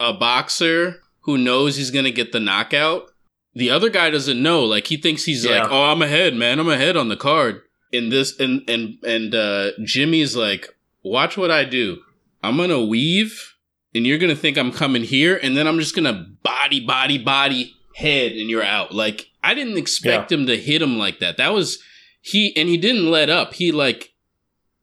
[0.00, 3.10] a boxer who knows he's gonna get the knockout.
[3.54, 4.64] The other guy doesn't know.
[4.64, 5.62] Like he thinks he's Yeah.
[5.62, 6.58] like, Oh, I'm ahead, man.
[6.58, 7.62] I'm ahead on the card.
[7.92, 10.68] In this and and and uh Jimmy's like,
[11.02, 12.02] watch what I do.
[12.42, 13.54] I'm gonna weave
[13.94, 17.74] and you're gonna think I'm coming here, and then I'm just gonna body, body, body,
[17.94, 18.92] head, and you're out.
[18.92, 21.36] Like I didn't expect him to hit him like that.
[21.38, 21.78] That was
[22.26, 23.54] he, and he didn't let up.
[23.54, 24.12] He like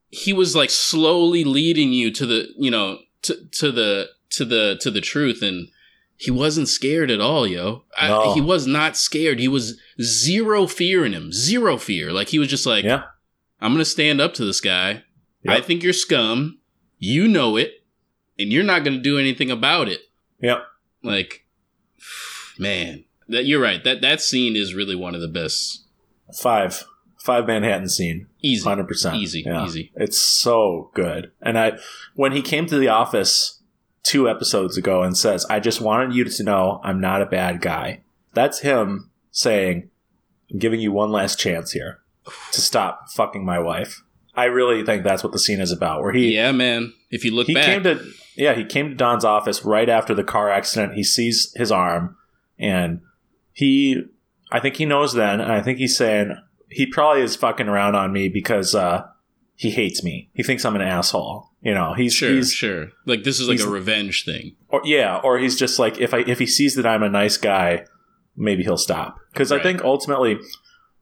[0.10, 4.78] he was like slowly leading you to the you know to to the to the
[4.80, 5.68] to the truth, and
[6.16, 7.84] he wasn't scared at all, yo.
[7.98, 8.34] I, No.
[8.34, 9.40] he was not scared.
[9.40, 12.14] He was zero fear in him, zero fear.
[12.14, 13.04] Like he was just like, Yeah.
[13.60, 15.04] I'm gonna stand up to this guy.
[15.46, 16.60] I think you're scum.
[16.98, 17.84] You know it,
[18.40, 20.00] and you're not gonna do anything about it.
[20.42, 20.64] Yep.
[21.04, 21.46] Like,
[22.58, 23.84] man, that you're right.
[23.84, 25.84] That that scene is really one of the best.
[26.40, 26.86] Five.
[27.24, 28.28] Five Manhattan scene.
[28.42, 29.16] Easy, Hundred percent.
[29.16, 29.94] easy, easy.
[29.96, 31.32] It's so good.
[31.42, 31.78] And I,
[32.16, 33.62] when he came to the office
[34.04, 37.62] two episodes ago and says, "I just wanted you to know I'm not a bad
[37.62, 38.02] guy."
[38.34, 39.90] That's him saying,
[40.52, 42.00] "I'm giving you one last chance here
[42.52, 44.04] to stop fucking my wife."
[44.36, 46.02] I really think that's what the scene is about.
[46.02, 46.92] Where he yeah, man.
[47.10, 48.06] If you look he back, came to
[48.36, 50.96] yeah he came to Don's office right after the car accident.
[50.96, 52.18] He sees his arm,
[52.60, 53.00] and
[53.54, 54.04] he
[54.52, 56.36] I think he knows then, and I think he's saying
[56.74, 59.06] he probably is fucking around on me because uh,
[59.56, 60.30] he hates me.
[60.34, 61.50] He thinks I'm an asshole.
[61.62, 62.90] You know, he's sure, he's sure.
[63.06, 64.56] Like this is like a revenge thing.
[64.68, 67.38] or yeah, or he's just like if I if he sees that I'm a nice
[67.38, 67.86] guy,
[68.36, 69.18] maybe he'll stop.
[69.32, 70.38] Because I think ultimately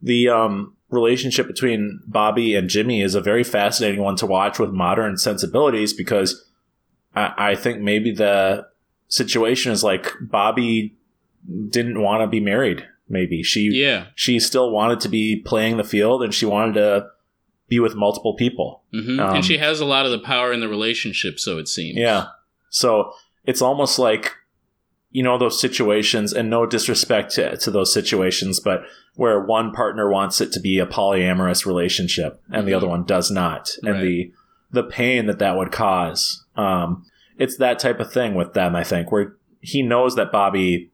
[0.01, 4.71] the um, relationship between Bobbie and Jimmy is a very fascinating one to watch with
[4.71, 6.47] modern sensibilities because
[7.15, 8.67] I, I think maybe the
[9.07, 10.95] situation is like Bobbie
[11.69, 12.85] didn't want to be married.
[13.11, 14.05] Maybe she Yeah.
[14.15, 17.07] she still wanted to be playing the field and she wanted to
[17.67, 18.83] be with multiple people.
[18.91, 21.67] hmm Um, and she has a lot of the power in the relationship, so it
[21.67, 21.97] seems.
[21.97, 22.25] Yeah.
[22.69, 23.13] So
[23.45, 24.33] it's almost like,
[25.11, 28.83] you know, those situations, and no disrespect to, to those situations, but
[29.15, 32.77] where one partner wants it to be a polyamorous relationship and the Mhm.
[32.77, 33.69] other one does not.
[33.83, 34.01] And Right.
[34.01, 34.31] the,
[34.71, 36.45] the pain that that would cause.
[36.55, 37.05] Um,
[37.37, 40.90] it's that type of thing with them, I think, where he knows that Bobbie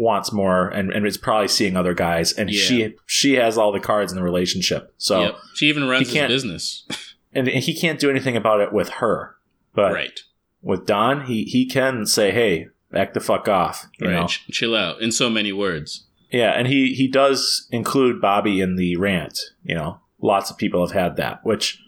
[0.00, 2.60] wants more and, and is probably seeing other guys and Yeah.
[2.62, 4.94] she she has all the cards in the relationship.
[4.96, 5.36] So Yep.
[5.54, 6.86] She even runs his business.
[7.34, 9.36] and he can't do anything about it with her.
[9.74, 10.20] But right.
[10.62, 14.14] with Don, he he can say, "Hey, back the fuck off," you right.
[14.14, 14.26] know.
[14.26, 15.00] Ch- chill out.
[15.00, 16.06] In so many words.
[16.32, 19.38] Yeah, and he he does include Bobbie in the rant.
[19.62, 21.80] You know, lots of people have had that, which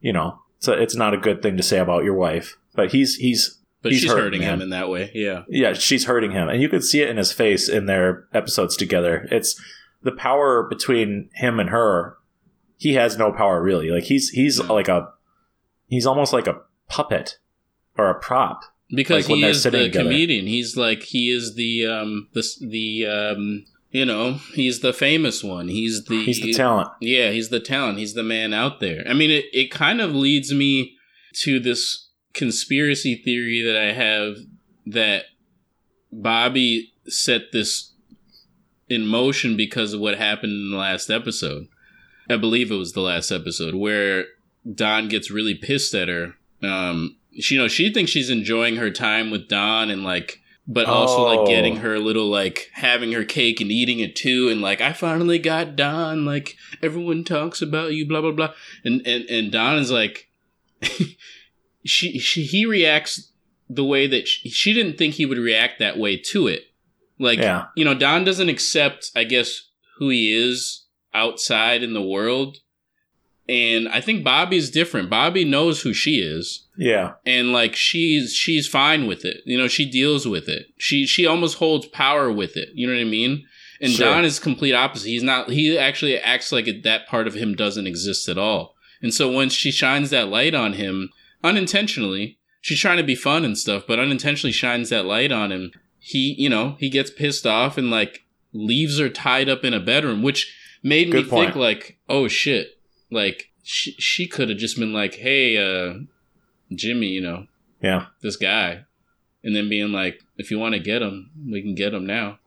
[0.00, 2.56] you know, so it's not a good thing to say about your wife.
[2.74, 4.54] But he's he's But He's she's hurt, hurting man.
[4.54, 5.10] him in that way.
[5.14, 5.44] Yeah.
[5.48, 8.76] yeah, she's hurting him, and you can see it in his face in their episodes
[8.76, 9.28] together.
[9.30, 9.60] It's
[10.02, 12.16] the power between him and her.
[12.76, 13.90] He has no power really.
[13.90, 14.74] Like he's he's No.
[14.74, 15.08] like a
[15.86, 17.38] he's almost like a puppet
[17.96, 18.60] or a prop.
[18.94, 20.04] because Like when he is the together.
[20.04, 20.46] comedian.
[20.46, 25.68] He's like he is the um the the um you know he's the famous one.
[25.68, 26.88] He's the He's the talent.
[27.00, 27.98] Yeah, he's the talent.
[27.98, 29.04] He's the man out there.
[29.08, 30.96] I mean, it it kind of leads me
[31.42, 32.07] to this
[32.38, 34.36] conspiracy theory that I have
[34.86, 35.24] that
[36.10, 37.92] Bobbie set this
[38.88, 41.68] in motion because of what happened in the last episode.
[42.30, 44.24] I believe it was the last episode where
[44.74, 46.34] Don gets really pissed at her.
[46.62, 50.86] Um, she, you know, she thinks she's enjoying her time with Don and like, but
[50.86, 51.34] also Oh.
[51.36, 54.92] like getting her little like having her cake and eating it too, and like I
[54.92, 56.24] finally got Don.
[56.26, 58.52] Like everyone talks about you, blah blah blah,
[58.84, 60.28] and and and Don is like,
[61.84, 63.32] she she he reacts
[63.68, 66.64] the way that she, she didn't think he would react that way to it.
[67.18, 67.66] Like Yeah.
[67.76, 69.68] you know, Don doesn't accept, I guess,
[69.98, 72.58] who he is outside in the world.
[73.48, 75.08] And I think Bobbie's different.
[75.08, 76.66] Bobbie knows who she is.
[76.76, 77.14] Yeah.
[77.24, 79.38] And like she's she's fine with it.
[79.46, 80.66] You know, she deals with it.
[80.76, 82.68] She she almost holds power with it.
[82.74, 83.44] You know what I mean?
[83.80, 84.06] And Sure.
[84.06, 85.08] Don is complete opposite.
[85.08, 88.74] He's not he actually acts like it, that part of him doesn't exist at all.
[89.00, 91.10] And so when she shines that light on him
[91.44, 95.72] unintentionally, she's trying to be fun and stuff, but unintentionally shines that light on him.
[95.98, 99.80] He, you know, he gets pissed off and like leaves her tied up in a
[99.80, 101.46] bedroom, which made Good me point.
[101.48, 102.78] think like, oh shit,
[103.10, 105.94] like she she could have just been like, hey, uh,
[106.74, 107.46] Jimmy, you know,
[107.82, 108.06] Yeah.
[108.22, 108.84] this guy,
[109.42, 112.38] and then being like, if you want to get him, we can get him now,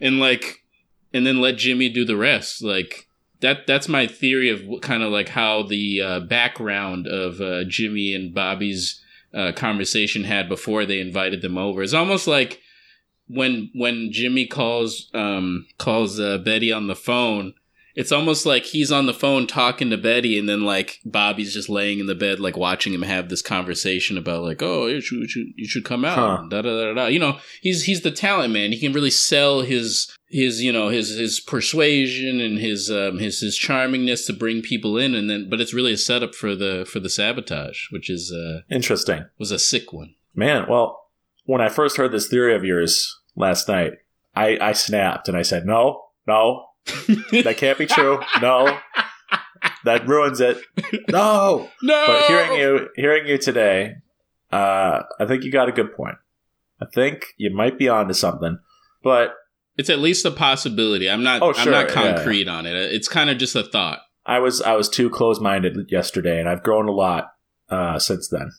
[0.00, 0.64] and like,
[1.12, 2.62] and then let Jimmy do the rest.
[2.62, 3.07] Like
[3.40, 3.66] that.
[3.66, 8.14] That's my theory of what kind of like how the uh, background of uh, Jimmy
[8.14, 9.02] and Bobbie's
[9.34, 11.82] uh, conversation had before they invited them over.
[11.82, 12.60] It's almost like
[13.28, 17.54] when when Jimmy calls um calls uh, Betty on the phone.
[17.94, 21.68] It's almost like he's on the phone talking to Betty, and then like Bobbie's just
[21.68, 25.18] laying in the bed, like watching him have this conversation about like, oh, you should
[25.18, 26.46] you should, you should come out, Huh.
[26.48, 27.06] da, da da da.
[27.06, 28.70] You know, he's he's the talent man.
[28.70, 33.40] He can really sell his his you know his his persuasion and his um his
[33.40, 36.86] his charmingness to bring people in, and then but it's really a setup for the
[36.90, 39.24] for the sabotage, which is uh Interesting.
[39.38, 40.14] was a sick one.
[40.34, 41.06] Man, well,
[41.46, 43.92] when I first heard this theory of yours last night,
[44.36, 46.66] I, I snapped and I said, no, no,
[47.42, 48.20] that can't be true.
[48.40, 48.78] No,
[49.84, 50.58] that ruins it.
[51.08, 51.68] No.
[51.82, 53.94] no, But hearing you, hearing you today,
[54.52, 56.16] uh, I think you got a good point.
[56.80, 58.58] I think you might be onto something,
[59.02, 59.34] but
[59.78, 61.08] It's at least a possibility.
[61.08, 61.40] I'm not.
[61.42, 61.62] Oh, sure.
[61.62, 62.74] I'm not yeah, concrete on it.
[62.74, 64.00] It's kind of just a thought.
[64.26, 67.28] I was I was too close minded yesterday, and I've grown a lot
[67.70, 68.50] uh, since then.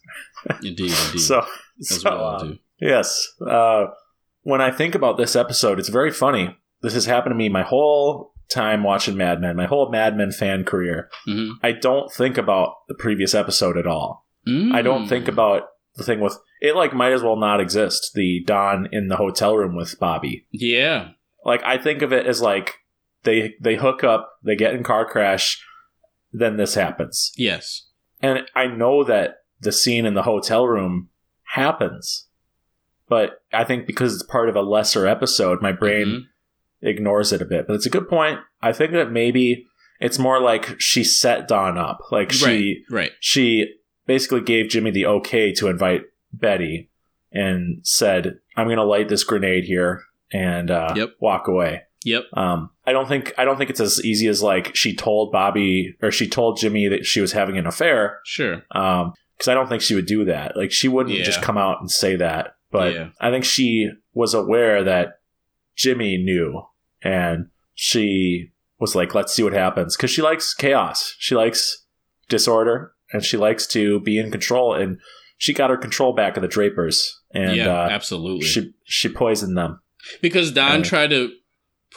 [0.63, 1.20] Indeed, indeed.
[1.20, 1.45] So,
[1.80, 2.51] as so uh,
[2.82, 3.86] yes, uh,
[4.41, 6.57] when I think about this episode, it's very funny.
[6.82, 10.32] This has happened to me my whole time watching Mad Men, my whole Mad Men
[10.32, 11.09] fan career.
[11.28, 11.51] Mhm.
[11.61, 14.26] I don't think about the previous episode at all.
[14.74, 15.34] I don't think Mm.
[15.34, 15.63] about
[16.00, 16.76] the thing with it.
[16.76, 18.12] Like might as well not exist.
[18.16, 20.45] The Don in the hotel room with Bobbie.
[20.52, 21.10] Yeah,
[21.45, 22.76] Like I think of it as like
[23.24, 25.64] they they hook up, they get in car crash,
[26.34, 27.32] then this happens.
[27.38, 27.88] yes,
[28.22, 31.10] And I know that the scene in the hotel room
[31.54, 32.28] happens.
[33.08, 36.22] But I think because it's part of a lesser episode, my brain Mhm.
[36.82, 37.66] ignores it a bit.
[37.68, 38.39] But it's a good point.
[38.62, 39.66] I think that maybe
[40.00, 42.00] it's more like she set Don up.
[42.12, 43.12] Like she right.
[43.20, 43.66] she
[44.10, 46.01] basically gave Jimmy the okay to invite
[46.34, 46.89] Betty
[47.32, 50.01] and said, I'm gonna light this grenade here
[50.34, 51.10] and uh, Yep.
[51.22, 51.84] walk away.
[52.03, 52.24] Yep.
[52.34, 55.95] Um, I don't think I don't think it's as easy as like she told Bobbie
[56.01, 58.20] or she told Jimmy that she was having an affair.
[58.26, 58.64] Sure.
[58.72, 60.57] Um, because I don't think she would do that.
[60.57, 61.24] Like she wouldn't Yeah.
[61.24, 62.55] just come out and say that.
[62.72, 63.10] But Yeah.
[63.22, 65.20] I think she was aware that
[65.76, 66.62] Jimmy knew,
[67.01, 71.16] and she was like, "Let's see what happens," because she likes chaos.
[71.20, 71.86] She likes
[72.28, 74.74] disorder, and she likes to be in control.
[74.74, 74.99] And
[75.38, 78.45] she got her control back of the Drapers, and yeah, uh, absolutely.
[78.45, 79.82] she she poisoned them.
[80.22, 81.32] because Don Uh, tried to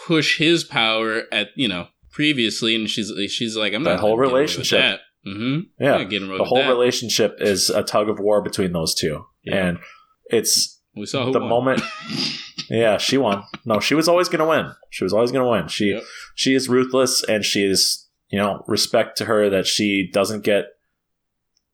[0.06, 4.30] push his power at you know previously, and she's she's like, I'm not whole getting
[4.32, 4.78] away with relationship.
[4.80, 5.00] that.
[5.26, 5.60] Mm-hmm.
[5.82, 5.98] Yeah,
[6.38, 6.68] the whole that.
[6.68, 9.66] relationship is a tug of war between those two, Yeah.
[9.66, 9.78] and
[10.26, 11.48] it's We saw who the won.
[11.48, 11.82] moment.
[12.70, 13.44] yeah, she won.
[13.64, 14.72] No, she was always going to win.
[14.90, 15.68] She was always going to win.
[15.68, 16.02] She Yep.
[16.34, 20.66] she is ruthless, and she is you know respect to her that she doesn't get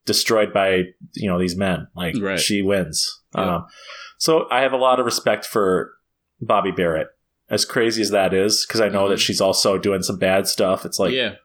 [0.08, 0.82] destroyed by
[1.14, 1.86] you know these men.
[1.94, 2.40] Like Right.
[2.40, 3.22] she wins.
[3.36, 3.56] Yeah.
[3.56, 3.66] Um,
[4.18, 5.92] so I have a lot of respect for
[6.40, 7.06] Bobbie Barrett.
[7.48, 9.10] As crazy as that is, because I know Mhm.
[9.10, 10.84] that she's also doing some bad stuff.
[10.84, 11.36] It's like yeah,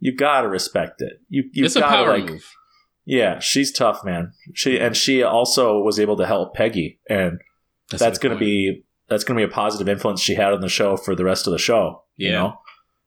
[0.00, 1.20] you gotta respect it.
[1.28, 2.44] You you it's a gotta power like move.
[3.04, 4.32] yeah, she's tough, man.
[4.54, 7.38] She and she also was able to help Peggy, and
[7.90, 8.40] that's, going to point.
[8.40, 11.46] be that's to be a positive influence she had on the show for the rest
[11.46, 12.02] of the show.
[12.16, 12.58] You know,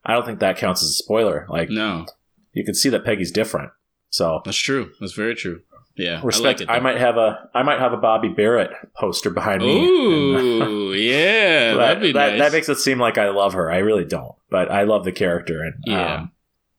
[0.06, 1.46] I don't think that counts as a spoiler.
[1.50, 2.06] Like no.
[2.54, 3.72] you can see that Peggy's different.
[4.10, 4.92] So That's true.
[5.00, 5.62] That's very true.
[6.00, 6.62] Yeah, respect.
[6.62, 9.80] I, like I, might have a I might have a Bobbie Barrett poster behind me.
[9.80, 12.40] And, Ooh, yeah, that, that'd be that, nice.
[12.40, 13.70] that makes it seem like I love her.
[13.70, 16.16] I really don't, but I love the character, and Yeah.
[16.16, 16.32] Um,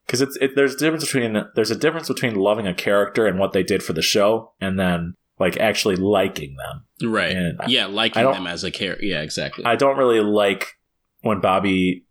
[0.07, 3.39] because it's it, there's a difference between there's a difference between loving a character and
[3.39, 7.11] what they did for the show, and then like actually liking them.
[7.11, 7.31] right.
[7.31, 9.05] and yeah, liking them as a character.
[9.05, 9.65] Yeah, exactly.
[9.65, 10.79] I don't really like
[11.21, 12.05] when Bobbie.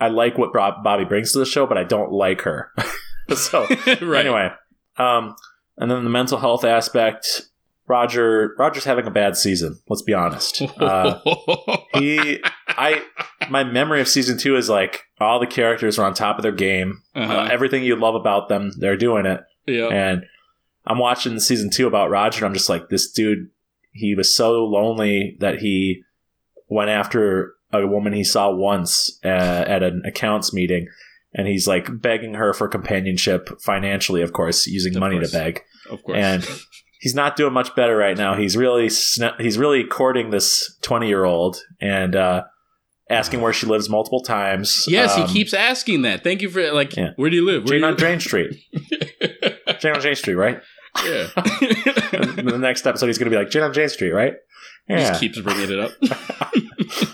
[0.00, 2.72] I like what Bobbie brings to the show, but I don't like her.
[3.50, 3.66] so
[4.02, 4.26] right.
[4.26, 4.50] anyway,
[4.96, 5.36] um,
[5.76, 7.48] and then the mental health aspect.
[7.88, 9.78] Roger, Roger's having a bad season.
[9.88, 10.62] Let's be honest.
[10.62, 11.18] Uh,
[11.94, 13.02] he, I,
[13.50, 16.52] my memory of season two is like all the characters are on top of their
[16.52, 17.02] game.
[17.14, 17.48] Uh, uh-huh.
[17.50, 19.40] everything you love about them, they're doing it.
[19.66, 19.88] yeah.
[19.88, 20.24] And
[20.86, 23.50] I'm watching season two about Roger, and I'm just like, this dude,
[23.92, 26.02] he was so lonely that he
[26.68, 29.28] went after a woman he saw once uh,
[29.66, 30.88] at an accounts meeting,
[31.34, 35.30] and he's like begging her for companionship financially, of course, using Of money course.
[35.30, 35.62] to beg.
[35.90, 36.18] Of course.
[36.18, 36.46] And
[37.00, 38.34] he's not doing much better right now.
[38.34, 42.42] He's really sn- he's really courting this 20 year old and uh,
[43.10, 44.84] asking where she lives multiple times.
[44.88, 46.22] yes, Um, he keeps asking that.
[46.24, 46.96] Thank you for like.
[46.96, 47.10] Yeah.
[47.16, 47.64] Where do you live?
[47.64, 48.54] Where Jane do on you Jane Street.
[49.80, 50.60] Jane on Jane Street, right?
[51.04, 51.28] yeah.
[52.12, 54.34] The next episode, he's going to be like Jane on Jane Street, right?
[54.88, 55.08] He Yeah.
[55.08, 55.92] Just keeps bringing it up.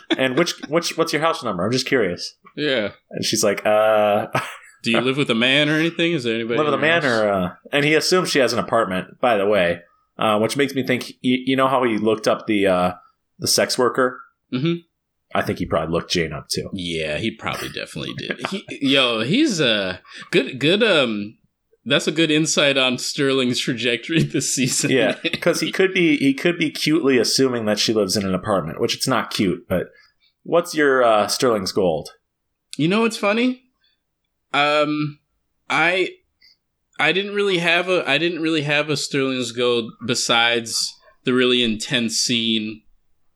[0.19, 1.65] and which which what's your house number?
[1.65, 2.35] I'm just curious.
[2.57, 2.91] yeah.
[3.11, 4.27] And she's like, uh,
[4.85, 6.13] Do you live with a man or anything?
[6.13, 6.57] Is there anybody?
[6.59, 7.11] live with a man house?
[7.11, 7.29] or?
[7.29, 9.21] Uh, and he assumes she has an apartment.
[9.21, 9.81] By the way,
[10.19, 11.09] uh, which makes me think.
[11.21, 12.93] You, you know how he looked up the uh,
[13.41, 14.21] the sex worker?
[14.53, 14.75] Mm-hmm.
[15.35, 16.71] I think he probably looked Jane up too.
[16.73, 18.47] Yeah, he probably definitely did.
[18.51, 19.99] He, yo, he's uh
[20.31, 20.59] good.
[20.61, 20.83] Good.
[20.83, 21.38] Um,
[21.89, 24.91] that's a good insight on Sterling's trajectory this season.
[24.91, 28.35] Yeah, because he could be he could be cutely assuming that she lives in an
[28.35, 29.67] apartment, which it's not cute.
[29.69, 29.89] But
[30.43, 32.11] what's your uh, Sterling's gold?
[32.77, 33.63] You know what's funny?
[34.53, 35.19] Um,
[35.69, 36.11] I
[36.99, 41.63] I didn't really have a I didn't really have a Sterling's Gold besides the really
[41.63, 42.83] intense scene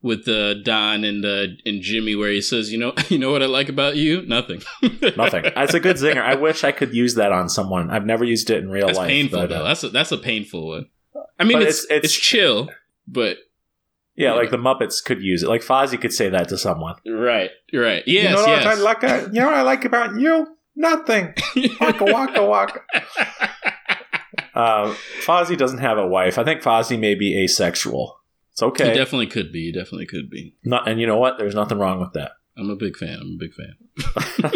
[0.02, 3.42] with uh, Don and uh, and Jimmy where he says, "You know, you know what
[3.42, 4.22] I like about you?
[4.26, 4.62] Nothing.
[5.16, 5.44] Nothing.
[5.56, 6.22] It's a good zinger.
[6.22, 7.90] I wish I could use that on someone.
[7.90, 9.08] I've never used it in real That's life.
[9.08, 9.64] painful but, uh, though.
[9.64, 10.86] That's a, that's a painful one.
[11.38, 12.68] I mean, it's, it's- it's chill,
[13.06, 13.36] but
[14.14, 15.48] yeah, like the Muppets could use it.
[15.48, 16.96] Like Fozzie could say that to someone.
[17.06, 18.02] right, right.
[18.06, 18.64] Yes, you know yes.
[18.64, 19.04] what I like?
[19.04, 20.56] uh, You know what I like about you?
[20.76, 21.34] Nothing.
[21.80, 22.80] Waka waka waka.
[24.54, 24.94] Uh,
[25.24, 26.38] Fozzie doesn't have a wife.
[26.38, 28.18] I think Fozzie may be asexual.
[28.52, 28.94] It's He okay.
[28.94, 29.66] definitely could be.
[29.66, 30.56] He definitely could be.
[30.64, 31.38] Not, and you know what?
[31.38, 32.32] There's nothing wrong with that.
[32.56, 33.18] I'm a big fan.
[33.20, 33.74] I'm a big fan.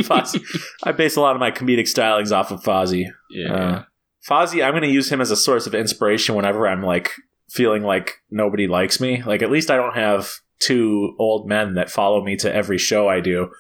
[0.05, 0.43] Fozzie.
[0.85, 3.07] I base a lot of my comedic stylings off of Fozzie.
[3.31, 3.55] Yeah.
[3.55, 3.83] Uh,
[4.29, 7.13] Fozzie, I'm going to use him as a source of inspiration whenever I'm like
[7.49, 9.23] feeling like nobody likes me.
[9.23, 13.09] Like at least I don't have two old men that follow me to every show
[13.09, 13.51] I do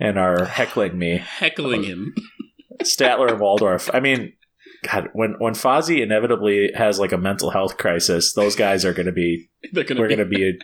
[0.00, 1.18] and are heckling me.
[1.18, 2.14] Heckling him.
[2.82, 3.90] Statler and Waldorf.
[3.94, 4.32] I mean,
[4.90, 9.06] God, when when Fozzie inevitably has like a mental health crisis, those guys are going
[9.06, 10.58] to be They're gonna we're be going to be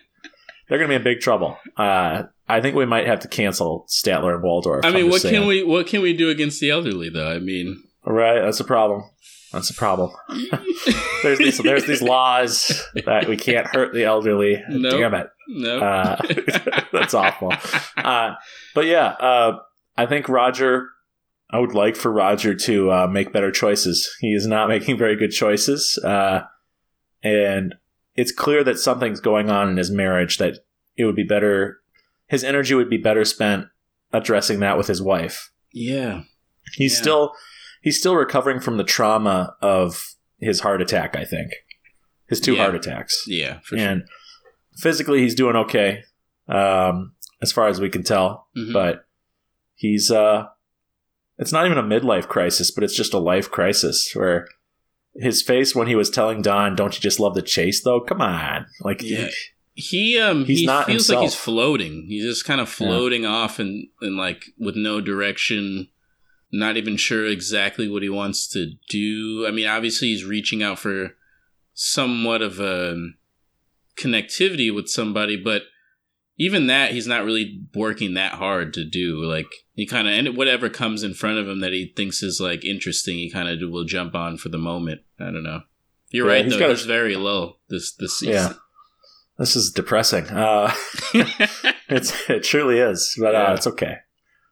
[0.68, 1.58] they're going to be in big trouble.
[1.76, 4.84] Uh, I think we might have to cancel Statler and Waldorf.
[4.84, 5.34] I mean, what saying.
[5.34, 7.30] can we what can we do against the elderly though?
[7.30, 9.04] I mean, Right, that's a problem.
[9.52, 10.10] That's a problem.
[11.22, 14.62] there's these there's these laws that we can't hurt the elderly.
[14.68, 14.90] No.
[14.90, 15.28] Damn it.
[15.48, 15.80] no.
[15.80, 16.16] Uh,
[16.92, 17.52] that's awful.
[17.96, 18.34] Uh,
[18.74, 19.58] but yeah, uh,
[19.96, 20.88] I think Roger.
[21.52, 24.08] I would like for Roger to uh, make better choices.
[24.20, 26.42] He is not making very good choices, uh,
[27.22, 27.74] and
[28.14, 30.38] it's clear that something's going on in his marriage.
[30.38, 30.58] That
[30.96, 31.80] it would be better.
[32.28, 33.66] His energy would be better spent
[34.12, 35.52] addressing that with his wife.
[35.72, 36.22] Yeah.
[36.74, 37.00] He's Yeah.
[37.02, 37.32] still
[37.82, 41.52] he's still recovering from the trauma of his heart attack, I think.
[42.28, 42.62] His two Yeah.
[42.64, 43.24] heart attacks.
[43.26, 43.86] Yeah, for sure.
[43.88, 44.02] and
[44.76, 46.04] physically he's doing okay.
[46.48, 48.72] Um as far as we can tell, Mhm.
[48.72, 49.06] but
[49.74, 50.46] he's uh
[51.40, 54.46] it's not even a midlife crisis, but it's just a life crisis where
[55.14, 58.20] his face when he was telling Don, "Don't you just love the chase?" Though, come
[58.20, 59.28] on, like Yeah.
[59.74, 62.04] He um He's he feels like he's floating.
[62.06, 65.88] He's just kind of floating off and and like with no direction,
[66.52, 69.46] not even sure exactly what he wants to do.
[69.48, 71.16] I mean, obviously he's reaching out for
[71.72, 72.96] somewhat of a
[73.96, 75.62] connectivity with somebody, but
[76.40, 79.22] even that he's not really working that hard to do.
[79.22, 82.40] Like he kind of and whatever comes in front of him that he thinks is
[82.40, 85.02] like interesting, he kind of will jump on for the moment.
[85.18, 85.60] I don't know.
[86.08, 86.60] You're Yeah, right he's though.
[86.60, 88.34] got He's very low this this season.
[88.34, 88.52] Yeah.
[89.38, 90.28] this is depressing.
[90.28, 90.72] Uh,
[91.90, 93.54] it's it truly is, but uh, Yeah.
[93.54, 93.96] it's okay.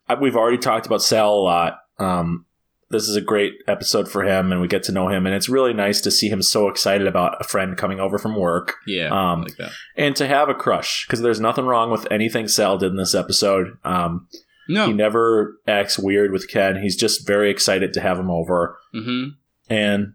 [0.09, 1.79] I, we've already talked about Sal a lot.
[1.99, 2.45] Um,
[2.91, 5.49] this is a great episode for him, and we get to know him, and it's
[5.49, 8.77] really nice to see him so excited about a friend coming over from work.
[8.87, 9.73] Yeah, Um, like that.
[9.97, 13.15] and to have a crush because there's nothing wrong with anything Sal did in this
[13.15, 13.77] episode.
[13.85, 14.29] Um,
[14.71, 14.87] No.
[14.87, 16.81] He never acts weird with Ken.
[16.83, 19.29] He's just very excited to have him over, hmm
[19.71, 20.15] and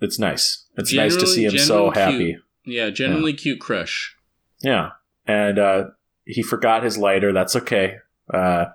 [0.00, 0.64] it's nice.
[0.78, 2.24] It's nice to see him so generally happy.
[2.32, 2.42] cute.
[2.64, 4.16] Yeah, generally cute crush.
[4.62, 4.90] Yeah,
[5.26, 5.84] and uh,
[6.24, 7.32] he forgot his lighter.
[7.32, 7.96] That's okay.
[8.32, 8.66] Uh,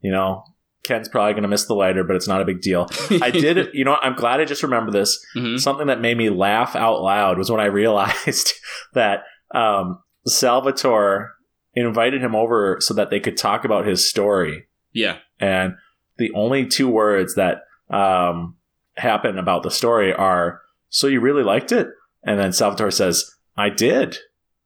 [0.00, 0.44] you know,
[0.84, 2.88] Ken's probably going to miss the lighter, but it's not a big deal.
[3.22, 3.68] I did.
[3.74, 5.24] You know, I'm glad I just remember this.
[5.34, 8.52] hmm something that made me laugh out loud was when I realized
[8.94, 9.24] that
[9.54, 11.32] um, Salvatore
[11.74, 14.66] invited him over so that they could talk about his story.
[14.92, 15.18] Yeah.
[15.40, 15.74] And
[16.18, 18.56] the only two words that um,
[18.96, 20.60] happen about the story are,
[20.90, 21.88] So you really liked it?
[22.24, 24.18] And then Salvatore says, I did.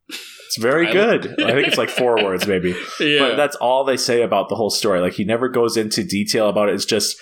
[0.46, 1.26] It's very good.
[1.42, 2.74] I think it's like four words, maybe.
[3.00, 3.18] Yeah.
[3.20, 5.00] But that's all they say about the whole story.
[5.00, 6.74] Like he never goes into detail about it.
[6.74, 7.16] It's just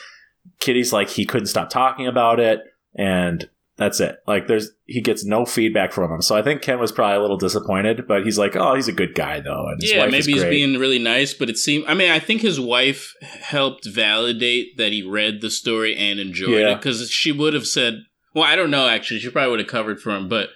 [0.60, 2.60] Kitty's like he couldn't stop talking about it,
[2.94, 4.18] and that's it.
[4.26, 6.22] Like there's he gets no feedback from him.
[6.22, 8.92] So I think Ken was probably a little disappointed, but he's like, oh, he's a
[8.92, 11.86] good guy though, and yeah, maybe he's being really nice, but it seemed.
[11.88, 16.50] I mean, I think his wife helped validate that he read the story and enjoyed
[16.60, 16.72] Yeah.
[16.72, 18.02] it because she would have said,
[18.34, 18.86] "Well, I don't know.
[18.86, 20.50] Actually, she probably would have covered for him, but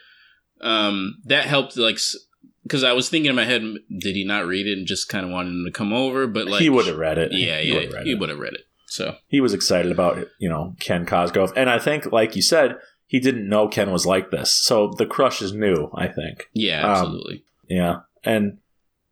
[0.60, 1.76] um, that helped.
[1.76, 1.98] Like,
[2.68, 3.62] because I was thinking in my head,
[3.98, 6.26] did he not read it and just kind of wanted him to come over?
[6.26, 7.32] But like, he would have read it.
[7.32, 8.66] Yeah, He yeah, read he would have read it.
[8.86, 12.76] So He was excited about you know Ken Cosgrove, and I think, like you said,
[13.06, 14.54] he didn't know Ken was like this.
[14.54, 15.90] So the crush is new.
[15.94, 16.48] I think.
[16.52, 17.44] yeah, Um, absolutely.
[17.68, 18.00] Yeah.
[18.24, 18.58] And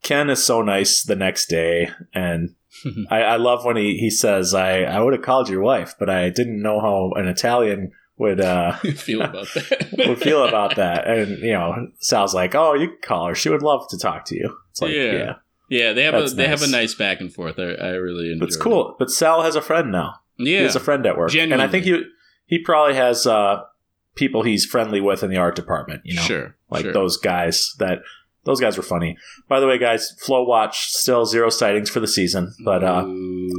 [0.02, 1.90] Ken is so nice the next day.
[2.14, 2.54] And
[3.10, 6.08] I, I love when he, he says, I, I would have called your wife, but
[6.10, 9.88] I didn't know how an Italian would uh, feel about that.
[10.08, 11.06] would feel about that.
[11.06, 13.34] And, you know, Sal's like, oh, you can call her.
[13.34, 14.56] She would love to talk to you.
[14.70, 15.12] It's like, Yeah.
[15.12, 15.34] yeah.
[15.68, 16.72] Yeah, they have a they have a nice.
[16.72, 17.58] nice back and forth.
[17.58, 18.38] I, I really enjoy.
[18.38, 18.94] But it's cool.
[19.00, 20.20] But Sal has a friend now.
[20.38, 21.34] Yeah, He has a friend at work.
[21.34, 22.04] And I think he,
[22.46, 23.64] he probably has uh,
[24.14, 26.22] people he's friendly with in the art department, you know?
[26.22, 26.92] sure, like sure.
[26.92, 27.98] those guys that
[28.44, 29.16] those guys were funny.
[29.48, 33.04] By the way, guys, Flow Watch still zero sightings for the season, but uh,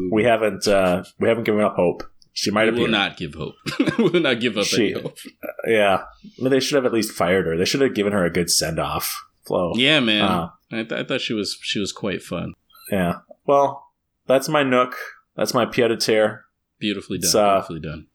[0.10, 2.03] we haven't uh, we haven't given up hope.
[2.40, 2.82] She might We appear.
[2.84, 3.56] will not give hope.
[3.98, 5.18] we will not give up She- any hope.
[5.68, 6.04] Yeah,
[6.40, 7.58] Well, they should have at least fired her.
[7.58, 9.12] They should have given her a good send off.
[9.46, 9.74] Flow.
[9.76, 10.22] Yeah, man.
[10.24, 12.54] Uh, I, th- I thought she was she was quite fun.
[12.92, 13.20] yeah.
[13.48, 13.88] Well,
[14.28, 14.96] that's my nook.
[15.36, 16.46] That's my pied a terre.
[16.80, 17.36] Beautifully done.
[17.36, 18.08] Uh, beautifully done.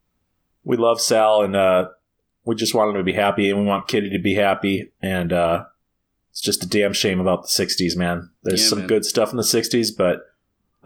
[0.63, 1.89] We love Sal, and uh,
[2.45, 4.93] we just want him to be happy, and we want Kitty to be happy.
[5.03, 5.65] And uh,
[6.31, 8.31] it's just a damn shame about the '60s, man.
[8.45, 8.89] There's Yeah, some man.
[8.89, 10.21] good stuff in the '60s, but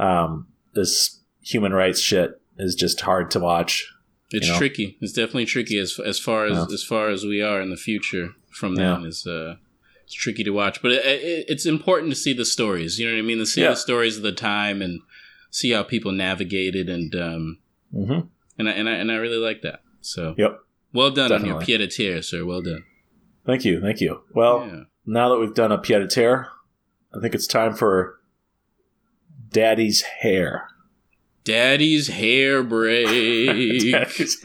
[0.03, 3.93] um, this human rights shit is just hard to watch.
[4.31, 4.59] It's you know.
[4.59, 4.97] tricky.
[5.01, 6.67] It's definitely tricky as as far as Yeah.
[6.75, 8.31] as far as we are in the future.
[8.51, 8.95] From Yeah.
[8.95, 9.57] then is uh,
[10.05, 12.99] it's tricky to watch, but it, it, it's important to see the stories.
[12.99, 13.39] You know what I mean?
[13.39, 13.71] To see Yeah.
[13.71, 15.01] the stories of the time and
[15.51, 17.59] see how people navigated and um
[17.93, 18.21] hmm
[18.59, 19.83] and I and I and I really like that.
[20.01, 20.61] So Yep.
[20.93, 22.45] well done on your pied a terre, sir.
[22.45, 22.85] Well done.
[23.45, 24.23] Thank you, thank you.
[24.35, 26.49] Well, now that we've done a pied a terre,
[27.15, 28.19] I think it's time for
[29.51, 30.69] Daddy's hair.
[31.47, 33.07] Daddy's hair break.
[33.93, 34.43] Daddy's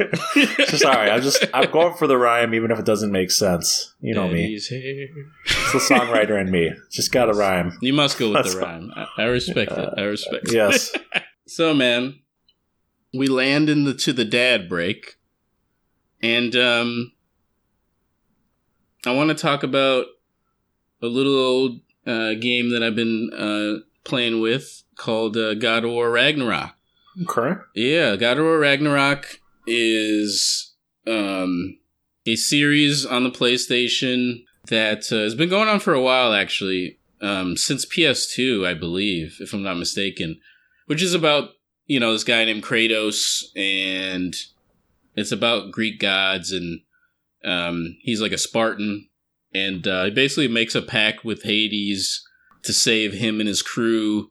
[0.79, 3.95] Sorry, I'm just I'm going for the rhyme, even if it doesn't make sense.
[4.01, 4.43] You know me.
[4.43, 5.07] Daddy's hair.
[5.45, 6.71] It's the songwriter in me.
[6.91, 7.75] Just got to rhyme.
[7.81, 8.91] You must go with That's the rhyme.
[8.95, 9.89] I, I respect it.
[9.97, 10.53] I respect it.
[10.53, 10.93] Yes.
[11.47, 12.21] So, man,
[13.13, 15.17] we land in the to the dad break,
[16.21, 17.11] and um,
[19.05, 20.05] I want to talk about
[21.01, 25.89] a little old uh, game that I've been uh, playing with called uh, God of
[25.89, 26.71] War Ragnarok.
[27.23, 27.59] Okay.
[27.75, 30.73] Yeah, God of War Ragnarok is
[31.07, 31.77] um,
[32.25, 36.99] a series on the PlayStation that uh, has been going on for a while, actually,
[37.21, 40.39] um, since PS2, I believe, if I'm not mistaken.
[40.87, 41.49] which is about
[41.85, 44.35] you know this guy named Kratos, and
[45.15, 46.81] it's about Greek gods, and
[47.43, 49.09] um, he's like a Spartan,
[49.53, 52.25] and uh, he basically makes a pact with Hades
[52.63, 54.30] to save him and his crew,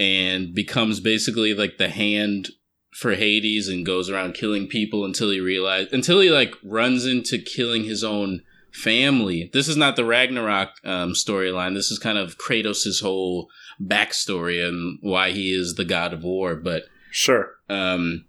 [0.00, 2.48] and becomes basically like the hand
[2.92, 7.38] for Hades, and goes around killing people until he realize until he like runs into
[7.38, 8.42] killing his own
[8.72, 9.50] family.
[9.52, 11.74] This is not the Ragnarok um, storyline.
[11.74, 13.48] This is kind of Kratos' whole
[13.80, 16.56] backstory and why he is the god of war.
[16.56, 17.54] But Sure.
[17.68, 18.24] um,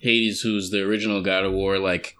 [0.00, 2.16] Hades, who's the original god of war, like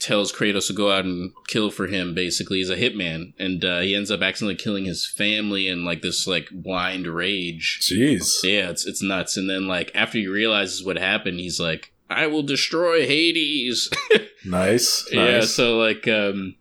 [0.00, 2.14] tells Kratos to go out and kill for him.
[2.14, 6.02] Basically, he's a hitman, and uh, he ends up accidentally killing his family in like
[6.02, 7.80] this like blind rage.
[7.82, 8.42] Jeez.
[8.44, 9.36] Yeah, it's it's nuts.
[9.36, 13.90] And then like after he realizes what happened, he's like, "I will destroy Hades."
[14.44, 15.06] Nice.
[15.12, 15.50] Yeah, Nice.
[15.50, 16.54] so like um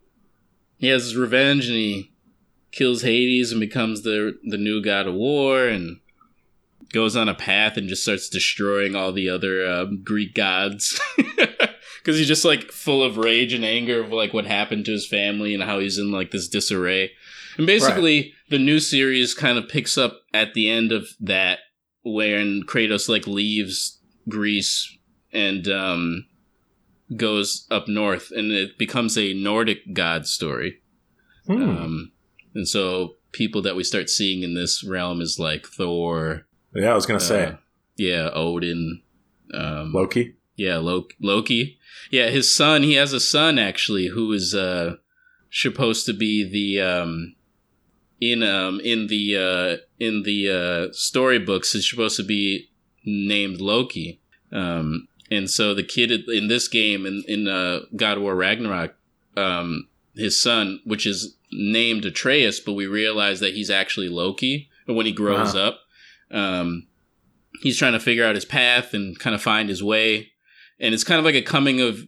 [0.78, 2.12] he has his revenge and he
[2.72, 6.00] kills Hades and becomes the the new god of war and
[6.92, 11.00] goes on a path and just starts destroying all the other uh, Greek gods.
[12.08, 15.06] Cuz he's just like full of rage and anger of like what happened to his
[15.06, 17.12] family and how he's in like this disarray.
[17.58, 21.60] And basically the new series kind of picks up at the end of that
[22.06, 24.00] when Kratos like leaves
[24.30, 24.98] Greece
[25.34, 26.26] and um
[27.16, 30.82] goes up north and it becomes a Nordic god story.
[31.46, 31.62] Hmm.
[31.62, 32.12] Um,
[32.56, 36.46] and so people that we start seeing in this realm is like Thor.
[36.74, 37.58] yeah, I was gonna uh, say
[37.98, 39.02] yeah, Odin.
[39.54, 40.37] Um, Loki.
[40.58, 41.78] Yeah, Loki.
[42.12, 42.84] Yeah, his son.
[42.84, 44.96] He has a son actually who is uh,
[45.52, 47.36] supposed to be the um,
[48.20, 50.50] in um in the uh, in the
[50.90, 52.70] uh, storybooks is supposed to be
[53.06, 54.20] named Loki.
[54.52, 58.96] Um, and so the kid in this game in in uh, God of War Ragnarok,
[59.36, 65.06] um, his son, which is named Atreus, but we realize that he's actually Loki when
[65.06, 65.68] he grows Wow.
[65.68, 65.80] up.
[66.32, 66.88] Um,
[67.62, 70.32] he's trying to figure out his path and kind of find his way.
[70.80, 72.06] And it's kind of like a coming of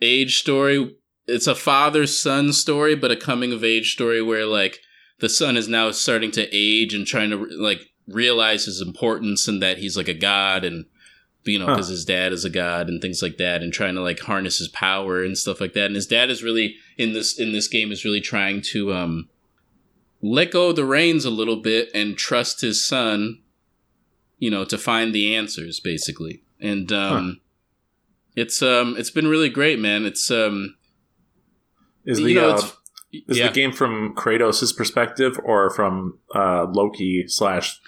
[0.00, 0.96] age story.
[1.26, 4.80] It's a father son story, but a coming of age story where like
[5.20, 9.62] the son is now starting to age and trying to like realize his importance and
[9.62, 10.84] that he's like a god and
[11.44, 11.74] you know Huh.
[11.76, 14.58] because his dad is a god and things like that and trying to like harness
[14.58, 17.68] his power and stuff like that and his dad is really in this in this
[17.68, 19.28] game is really trying to um
[20.20, 23.38] let go of the reins a little bit and trust his son
[24.38, 27.40] you know to find the answers basically and um
[28.36, 30.76] it's um it's been really great man it's um
[32.04, 32.76] Is you the know uh, it's
[33.12, 33.48] is yeah.
[33.48, 37.78] the game from Kratos' perspective or from uh, Loki slash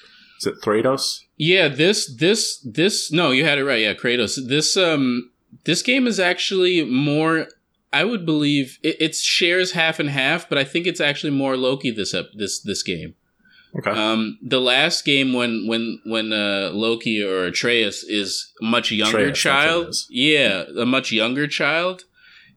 [0.41, 1.21] is it Thratos?
[1.37, 3.81] Yeah, this this this no, you had it right.
[3.81, 4.39] Yeah, Kratos.
[4.49, 5.31] This um
[5.65, 7.49] this game is actually more
[7.93, 11.57] I would believe it, it shares half and half, but I think it's actually more
[11.57, 13.15] Loki this up this this game.
[13.77, 13.91] Okay.
[13.91, 19.19] Um the last game when when when uh Loki or Atreus is a much younger
[19.19, 19.95] Atreus, that's what it child.
[20.11, 22.05] Yeah, a much younger child.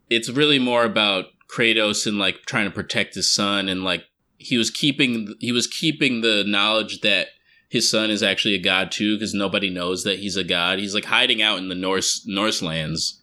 [0.09, 4.05] It's really more about Kratos and like trying to protect his son and like
[4.38, 7.30] he was keeping he was keeping the knowledge that
[7.70, 10.80] his son is actually a god too because nobody knows that he's a god.
[10.80, 13.22] He's like hiding out in the Norse Norse lands,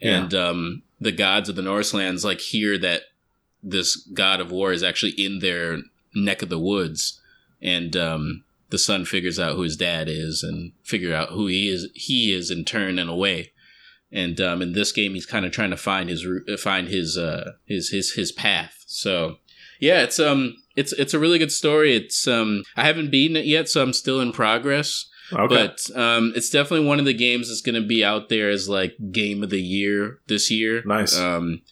[0.00, 0.22] Yeah.
[0.22, 3.02] and um, the gods of the Norse lands like hear that
[3.62, 5.78] this god of war is actually in their
[6.14, 7.20] neck of the woods,
[7.64, 11.68] and um, the son figures out who his dad is and figure out who he
[11.68, 11.88] is.
[11.94, 13.52] He is in turn in a way.
[14.12, 17.18] And um, in this game, he's kind of trying to find his uh, find his
[17.18, 18.84] uh, his his his path.
[18.86, 19.38] So
[19.80, 21.96] yeah, it's um it's it's a really good story.
[21.96, 25.08] It's um I haven't beaten it yet, so I'm still in progress.
[25.32, 25.48] okay.
[25.48, 28.68] But um it's definitely one of the games that's going to be out there as
[28.68, 30.82] like game of the year this year.
[30.84, 31.18] Nice.
[31.18, 31.62] Um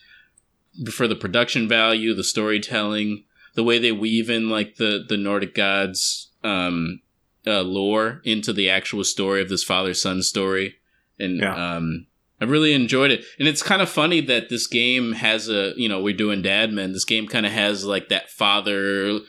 [0.90, 5.54] for the production value, the storytelling, the way they weave in like the the Nordic
[5.54, 7.00] gods um
[7.46, 10.76] uh, lore into the actual story of this father son story,
[11.18, 11.76] and Yeah.
[11.76, 12.06] um
[12.40, 13.24] I really enjoyed it.
[13.38, 16.72] And it's kind of funny that this game has a, you know, we're doing Dad
[16.72, 16.92] Men.
[16.92, 19.20] This game kind of has like that father,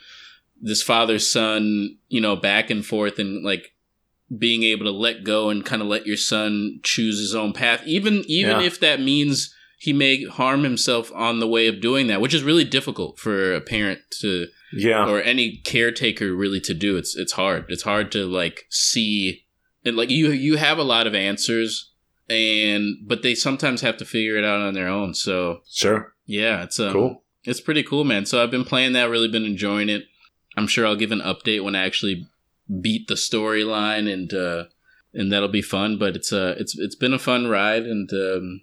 [0.59, 3.75] this father son, you know, back and forth and like
[4.35, 7.83] being able to let go and kind of let your son choose his own path,
[7.85, 8.65] even even Yeah.
[8.65, 9.53] if that means
[9.83, 13.53] he may harm himself on the way of doing that, which is really difficult for
[13.53, 15.05] a parent to yeah.
[15.05, 16.95] or any caretaker really to do.
[16.95, 17.65] It's it's hard.
[17.67, 19.43] It's hard to like see
[19.83, 21.91] and like you you have a lot of answers
[22.29, 25.13] and but they sometimes have to figure it out on their own.
[25.13, 26.13] So Sure.
[26.25, 27.23] yeah, it's um, Cool.
[27.43, 28.25] It's pretty cool, man.
[28.25, 30.05] So I've been playing that, really been enjoying it.
[30.55, 32.25] I'm sure I'll give an update when I actually
[32.79, 34.63] beat the storyline and uh
[35.13, 38.61] and that'll be fun, but it's uh it's it's been a fun ride and um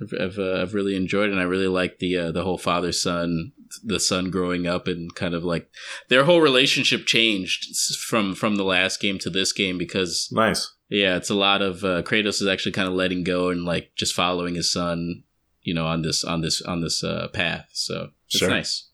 [0.00, 2.58] I've I've, uh, I've really enjoyed it and I really like the uh, the whole
[2.58, 3.52] father son
[3.84, 5.70] the son growing up and kind of like
[6.08, 10.74] their whole relationship changed from from the last game to this game because Nice.
[10.88, 13.92] yeah, it's a lot of uh, Kratos is actually kind of letting go and like
[13.96, 15.22] just following his son,
[15.62, 17.66] you know, on this on this on this uh, path.
[17.72, 18.50] So it's Sure.
[18.50, 18.88] nice.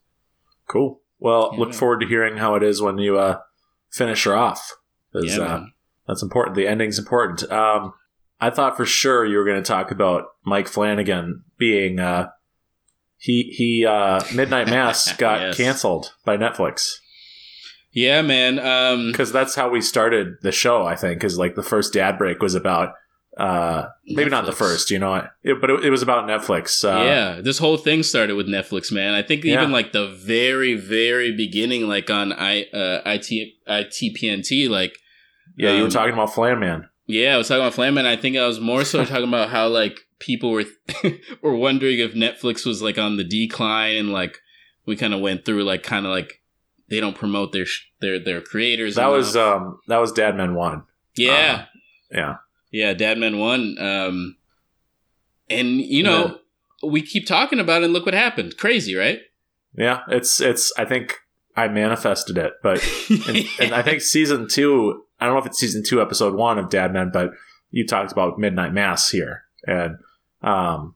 [0.68, 1.00] Cool.
[1.18, 1.78] Well, Yeah, look man.
[1.78, 3.38] forward to hearing how it is when you uh,
[3.90, 4.76] finish her off.
[5.14, 5.64] Yeah, uh,
[6.06, 6.54] that's important.
[6.54, 7.50] The ending's important.
[7.50, 7.94] Um,
[8.40, 12.28] I thought for sure you were going to talk about Mike Flanagan being uh,
[13.16, 15.56] he he uh, Midnight Mass got Yes.
[15.56, 16.90] canceled by Netflix
[17.90, 18.58] yeah, man.
[18.58, 20.84] Um, because that's how we started the show.
[20.84, 22.92] I think because like the first dad break was about
[23.36, 26.84] uh, maybe not the first, you know, it, but it, it was about Netflix.
[26.84, 29.14] Uh, yeah, this whole thing started with Netflix, man.
[29.14, 29.54] I think Yeah.
[29.54, 34.96] even like the very, very beginning, like on I uh, IT ITPNT, like
[35.56, 35.70] yeah.
[35.72, 36.87] You were Um, talking about Flan Man.
[37.08, 38.06] Yeah, I was talking about Flan Man.
[38.06, 40.64] I think I was more so talking about how like people were
[41.42, 44.38] were wondering if Netflix was like on the decline, and like
[44.86, 46.42] we kind of went through like kind of like
[46.90, 48.94] they don't promote their sh- their their creators.
[48.96, 50.84] That was um that was Dad Men One.
[51.16, 51.64] yeah.
[52.10, 52.36] Yeah,
[52.70, 53.76] Yeah, Dad Men One.
[53.78, 54.36] Um,
[55.50, 56.38] and you know,
[56.82, 57.86] we keep talking about it.
[57.86, 58.56] and Look what happened.
[58.56, 59.20] Crazy, right?
[59.76, 60.00] yeah.
[60.08, 60.72] It's it's.
[60.78, 61.18] I think
[61.56, 62.82] I manifested it, but
[63.28, 65.04] and, and I think season two.
[65.20, 67.30] I don't know if it's season two, episode one of Dad Men, but
[67.70, 69.96] you talked about Midnight Mass here, and
[70.42, 70.94] um,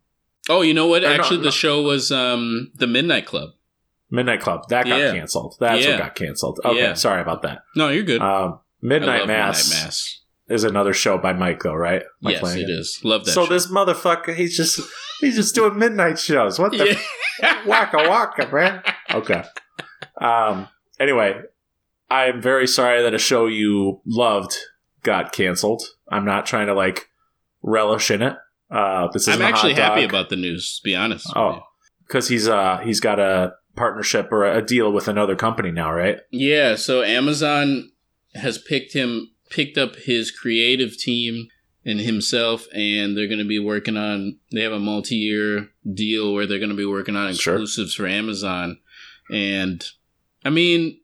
[0.48, 1.02] oh, you know what?
[1.02, 1.42] No, Actually, no.
[1.44, 3.50] the show was um, the Midnight Club.
[4.10, 5.12] Midnight Club that got Yeah.
[5.12, 5.56] canceled.
[5.58, 5.92] That's Yeah.
[5.92, 6.60] what got canceled.
[6.64, 6.94] Okay, Yeah.
[6.94, 7.64] sorry about that.
[7.74, 8.20] No, you're good.
[8.20, 10.20] Um, Midnight Mass, Midnight Mass.
[10.48, 12.02] is another show by Mike, though, right?
[12.20, 12.70] Mike yes, Flanagan.
[12.70, 13.00] it is.
[13.04, 13.30] Love that.
[13.32, 13.52] So show.
[13.52, 14.80] this motherfucker, he's just
[15.20, 16.58] he's just doing midnight shows.
[16.58, 16.98] What the
[17.42, 17.64] yeah.
[17.66, 18.82] waka waka, man?
[19.14, 19.42] Okay.
[20.20, 20.68] Um.
[21.00, 21.40] Anyway,
[22.12, 24.54] I am very sorry that a show you loved
[25.02, 25.82] got canceled.
[26.10, 27.08] I'm not trying to like
[27.62, 28.36] relish in it.
[28.70, 30.78] Uh, this is I'm actually happy about the news.
[30.78, 31.26] To be honest.
[31.34, 31.60] Oh,
[32.06, 36.18] because he's uh he's got a partnership or a deal with another company now, right?
[36.30, 36.76] yeah.
[36.76, 37.90] So Amazon
[38.34, 41.48] has picked him, picked up his creative team
[41.84, 44.38] and himself, and they're going to be working on.
[44.52, 47.54] They have a multi-year deal where they're going to be working on Sure.
[47.54, 48.78] exclusives for Amazon.
[49.30, 49.82] And
[50.44, 51.00] I mean,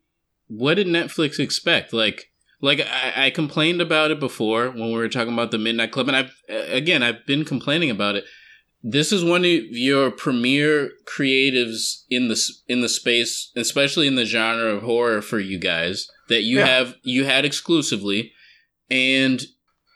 [0.49, 1.93] what did Netflix expect?
[1.93, 2.31] Like,
[2.61, 6.09] like I, I complained about it before when we were talking about the Midnight Club,
[6.09, 8.25] and I've again I've been complaining about it.
[8.83, 14.25] This is one of your premier creatives in the in the space, especially in the
[14.25, 16.66] genre of horror for you guys that you Yeah.
[16.66, 18.33] have you had exclusively,
[18.91, 19.43] and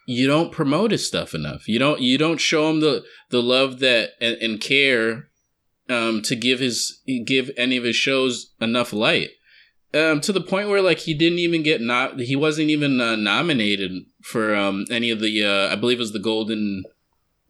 [0.07, 1.69] you don't promote his stuff enough.
[1.69, 5.29] You don't you don't show him the the love that and, and care
[5.89, 9.31] um, to give his give any of his shows enough light.
[9.94, 13.16] Um, to the point where like he didn't even get not he wasn't even uh,
[13.16, 13.93] nominated
[14.23, 16.85] for um, any of the uh, I believe it was the golden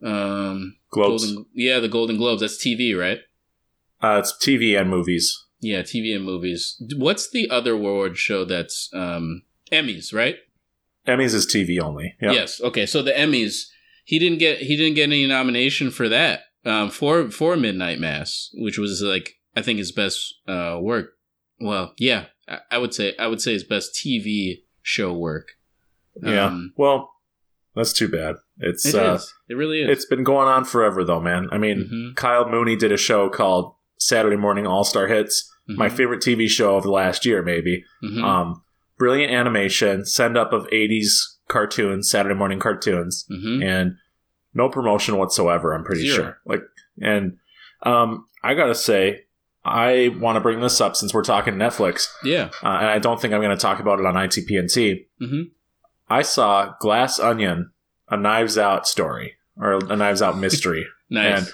[0.01, 1.25] um Globes.
[1.25, 3.19] golden yeah the golden globes that's TV right
[4.01, 5.41] Uh, it's TV and movies.
[5.61, 10.37] yeah TV and movies what's the other award show that's um Emmys right
[11.07, 12.15] Emmys is TV only.
[12.21, 12.33] Yep.
[12.33, 12.61] Yes.
[12.61, 12.85] Okay.
[12.85, 13.63] So the Emmys,
[14.05, 18.49] he didn't get he didn't get any nomination for that um, for for Midnight Mass,
[18.53, 21.09] which was like I think his best uh, work.
[21.59, 22.27] Well, yeah,
[22.71, 25.53] I, would say I would say his best TV show work.
[26.21, 26.45] Yeah.
[26.47, 27.11] Um, well,
[27.75, 28.35] that's too bad.
[28.59, 29.19] It's it uh.
[29.49, 29.89] It really is.
[29.89, 31.47] it's been going on forever though, man.
[31.51, 35.49] I mean, Mhm, Kyle Mooney did a show called Saturday Morning All Star Hits.
[35.67, 37.83] My mhm, favorite TV show of the last year, maybe.
[38.03, 38.21] mhm.
[38.21, 38.61] Um,
[38.97, 43.63] brilliant animation, send up of '80s cartoons, Saturday morning cartoons, Mhm.
[43.63, 43.95] and
[44.53, 45.73] no promotion whatsoever.
[45.73, 46.15] I'm pretty Zero.
[46.15, 46.37] sure.
[46.45, 46.61] Like,
[47.01, 47.37] and
[47.83, 49.23] um, I gotta say,
[49.65, 52.49] I want to bring this up since we're talking Netflix, Yeah.
[52.61, 55.05] uh, and I don't think I'm going to talk about it on ITPNT.
[55.21, 55.51] Mhm.
[56.09, 57.71] I saw Glass Onion,
[58.09, 60.85] a Knives Out story or a Knives Out mystery.
[61.09, 61.37] Nice.
[61.47, 61.53] And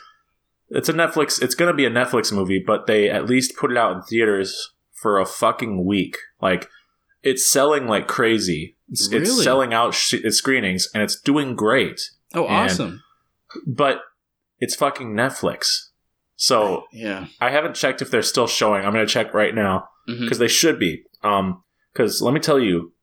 [0.69, 1.41] it's a Netflix.
[1.41, 4.01] It's going to be a Netflix movie, but they at least put it out in
[4.03, 6.15] theaters for a fucking week.
[6.41, 6.69] Like
[7.23, 8.77] it's selling like crazy.
[8.89, 11.99] It's, it's selling out sh- screenings and it's doing great.
[12.33, 13.03] oh, and- awesome.
[13.67, 14.01] But
[14.59, 15.88] it's fucking Netflix.
[16.41, 17.27] So Yeah.
[17.41, 18.85] I haven't checked if they're still showing.
[18.85, 21.03] I'm going to check right now because they should be.
[21.21, 21.63] Um,
[21.93, 22.93] because let me tell you,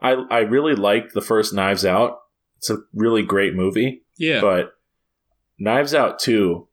[0.00, 2.16] I I really liked the first Knives Out.
[2.56, 4.02] It's a really great movie.
[4.16, 4.40] Yeah.
[4.40, 4.70] But
[5.58, 6.66] Knives Out 2,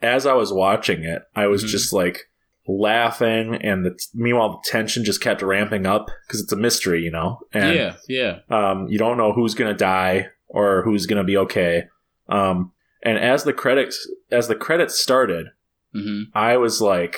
[0.00, 1.68] as I was watching it, I was Mhm.
[1.68, 2.22] just like
[2.66, 7.10] laughing, and the meanwhile the tension just kept ramping up because it's a mystery, you
[7.10, 7.40] know.
[7.52, 7.96] And yeah.
[8.08, 8.38] Yeah.
[8.50, 11.84] um, you don't know who's gonna die or who's gonna be okay.
[12.28, 12.72] Um,
[13.04, 15.46] and as the credits as the credits started,
[15.92, 17.16] hmm I was like,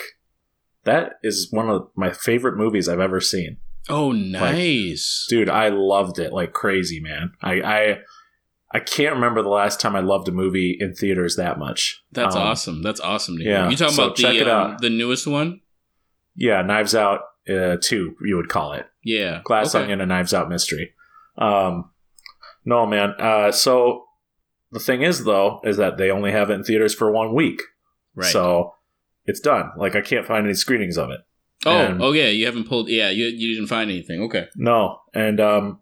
[0.83, 3.57] that is one of my favorite movies I've ever seen
[3.89, 5.25] Oh, nice.
[5.29, 7.97] dude i loved it like crazy man i i
[8.69, 12.03] I can't remember the last time I loved a movie in theaters that much.
[12.11, 12.81] That's Um, awesome.
[12.83, 15.61] That's awesome yeah, You talking so about the um, the newest one?
[16.35, 18.85] Yeah, Knives Out uh, two, you would call it.
[19.05, 19.39] Yeah.
[19.45, 19.83] Glass Okay.
[19.83, 20.91] Onion and Knives Out mystery.
[21.37, 21.91] Um,
[22.65, 23.13] no, man.
[23.17, 24.06] Uh, so
[24.71, 27.61] the thing is, though, is that they only have it in theaters for one week.
[28.15, 28.31] Right.
[28.31, 28.73] So
[29.25, 29.71] it's done.
[29.77, 31.21] Like I can't find any screenings of it.
[31.65, 32.27] oh, and- oh yeah.
[32.27, 32.89] You haven't pulled.
[32.89, 34.21] Yeah, you you didn't find anything.
[34.23, 34.47] Okay.
[34.55, 34.99] No.
[35.13, 35.79] And um,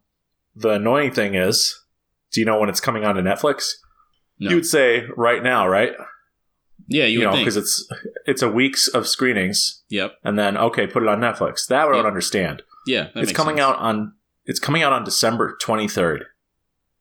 [0.55, 1.73] the annoying thing is,
[2.31, 3.71] do you know when it's coming on to Netflix?
[4.39, 4.49] No.
[4.49, 5.93] You would say right now, right?
[6.87, 7.87] yeah, you, You, know, because it's
[8.25, 10.13] it's a weeks of screenings, Yep.
[10.23, 11.65] and then okay, put it on Netflix.
[11.67, 12.61] That I would understand.
[12.85, 13.07] Yeah.
[13.15, 13.65] that it's coming sense.
[13.65, 14.13] out on
[14.45, 16.25] it's coming out on December twenty third.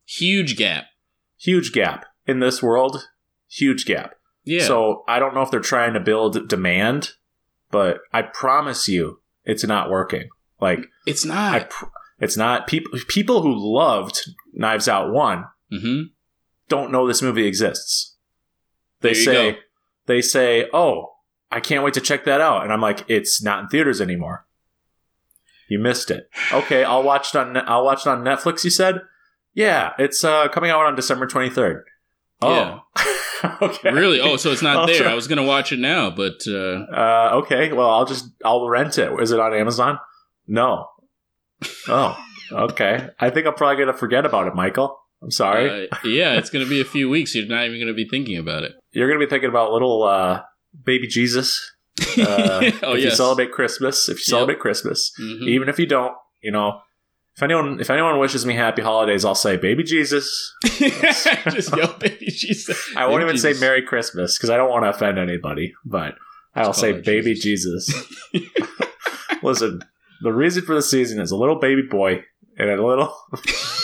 [0.06, 0.85] Huge gap.
[1.44, 3.08] Huge gap in this world.
[3.50, 4.14] Huge gap.
[4.44, 4.66] Yeah.
[4.66, 7.10] So I don't know if they're trying to build demand,
[7.70, 10.28] but I promise you, it's not working.
[10.58, 11.70] Like it's I, not.
[11.70, 11.84] pr-
[12.18, 14.20] it's not people people who loved
[14.54, 16.04] Knives Out one mm-hmm.
[16.68, 18.16] don't know this movie exists.
[19.00, 19.58] They say go.
[20.06, 21.16] they say, "Oh,
[21.50, 24.46] I can't wait to check that out," and I'm like, "It's not in theaters anymore.
[25.68, 28.64] You missed it." Okay, I'll watch it on I'll watch it on Netflix.
[28.64, 29.00] You said,
[29.55, 31.82] "Yeah, it's uh, coming out on December 23rd."
[32.43, 32.81] Oh,
[33.62, 33.90] okay.
[33.93, 34.20] Really?
[34.20, 35.09] Oh, so it's not there.
[35.09, 36.52] I was gonna watch it now, but uh,
[36.93, 39.10] Uh, okay, well, I'll just I'll rent it.
[39.20, 39.98] Is it on Amazon?
[40.47, 40.89] No.
[41.89, 42.16] Oh,
[42.52, 43.09] okay.
[43.18, 44.98] I think I'm probably gonna forget about it, Michael.
[45.22, 45.89] I'm sorry.
[45.90, 47.35] uh, yeah, it's gonna be a few weeks.
[47.35, 48.72] You're not even gonna be thinking about it.
[48.90, 50.43] You're gonna be thinking about little uh,
[50.85, 51.72] baby Jesus.
[52.18, 53.16] Uh, oh if you yes.
[53.16, 55.48] celebrate Christmas, if you celebrate Christmas, Mhm.
[55.48, 56.12] even if you don't,
[56.43, 56.81] you know,
[57.36, 60.55] if anyone if anyone wishes me happy holidays, I'll say baby Jesus.
[60.65, 62.78] Just yo, baby Jesus.
[62.97, 66.15] I won't Baby even say Merry Christmas because I don't want to offend anybody, but
[66.55, 67.93] I'll say baby Jesus.
[68.32, 68.51] Jesus.
[69.43, 69.81] Listen,
[70.23, 72.23] the reason for the season is a little baby boy
[72.56, 73.12] in a little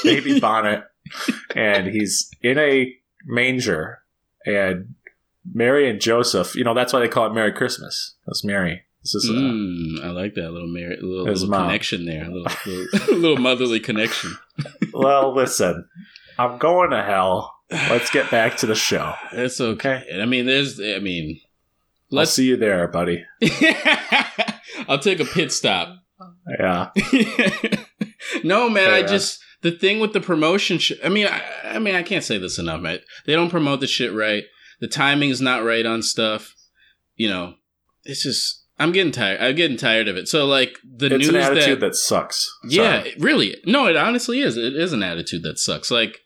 [0.05, 0.85] baby bonnet,
[1.57, 2.95] and he's in a
[3.27, 3.99] manger,
[4.47, 4.95] and
[5.53, 6.55] Mary and Joseph.
[6.55, 8.15] You know that's why they call it Merry Christmas.
[8.27, 8.85] That's Mary.
[9.03, 12.53] This is uh, Mm, I like that little mar- little, little connection there, a little,
[12.67, 14.37] little, little motherly connection.
[14.93, 15.35] well.
[15.35, 15.89] Listen,
[16.39, 17.55] I'm going to hell.
[17.71, 19.15] Let's get back to the show.
[19.33, 20.05] It's okay.
[20.21, 21.41] I mean, there's, I mean,
[22.13, 22.33] I'll let's.
[22.33, 23.25] see you there, buddy.
[24.89, 25.97] I'll take a pit stop.
[26.59, 26.91] Yeah.
[28.45, 28.91] no, man.
[28.91, 29.07] I Yeah.
[29.07, 30.79] just the thing with the promotion.
[30.79, 32.99] Sh- I mean, I, I mean, I can't say this enough, man.
[33.27, 34.45] They don't promote the shit right.
[34.81, 36.55] The timing is not right on stuff.
[37.17, 37.55] You know,
[38.05, 39.41] it's just I'm getting tired.
[39.43, 40.27] I'm getting tired of it.
[40.27, 42.51] So like the it's news an attitude that, that, sucks.
[42.65, 43.15] yeah, Sorry.
[43.19, 43.57] really.
[43.67, 44.57] No, it honestly is.
[44.57, 45.91] It is an attitude that sucks.
[45.91, 46.21] Like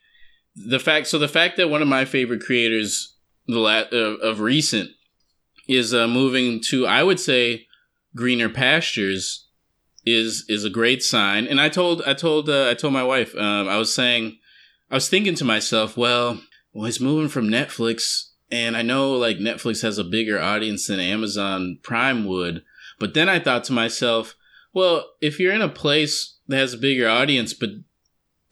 [0.55, 1.09] the fact.
[1.09, 3.17] So the fact that one of my favorite creators,
[3.49, 4.91] the la- uh, of recent,
[5.69, 7.67] is uh, moving to, I would say,
[8.15, 9.49] greener pastures,
[10.07, 11.47] is is a great sign.
[11.49, 13.35] And I told, I told, uh, I told my wife.
[13.35, 14.39] Um, I was saying,
[14.93, 16.41] I was thinking to myself, well,
[16.73, 21.01] well, he's moving from Netflix, and I know like Netflix has a bigger audience than
[21.01, 22.63] Amazon Prime would.
[23.01, 24.35] But then I thought to myself,
[24.73, 27.71] well, if you're in a place that has a bigger audience but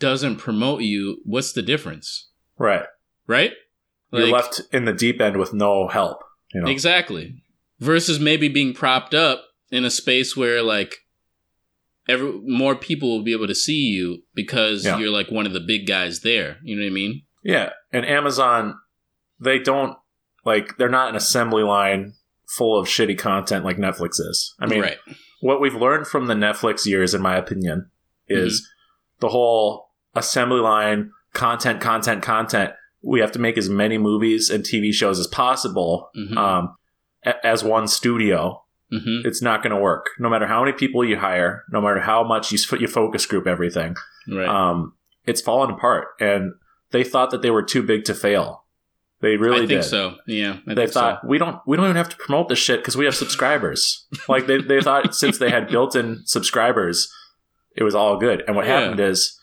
[0.00, 2.30] doesn't promote you, what's the difference?
[2.58, 2.86] Right.
[3.26, 3.52] Right?
[4.10, 6.18] You're left in the deep end with no help.
[6.52, 6.70] You know.
[6.70, 7.42] Exactly.
[7.78, 10.96] Versus maybe being propped up in a space where like
[12.08, 14.98] every more people will be able to see you because Yeah.
[14.98, 16.58] you're like one of the big guys there.
[16.62, 17.22] You know what I mean?
[17.44, 18.78] Yeah, and Amazon,
[19.42, 19.96] they don't
[20.44, 22.14] like they're not an assembly line
[22.48, 24.54] full of shitty content like Netflix is.
[24.60, 24.98] I mean, right.
[25.40, 27.90] what we've learned from the Netflix years, in my opinion,
[28.28, 29.26] is Mm-hmm.
[29.26, 32.72] the whole assembly line content, content, content.
[33.02, 36.36] We have to make as many movies and TV shows as possible Mhm.
[36.36, 36.76] um,
[37.24, 38.58] a- as one studio.
[38.90, 40.10] hmm It's not going to work.
[40.18, 43.24] No matter how many people you hire, no matter how much you, s- you focus
[43.24, 43.96] group everything,
[44.28, 44.46] Right.
[44.46, 44.92] um,
[45.24, 46.08] it's fallen apart.
[46.20, 46.52] And
[46.90, 48.61] they thought that they were too big to fail.
[49.22, 49.84] They really I think did.
[49.84, 50.16] so.
[50.26, 50.58] Yeah.
[50.68, 53.04] I They thought we don't we don't even have to promote this shit because we
[53.06, 54.06] have subscribers.
[54.28, 57.10] like they, they thought since they had built-in subscribers,
[57.76, 58.42] it was all good.
[58.46, 58.80] And what Yeah.
[58.80, 59.38] happened is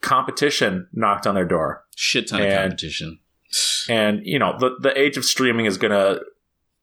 [0.00, 1.84] competition knocked on their door.
[1.96, 3.18] shit ton of and- competition.
[3.88, 6.18] And you know the the age of streaming is gonna.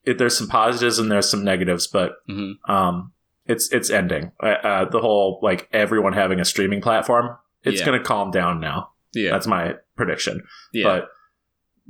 [0.06, 3.12] It, there's some positives and there's some negatives, but hmm um,
[3.46, 4.32] it's it's ending.
[4.42, 7.86] Uh, uh, the whole like everyone having a streaming platform, it's Yeah.
[7.86, 8.90] gonna calm down now.
[9.14, 9.32] Yeah.
[9.32, 10.42] That's my prediction.
[10.74, 10.84] yeah.
[10.86, 11.10] But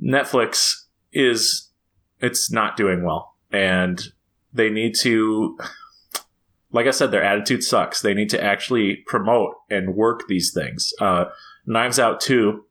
[0.02, 0.74] Netflix
[1.12, 1.70] is
[2.20, 4.02] it's not doing well, and
[4.54, 5.58] they need to.
[6.72, 8.02] Like I said, their attitude sucks.
[8.02, 10.92] They need to actually promote and work these things.
[11.00, 11.26] Uh,
[11.68, 12.66] Knives Out two,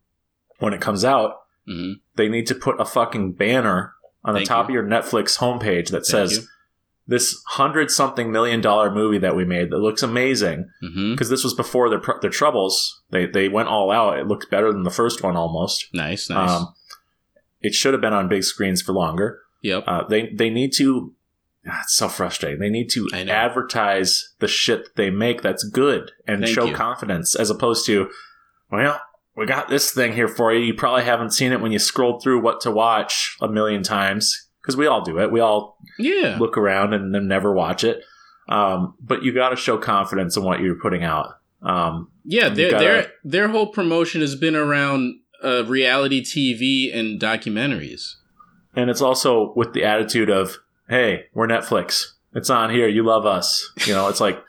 [0.58, 1.36] when it comes out,
[1.66, 3.94] hmm they need to put a fucking banner
[4.24, 4.78] on the Thank top you.
[4.80, 6.42] of your Netflix homepage that Thank says you.
[7.06, 11.44] this hundred something million dollar movie that we made that looks amazing hmm because this
[11.44, 13.02] was before their their troubles.
[13.10, 14.18] They they went all out.
[14.18, 15.86] It looked better than the first one almost.
[15.94, 16.50] Nice, nice.
[16.50, 16.74] Um,
[17.62, 19.40] it should have been on big screens for longer.
[19.62, 19.84] yep.
[19.86, 21.14] Uh, they they need to.
[21.68, 22.60] ah, It's so frustrating.
[22.60, 26.74] They need to advertise the shit that they make that's good and Thank show you.
[26.74, 28.10] confidence, as opposed to,
[28.70, 29.00] well,
[29.36, 30.60] we got this thing here for you.
[30.60, 34.48] You probably haven't seen it when you scrolled through what to watch a million times
[34.60, 35.32] because we all do it.
[35.32, 36.36] We all yeah.
[36.38, 38.02] look around and then never watch it.
[38.48, 41.28] Um, but you got to show confidence in what you're putting out.
[41.62, 45.14] Um, Yeah, their gotta- their their whole promotion has been around
[45.44, 48.16] uh, reality TV and documentaries.
[48.74, 50.58] and it's also with the attitude of,
[50.88, 52.12] "Hey, we're Netflix.
[52.34, 52.88] It's on here.
[52.88, 54.42] You love us." You know, it's like,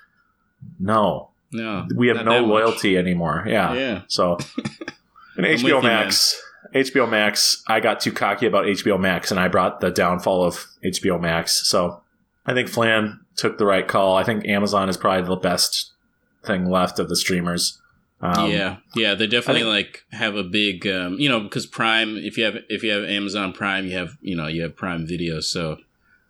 [0.80, 2.49] no, No, we have no that much.
[2.49, 3.44] loyalty anymore.
[3.48, 3.74] Yeah.
[3.74, 4.38] Yeah, So,
[5.38, 6.41] and HBO you, Max,
[6.74, 10.65] HBO Max, I got too cocky about HBO Max, and I brought the downfall of
[10.84, 11.68] HBO Max.
[11.68, 12.02] So,
[12.45, 14.15] I think Flan took the right call.
[14.15, 15.91] I think Amazon is probably the best
[16.45, 17.80] thing left of the streamers.
[18.26, 19.16] Um, yeah, yeah.
[19.16, 22.16] They definitely I like have a big, um, you know, because Prime.
[22.18, 25.06] If you have if you have Amazon Prime, you have you know you have Prime
[25.06, 25.40] Video.
[25.41, 25.78] So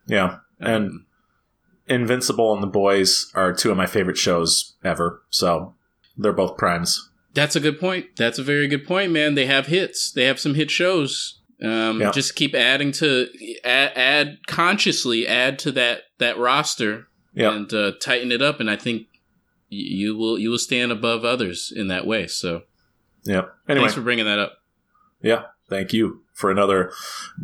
[0.08, 0.38] yeah.
[0.60, 1.06] And um,
[1.88, 5.22] Invincible and The Boys are two of my favorite shows ever.
[5.30, 5.76] So,
[6.18, 7.10] they're both primes.
[7.34, 8.16] that's a good point.
[8.16, 9.36] That's a very good point, man.
[9.36, 10.12] They have hits.
[10.12, 11.40] They have some hit shows.
[11.62, 12.12] Um, Yeah.
[12.12, 13.28] Just keep adding to
[13.64, 17.54] add, add consciously add to that that roster Yeah.
[17.54, 19.08] and uh, tighten it up, and I think
[19.74, 22.28] you will you will stand above others in that way.
[22.28, 22.64] So
[23.24, 23.44] Yeah.
[23.68, 24.54] Anyway, thanks for bringing that up.
[25.22, 25.44] yeah.
[25.70, 26.92] Thank you for another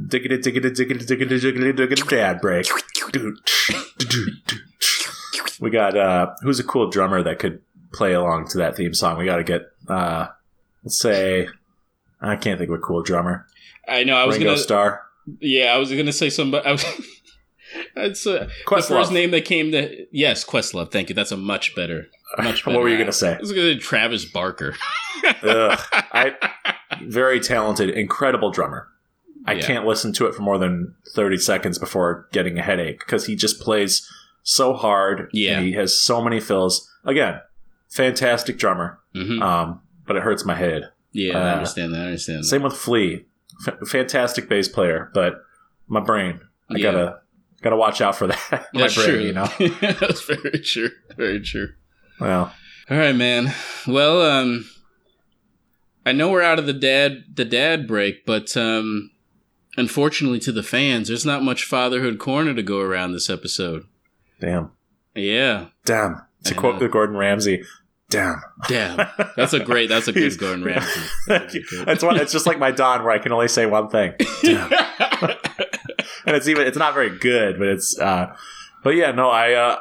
[0.08, 2.68] diggity diggity diggity diggity diggity diggity dad break.
[5.60, 7.62] We got uh who's a cool drummer that could
[7.94, 9.18] play along to that theme song?
[9.18, 10.28] We got to get uh
[10.84, 11.48] let's say
[12.22, 13.48] I can't think of a cool drummer.
[13.88, 14.16] I know.
[14.16, 14.62] I was Ringo gonna.
[14.62, 15.02] Starr.
[15.40, 16.68] Yeah, I was gonna say somebody.
[16.68, 16.86] I was.
[17.96, 20.92] It's uh, the first name that came to yes, Questlove.
[20.92, 21.16] Thank you.
[21.16, 22.08] That's a much better,
[22.38, 22.76] much better.
[22.78, 23.36] what were you gonna say?
[23.36, 24.76] I was gonna say Travis Barker.
[25.44, 25.80] Ugh,
[26.12, 26.36] I
[27.02, 28.88] very talented, incredible drummer.
[29.46, 29.62] I Yeah.
[29.66, 33.36] can't listen to it for more than 30 seconds before getting a headache because he
[33.36, 34.08] just plays
[34.44, 35.30] so hard.
[35.34, 35.58] Yeah.
[35.58, 36.90] And he has so many fills.
[37.06, 37.40] Again,
[37.90, 40.92] fantastic drummer, hmm um, but it hurts my head.
[41.14, 42.02] yeah, I uh, understand that.
[42.02, 42.40] I understand.
[42.40, 42.48] that.
[42.48, 43.26] Same with Flea.
[43.68, 45.42] F- fantastic bass player, but
[45.88, 46.92] my brain, I Yeah.
[46.92, 47.20] gotta
[47.62, 48.68] gotta watch out for that.
[48.74, 49.20] my That's brain, true.
[49.20, 49.48] you know.
[49.82, 50.90] That's very true.
[51.18, 51.70] Very true.
[52.20, 52.54] Well,
[52.90, 53.54] All right, man.
[53.88, 54.70] Well, um,
[56.06, 59.12] I know we're out of the dad the dad break, but um,
[59.78, 63.86] unfortunately to the fans, there's not much fatherhood corner to go around this episode.
[64.40, 64.72] damn,
[65.16, 66.22] Yeah, damn.
[66.46, 67.64] To quote the Gordon Ramsay,
[68.10, 68.42] damn.
[68.70, 69.08] damn.
[69.36, 69.90] That's a great.
[69.90, 71.02] That's a good Gordon Ramsay.
[71.28, 71.64] That's, you.
[71.72, 72.16] It's one.
[72.18, 74.72] It's just like my Don, where I can only say one thing, Damn.
[76.26, 76.66] and it's even.
[76.66, 78.00] It's not very good, but it's.
[78.00, 78.34] uh
[78.84, 79.30] But yeah, no.
[79.30, 79.80] I uh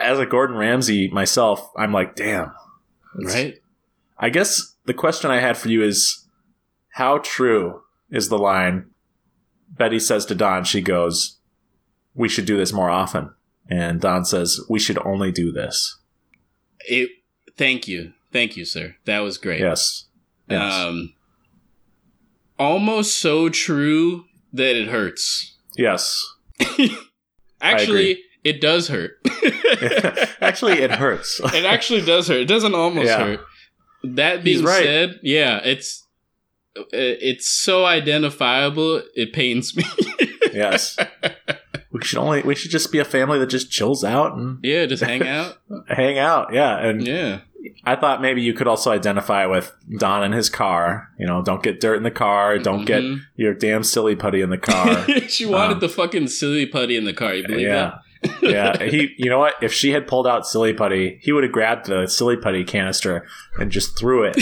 [0.00, 2.52] as a Gordon Ramsay myself, I'm like, damn.
[3.16, 3.54] Right?
[4.18, 6.26] I guess the question I had for you is,
[6.90, 8.86] how true is the line?
[9.68, 11.38] Betty says to Don, she goes,
[12.14, 13.34] "We should do this more often,"
[13.68, 15.98] and Don says, "We should only do this."
[16.86, 17.10] It.
[17.56, 18.94] Thank you, thank you, sir.
[19.04, 19.60] That was great.
[19.60, 20.06] Yes.
[20.48, 20.72] Yes.
[20.72, 21.14] Um,
[22.58, 25.56] almost so true that it hurts.
[25.76, 26.22] yes.
[27.60, 29.12] Actually, it does hurt.
[30.40, 31.40] Actually, it hurts.
[31.44, 32.40] it actually does hurt.
[32.40, 33.18] It doesn't almost Yeah.
[33.18, 33.40] hurt.
[34.04, 34.84] That being right.
[34.84, 36.06] said, yeah, it's
[36.92, 39.02] it's so identifiable.
[39.14, 39.84] It pains me.
[40.52, 40.96] yes.
[41.90, 42.42] We should only.
[42.42, 45.56] We should just be a family that just chills out and yeah, just hang out.
[45.88, 46.52] hang out.
[46.52, 46.76] Yeah.
[46.78, 47.40] And Yeah,
[47.84, 51.08] I thought maybe you could also identify with Don and his car.
[51.18, 52.58] You know, don't get dirt in the car.
[52.58, 53.20] Don't get Mhm.
[53.36, 55.06] your damn silly putty in the car.
[55.28, 57.32] she wanted Um, the fucking silly putty in the car.
[57.34, 57.94] You believe yeah.
[58.42, 59.14] Yeah, he.
[59.16, 59.54] You know what?
[59.62, 63.26] If she had pulled out silly putty, he would have grabbed the silly putty canister
[63.58, 64.36] and just threw it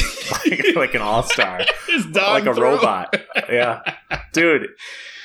[0.45, 1.69] like, like an all star, that?
[1.89, 2.75] It's Don like a throw.
[2.75, 3.17] robot.
[3.51, 3.83] Yeah,
[4.33, 4.69] dude,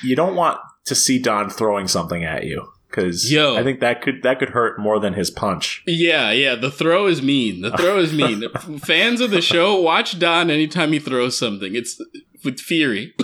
[0.02, 3.32] you don't want to see Don throwing something at you because.
[3.32, 5.82] I think that could that could hurt more than his punch.
[5.86, 6.54] Yeah, yeah.
[6.54, 7.60] The throw is mean.
[7.62, 8.44] The throw is mean.
[8.80, 11.74] Fans of the show watch Don anytime he throws something.
[11.74, 12.00] It's
[12.44, 13.14] with fury.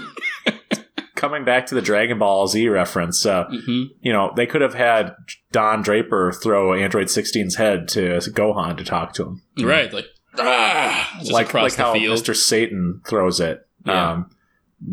[1.24, 4.74] Coming back to the Dragon Ball Z reference, uh, hmm you know, they could have
[4.74, 5.14] had
[5.52, 9.42] Don Draper throw Android 16's head to Gohan to talk to him.
[9.62, 10.04] Right, like
[10.38, 12.18] ah, just like across like how field.
[12.18, 12.36] Mr.
[12.36, 13.66] Satan throws it.
[13.86, 14.10] Yeah.
[14.12, 14.30] Um,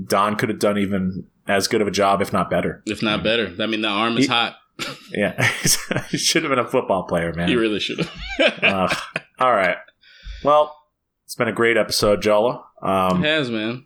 [0.06, 2.82] Don could have done even as good of a job, if not better.
[2.86, 3.54] if not better.
[3.60, 4.56] I mean, the arm is He- hot.
[5.12, 5.34] Yeah,
[6.10, 7.50] he should have been a football player, man.
[7.50, 8.12] You really should have.
[8.64, 8.98] Ugh.
[9.38, 9.76] all right.
[10.46, 10.76] Well,
[11.26, 12.64] it's been a great episode, Jola.
[12.82, 13.86] Um, it has, man.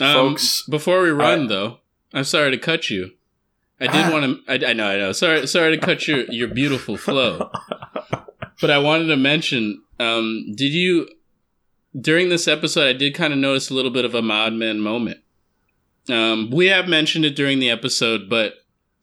[0.00, 1.78] Um, folks, before we run, I- though,
[2.12, 3.12] I'm sorry to cut you.
[3.80, 4.52] I did want to.
[4.66, 5.12] I, I know, I know.
[5.12, 7.50] Sorry, sorry to cut your your beautiful flow,
[8.60, 9.82] but I wanted to mention.
[9.98, 11.08] Um, did you
[11.98, 12.86] during this episode?
[12.88, 15.18] I did kind of notice a little bit of a Mad Men moment.
[16.08, 18.54] Um, we have mentioned it during the episode, but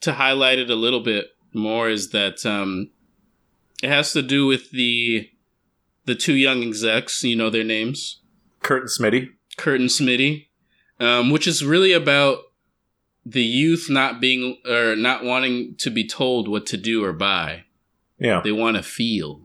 [0.01, 2.89] to highlight it a little bit more is that um,
[3.83, 5.29] it has to do with the
[6.05, 7.21] the two young execs.
[7.23, 8.21] You know their names,
[8.61, 9.29] Kurt and Smitty.
[9.57, 10.47] Kurt and Smitty,
[11.01, 12.43] um, which is really about
[13.31, 17.63] the youth not being or not wanting to be told what to do or buy.
[18.17, 18.41] Yeah.
[18.43, 19.41] They want to feel.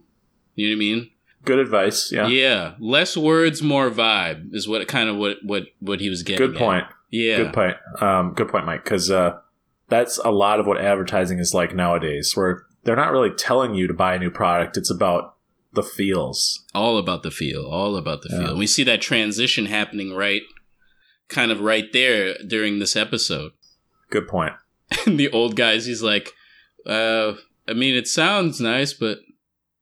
[0.55, 1.11] You know what I mean?
[1.43, 2.11] Good advice.
[2.11, 2.27] Yeah.
[2.27, 2.73] Yeah.
[2.79, 6.47] Less words, more vibe is what kind of what what what he was getting.
[6.47, 6.61] Good at.
[6.61, 6.85] point.
[7.11, 7.37] Yeah.
[7.37, 7.77] Good point.
[8.01, 8.83] Um, good point, Mike.
[8.83, 9.39] Because uh,
[9.89, 13.87] that's a lot of what advertising is like nowadays, where they're not really telling you
[13.87, 14.77] to buy a new product.
[14.77, 15.35] It's about
[15.73, 16.63] the feels.
[16.73, 17.65] All about the feel.
[17.65, 18.47] All about the Yeah.
[18.47, 18.57] feel.
[18.57, 20.41] We see that transition happening right,
[21.27, 23.51] kind of right there during this episode.
[24.09, 24.53] Good point.
[25.07, 26.31] And the old guys, he's like,
[26.85, 27.33] uh,
[27.67, 29.17] I mean, it sounds nice, but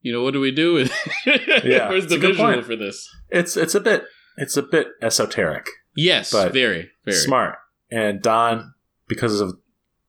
[0.02, 0.92] you know, what do we do with?
[1.26, 2.66] Yeah, Where's it's the a good visual point.
[2.66, 3.10] for this?
[3.30, 4.06] It's it's a bit
[4.38, 7.18] it's a bit esoteric, Yes, But very, very.
[7.18, 7.56] smart,
[7.92, 8.74] and Don
[9.08, 9.58] because of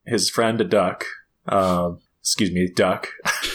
[0.06, 1.04] his friend a duck.
[1.46, 3.08] Um, excuse me, duck.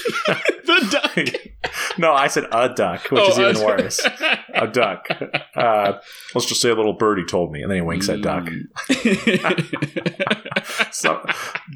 [0.90, 1.18] duck.
[1.98, 4.00] no, I said a duck, which is Oh, even uh, worse.
[4.54, 5.08] A duck.
[5.56, 6.00] Uh,
[6.36, 8.46] let's just say a little birdie told me, and then he winks at duck.
[8.46, 8.68] Mm.
[10.94, 11.26] so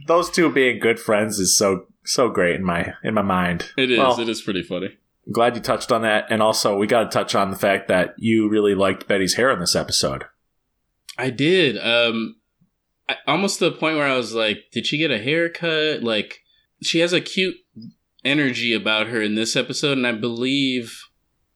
[0.07, 3.71] those two being good friends is so so great in my in my mind.
[3.77, 3.97] it is.
[3.97, 4.97] Well, it is pretty funny.
[5.31, 8.15] glad you touched on that, and also we got to touch on the fact that
[8.17, 10.25] you really liked Betty's hair in this episode.
[11.17, 11.77] I did.
[11.77, 12.38] Um,
[13.07, 16.01] I, almost to the point where I was like, did she get a haircut?
[16.03, 16.41] Like,
[16.81, 17.55] she has a cute
[18.24, 21.02] energy about her in this episode, and I believe.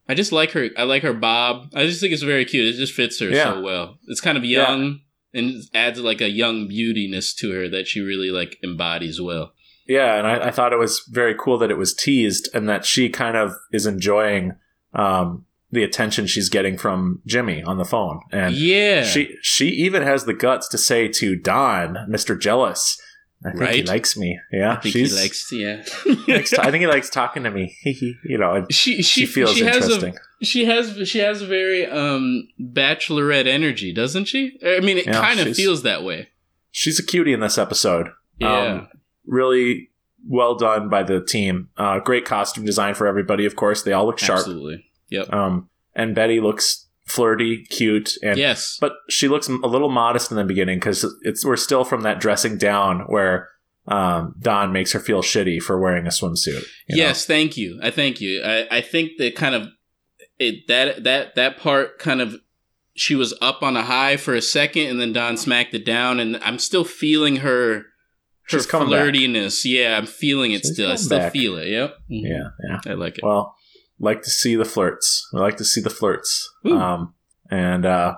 [0.10, 0.70] I just like her.
[0.78, 1.70] I like her bob.
[1.76, 2.74] I just think it's very cute.
[2.74, 3.56] It just fits her Yeah.
[3.56, 3.98] so well.
[4.08, 5.02] It's kind of young
[5.34, 9.52] and adds like a young beautiness to her that she really like embodies well.
[9.86, 12.86] Yeah, and I, I thought it was very cool that it was teased and that
[12.86, 14.54] she kind of is enjoying
[14.94, 20.04] um, the attention she's getting from Jimmy on the phone, and yeah, she she even
[20.04, 22.98] has the guts to say to Don, Mister Jealous,
[23.46, 24.40] I think he likes me.
[24.52, 25.52] Yeah, I think he likes.
[25.52, 25.84] Yeah,
[26.28, 27.76] likes to- I think he likes talking to me.
[27.84, 30.16] you know, she she, she feels she has a interesting.
[30.42, 34.58] She has she has a very um bachelorette energy, doesn't she?
[34.66, 36.30] I mean, it Yeah, kind of feels that way.
[36.72, 38.10] she's a cutie in this episode.
[38.40, 38.88] Yeah, Um,
[39.26, 39.90] really
[40.28, 41.70] well done by the team.
[41.78, 43.46] Uh, great costume design for everybody.
[43.46, 44.40] Of course, they all look sharp.
[44.40, 44.86] absolutely.
[45.10, 45.32] Yep.
[45.32, 48.78] Um, and Betty looks flirty, cute, and yes.
[48.80, 52.20] but she looks a little modest in the beginning because it's we're still from that
[52.20, 53.50] dressing down where
[53.88, 56.64] um, Don makes her feel shitty for wearing a swimsuit.
[56.88, 57.04] you know?
[57.04, 57.26] Yes.
[57.26, 57.80] Thank you.
[57.82, 58.44] I thank you.
[58.44, 59.68] I I think that kind of
[60.40, 62.36] it that that that part kind of
[62.96, 66.20] she was up on a high for a second and then Don smacked it down
[66.20, 67.86] and I'm still feeling her
[68.50, 69.00] her She's coming back.
[69.06, 69.64] flirtiness.
[69.66, 70.92] Yeah, I'm feeling it She's still.
[70.92, 71.34] I still back.
[71.34, 71.68] feel it.
[71.68, 71.96] Yep.
[72.12, 72.22] Mhm.
[72.24, 72.80] yeah, yeah.
[72.92, 73.24] I like it.
[73.24, 73.56] Well,
[74.00, 75.28] like to see the flirts.
[75.34, 76.52] We like to see the flirts.
[76.66, 77.14] Um,
[77.50, 78.16] and uh,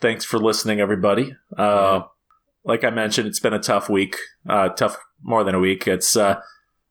[0.00, 1.34] thanks for listening, everybody.
[1.56, 2.02] Uh,
[2.64, 4.16] Like I mentioned, it's been a tough week.
[4.48, 5.86] Uh, tough more than a week.
[5.86, 6.40] It's uh,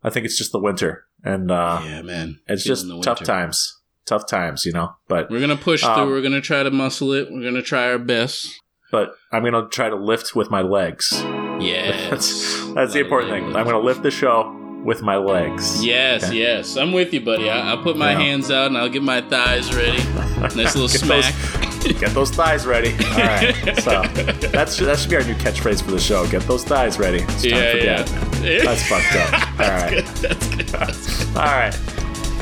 [0.04, 2.40] I think it's just the winter, and uh, yeah, man.
[2.48, 3.82] it's Feeling just tough times.
[4.06, 4.96] Tough times, you know.
[5.10, 6.12] But We're gonna push Um, through.
[6.16, 7.28] We're gonna try to muscle it.
[7.30, 8.62] We're gonna try our best.
[8.92, 11.12] but I'm gonna try to lift with my legs.
[11.60, 13.46] Yeah, That's that's the important thing.
[13.56, 14.54] I'm gonna lift the show
[14.86, 15.84] with my legs.
[15.84, 16.36] Yes, Okay.
[16.38, 16.78] yes.
[16.78, 17.50] I'm with you, buddy.
[17.50, 18.20] I, I'll put my Yeah.
[18.20, 20.02] hands out and I'll get my thighs ready.
[20.56, 21.34] Nice little Get smack.
[21.82, 22.92] Those, get those thighs ready.
[22.92, 23.56] All right.
[23.82, 24.04] So
[24.52, 26.28] that's that should be our new catchphrase for the show.
[26.28, 27.20] Get those thighs ready.
[27.24, 28.04] It's time yeah, for yeah.
[28.04, 28.66] dad.
[28.66, 29.34] That's fucked up.
[29.34, 29.90] All That's right.
[29.92, 30.06] good.
[30.18, 30.68] That's good.
[30.68, 31.38] That's good.
[31.38, 31.72] All right.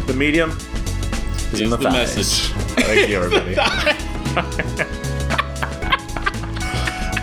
[0.08, 0.52] The medium
[1.54, 2.18] is in the, the thighs.
[2.18, 2.52] message.
[2.84, 3.56] Thank you, everybody.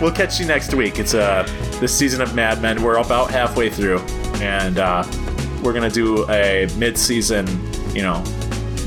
[0.01, 0.97] we'll catch you next week.
[0.99, 1.43] It's uh,
[1.79, 2.81] this season of Mad Men.
[2.81, 3.99] We're about halfway through,
[4.41, 5.03] and uh,
[5.63, 7.47] we're gonna do a mid-season,
[7.93, 8.23] you know,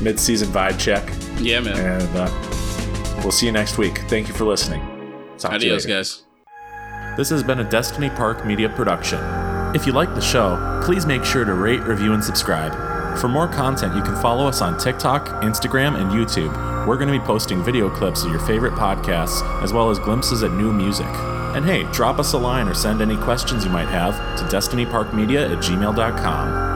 [0.01, 1.03] mid-season vibe check,
[1.39, 1.77] Yeah, man.
[2.01, 3.99] and uh, we'll see you next week.
[4.09, 4.81] Thank you for listening.
[5.37, 6.23] Talk to you Adios, guys.
[7.17, 9.19] This has been a Destiny Park Media production.
[9.75, 12.73] If you like the show, please make sure to rate, review, and subscribe.
[13.19, 16.53] For more content, you can follow us on TikTok, Instagram, and YouTube.
[16.85, 20.43] We're going to be posting video clips of your favorite podcasts, as well as glimpses
[20.43, 21.07] at new music.
[21.55, 25.51] And hey, drop us a line or send any questions you might have to destinyparkmedia
[25.51, 26.74] at gmail.com.